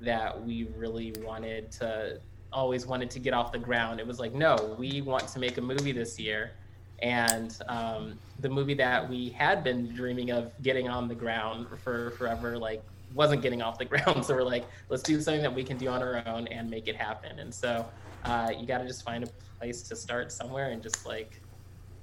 that 0.00 0.44
we 0.44 0.68
really 0.76 1.14
wanted 1.24 1.70
to 1.70 2.20
always 2.52 2.86
wanted 2.86 3.10
to 3.10 3.18
get 3.18 3.32
off 3.32 3.50
the 3.50 3.58
ground 3.58 3.98
it 3.98 4.06
was 4.06 4.20
like 4.20 4.34
no 4.34 4.76
we 4.78 5.00
want 5.00 5.26
to 5.26 5.38
make 5.38 5.56
a 5.56 5.60
movie 5.60 5.92
this 5.92 6.20
year 6.20 6.52
and 7.00 7.58
um, 7.68 8.18
the 8.40 8.48
movie 8.48 8.74
that 8.74 9.08
we 9.08 9.30
had 9.30 9.62
been 9.64 9.94
dreaming 9.94 10.30
of 10.30 10.52
getting 10.62 10.88
on 10.88 11.08
the 11.08 11.14
ground 11.14 11.66
for 11.82 12.10
forever 12.12 12.56
like 12.56 12.82
wasn't 13.14 13.40
getting 13.42 13.62
off 13.62 13.78
the 13.78 13.84
ground 13.92 14.24
so 14.24 14.34
we're 14.34 14.42
like 14.42 14.64
let's 14.88 15.02
do 15.02 15.20
something 15.20 15.42
that 15.42 15.54
we 15.54 15.62
can 15.62 15.76
do 15.76 15.88
on 15.88 16.02
our 16.02 16.22
own 16.26 16.46
and 16.48 16.68
make 16.70 16.88
it 16.88 16.96
happen 16.96 17.38
and 17.38 17.52
so 17.54 17.86
uh, 18.24 18.50
you 18.58 18.66
got 18.66 18.78
to 18.78 18.86
just 18.86 19.04
find 19.04 19.22
a 19.24 19.26
place 19.58 19.82
to 19.82 19.94
start 19.96 20.32
somewhere 20.32 20.70
and 20.70 20.82
just 20.82 21.06
like 21.06 21.40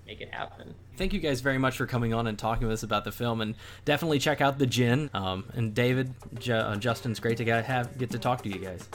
make 0.05 0.21
it 0.21 0.33
happen. 0.33 0.73
Thank 0.97 1.13
you 1.13 1.19
guys 1.19 1.41
very 1.41 1.57
much 1.57 1.77
for 1.77 1.85
coming 1.85 2.13
on 2.13 2.27
and 2.27 2.37
talking 2.37 2.67
with 2.67 2.73
us 2.73 2.83
about 2.83 3.05
the 3.05 3.11
film, 3.11 3.41
and 3.41 3.55
definitely 3.85 4.19
check 4.19 4.41
out 4.41 4.59
the 4.59 4.65
Djinn 4.65 5.09
Um, 5.13 5.45
and 5.53 5.73
David, 5.73 6.13
J- 6.37 6.53
uh, 6.53 6.75
Justin's 6.75 7.19
great 7.19 7.37
to 7.37 7.43
get 7.43 7.65
have 7.65 7.97
get 7.97 8.09
to 8.11 8.19
talk 8.19 8.43
to 8.43 8.49
you 8.49 8.59
guys. 8.59 8.87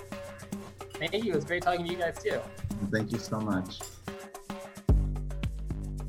Thank 0.94 1.12
you. 1.12 1.32
It 1.32 1.34
was 1.34 1.44
great 1.44 1.62
talking 1.62 1.84
to 1.84 1.92
you 1.92 1.98
guys 1.98 2.22
too. 2.22 2.40
Thank 2.92 3.12
you 3.12 3.18
so 3.18 3.40
much. 3.40 3.80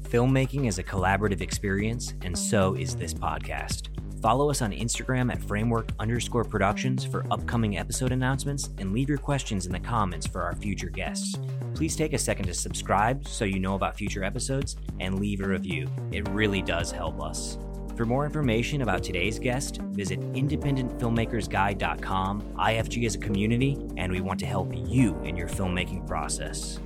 Filmmaking 0.10 0.70
is 0.70 0.80
a 0.80 0.84
collaborative 0.84 1.42
experience, 1.42 2.14
and 2.22 2.38
so 2.38 2.76
is 2.76 2.96
this 2.96 3.14
podcast. 3.14 3.90
Follow 4.22 4.50
us 4.50 4.62
on 4.62 4.72
Instagram 4.72 5.30
at 5.30 5.44
framework 5.44 5.90
underscore 6.00 6.46
productions 6.46 7.04
for 7.04 7.26
upcoming 7.30 7.78
episode 7.78 8.14
announcements 8.14 8.70
and 8.78 8.94
leave 8.94 9.10
your 9.10 9.18
questions 9.18 9.66
in 9.66 9.74
the 9.74 9.80
comments 9.80 10.26
for 10.26 10.44
our 10.44 10.56
future 10.56 10.90
guests. 10.90 11.36
Please 11.76 11.98
take 11.98 12.14
a 12.14 12.18
second 12.18 12.48
to 12.48 12.54
subscribe 12.54 13.28
so 13.28 13.44
you 13.44 13.60
know 13.60 13.76
about 13.76 13.98
future 13.98 14.24
episodes 14.24 14.78
and 15.02 15.20
leave 15.20 15.42
a 15.42 15.48
review. 15.48 15.90
It 16.14 16.26
really 16.30 16.62
does 16.62 16.90
help 16.90 17.22
us. 17.22 17.58
For 17.98 18.06
more 18.06 18.26
information 18.26 18.84
about 18.84 19.04
today's 19.04 19.40
guest, 19.40 19.82
visit 19.92 20.22
independentfilmmakersguide.com. 20.32 22.42
IFG 22.42 23.04
is 23.04 23.16
a 23.16 23.20
community, 23.20 23.78
and 23.98 24.14
we 24.14 24.22
want 24.22 24.40
to 24.40 24.46
help 24.46 24.72
you 24.74 25.20
in 25.24 25.36
your 25.36 25.50
filmmaking 25.50 26.08
process. 26.08 26.80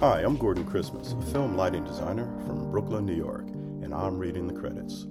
Hi, 0.00 0.22
I'm 0.22 0.36
Gordon 0.38 0.64
Christmas, 0.64 1.12
a 1.12 1.20
film 1.30 1.58
lighting 1.58 1.84
designer 1.84 2.24
from 2.46 2.70
Brooklyn, 2.70 3.04
New 3.04 3.14
York 3.14 3.46
and 3.82 3.92
I'm 3.92 4.18
reading 4.18 4.46
the 4.46 4.54
credits. 4.54 5.04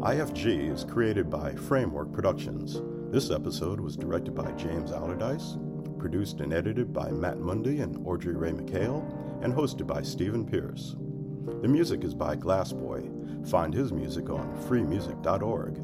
IFG 0.00 0.70
is 0.70 0.84
created 0.84 1.30
by 1.30 1.54
Framework 1.54 2.12
Productions. 2.12 2.82
This 3.10 3.30
episode 3.30 3.80
was 3.80 3.96
directed 3.96 4.34
by 4.34 4.52
James 4.52 4.90
Allardyce, 4.90 5.56
produced 5.98 6.40
and 6.40 6.52
edited 6.52 6.92
by 6.92 7.10
Matt 7.12 7.38
Mundy 7.38 7.80
and 7.80 7.96
Audrey 8.06 8.34
Ray 8.34 8.50
McHale, 8.50 9.10
and 9.42 9.54
hosted 9.54 9.86
by 9.86 10.02
Stephen 10.02 10.44
Pierce. 10.44 10.96
The 11.62 11.68
music 11.68 12.04
is 12.04 12.14
by 12.14 12.36
Glassboy. 12.36 13.48
Find 13.48 13.72
his 13.72 13.90
music 13.92 14.28
on 14.28 14.54
freemusic.org. 14.68 15.80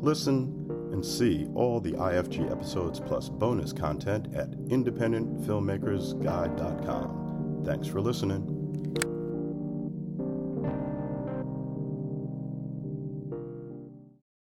Listen 0.00 0.88
and 0.92 1.04
see 1.04 1.46
all 1.54 1.78
the 1.78 1.92
IFG 1.92 2.50
episodes 2.50 2.98
plus 2.98 3.28
bonus 3.28 3.72
content 3.72 4.34
at 4.34 4.50
independentfilmmakersguide.com. 4.50 7.21
Thanks 7.64 7.86
for 7.86 8.00
listening. 8.00 8.58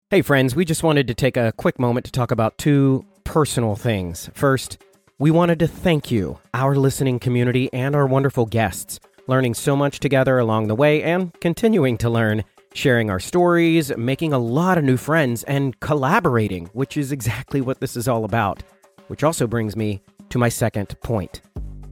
Hey, 0.10 0.24
friends, 0.24 0.56
we 0.56 0.66
just 0.66 0.82
wanted 0.82 1.08
to 1.08 1.14
take 1.14 1.38
a 1.38 1.52
quick 1.52 1.78
moment 1.78 2.06
to 2.08 2.12
talk 2.12 2.32
about 2.32 2.58
two 2.58 3.06
personal 3.26 3.76
things. 3.76 4.30
First, 4.34 4.82
we 5.20 5.30
wanted 5.30 5.60
to 5.60 5.68
thank 5.68 6.10
you, 6.10 6.40
our 6.54 6.76
listening 6.76 7.20
community, 7.20 7.70
and 7.74 7.96
our 7.96 8.08
wonderful 8.08 8.48
guests, 8.48 9.00
learning 9.28 9.54
so 9.54 9.76
much 9.76 10.00
together 10.00 10.40
along 10.40 10.68
the 10.68 10.74
way 10.74 11.04
and 11.04 11.32
continuing 11.42 11.96
to 12.00 12.10
learn, 12.10 12.44
sharing 12.74 13.12
our 13.12 13.20
stories, 13.20 13.96
making 13.98 14.34
a 14.34 14.40
lot 14.40 14.80
of 14.80 14.84
new 14.84 14.98
friends, 14.98 15.44
and 15.44 15.80
collaborating, 15.80 16.68
which 16.74 16.98
is 16.98 17.12
exactly 17.12 17.62
what 17.62 17.80
this 17.80 17.96
is 17.96 18.08
all 18.08 18.26
about. 18.26 18.64
Which 19.10 19.24
also 19.24 19.46
brings 19.46 19.76
me 19.76 20.02
to 20.30 20.40
my 20.40 20.50
second 20.50 21.00
point. 21.02 21.42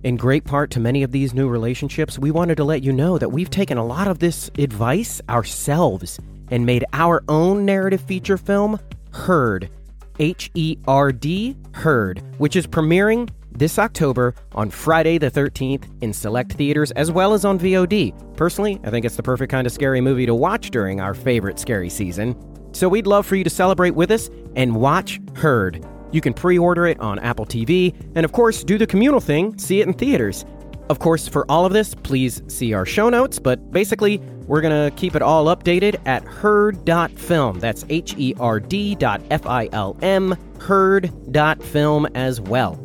In 0.07 0.15
great 0.15 0.45
part 0.45 0.71
to 0.71 0.79
many 0.79 1.03
of 1.03 1.11
these 1.11 1.33
new 1.33 1.49
relationships, 1.49 2.17
we 2.17 2.31
wanted 2.31 2.55
to 2.55 2.63
let 2.63 2.81
you 2.81 2.93
know 2.93 3.17
that 3.17 3.27
we've 3.27 3.49
taken 3.49 3.77
a 3.77 3.85
lot 3.85 4.07
of 4.07 4.19
this 4.19 4.49
advice 4.57 5.21
ourselves 5.27 6.17
and 6.49 6.65
made 6.65 6.85
our 6.93 7.25
own 7.27 7.65
narrative 7.65 7.99
feature 7.99 8.37
film, 8.37 8.79
Herd. 9.11 9.69
H 10.17 10.49
E 10.53 10.77
R 10.87 11.11
D, 11.11 11.57
Herd, 11.73 12.23
which 12.37 12.55
is 12.55 12.65
premiering 12.65 13.29
this 13.51 13.77
October 13.77 14.33
on 14.55 14.69
Friday 14.69 15.17
the 15.17 15.29
13th 15.29 15.83
in 16.01 16.13
select 16.13 16.53
theaters 16.53 16.91
as 16.91 17.11
well 17.11 17.33
as 17.33 17.43
on 17.43 17.59
VOD. 17.59 18.37
Personally, 18.37 18.79
I 18.85 18.89
think 18.91 19.05
it's 19.05 19.17
the 19.17 19.23
perfect 19.23 19.51
kind 19.51 19.67
of 19.67 19.73
scary 19.73 19.99
movie 19.99 20.25
to 20.25 20.33
watch 20.33 20.71
during 20.71 21.01
our 21.01 21.15
favorite 21.15 21.59
scary 21.59 21.89
season. 21.89 22.33
So 22.71 22.87
we'd 22.87 23.07
love 23.07 23.25
for 23.25 23.35
you 23.35 23.43
to 23.43 23.49
celebrate 23.49 23.95
with 23.95 24.11
us 24.11 24.29
and 24.55 24.77
watch 24.77 25.19
Herd. 25.35 25.85
You 26.11 26.21
can 26.21 26.33
pre 26.33 26.57
order 26.57 26.87
it 26.87 26.99
on 26.99 27.19
Apple 27.19 27.45
TV, 27.45 27.93
and 28.15 28.25
of 28.25 28.31
course, 28.31 28.63
do 28.63 28.77
the 28.77 28.87
communal 28.87 29.19
thing, 29.19 29.57
see 29.57 29.81
it 29.81 29.87
in 29.87 29.93
theaters. 29.93 30.45
Of 30.89 30.99
course, 30.99 31.27
for 31.27 31.45
all 31.49 31.65
of 31.65 31.73
this, 31.73 31.93
please 31.93 32.41
see 32.47 32.73
our 32.73 32.85
show 32.85 33.09
notes, 33.09 33.39
but 33.39 33.71
basically, 33.71 34.19
we're 34.47 34.61
going 34.61 34.89
to 34.89 34.95
keep 34.95 35.15
it 35.15 35.21
all 35.21 35.45
updated 35.45 35.99
at 36.05 36.23
herd.film. 36.23 37.59
That's 37.59 37.85
H 37.89 38.15
E 38.17 38.33
R 38.39 38.59
D 38.59 38.95
dot 38.95 39.21
F 39.29 39.45
I 39.45 39.67
L 39.73 39.97
M, 40.01 40.35
herd.film 40.59 42.05
as 42.15 42.39
well. 42.39 42.79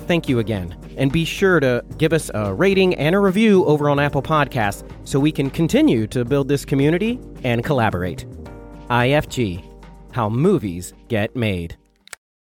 Thank 0.00 0.28
you 0.28 0.38
again. 0.40 0.76
And 0.98 1.10
be 1.10 1.24
sure 1.24 1.58
to 1.60 1.82
give 1.96 2.12
us 2.12 2.30
a 2.34 2.52
rating 2.52 2.94
and 2.96 3.14
a 3.14 3.18
review 3.18 3.64
over 3.64 3.88
on 3.88 3.98
Apple 3.98 4.22
Podcasts 4.22 4.86
so 5.08 5.18
we 5.18 5.32
can 5.32 5.48
continue 5.48 6.06
to 6.08 6.22
build 6.24 6.48
this 6.48 6.66
community 6.66 7.18
and 7.44 7.64
collaborate. 7.64 8.26
IFG 8.90 9.64
How 10.12 10.28
Movies 10.28 10.92
Get 11.08 11.34
Made. 11.34 11.78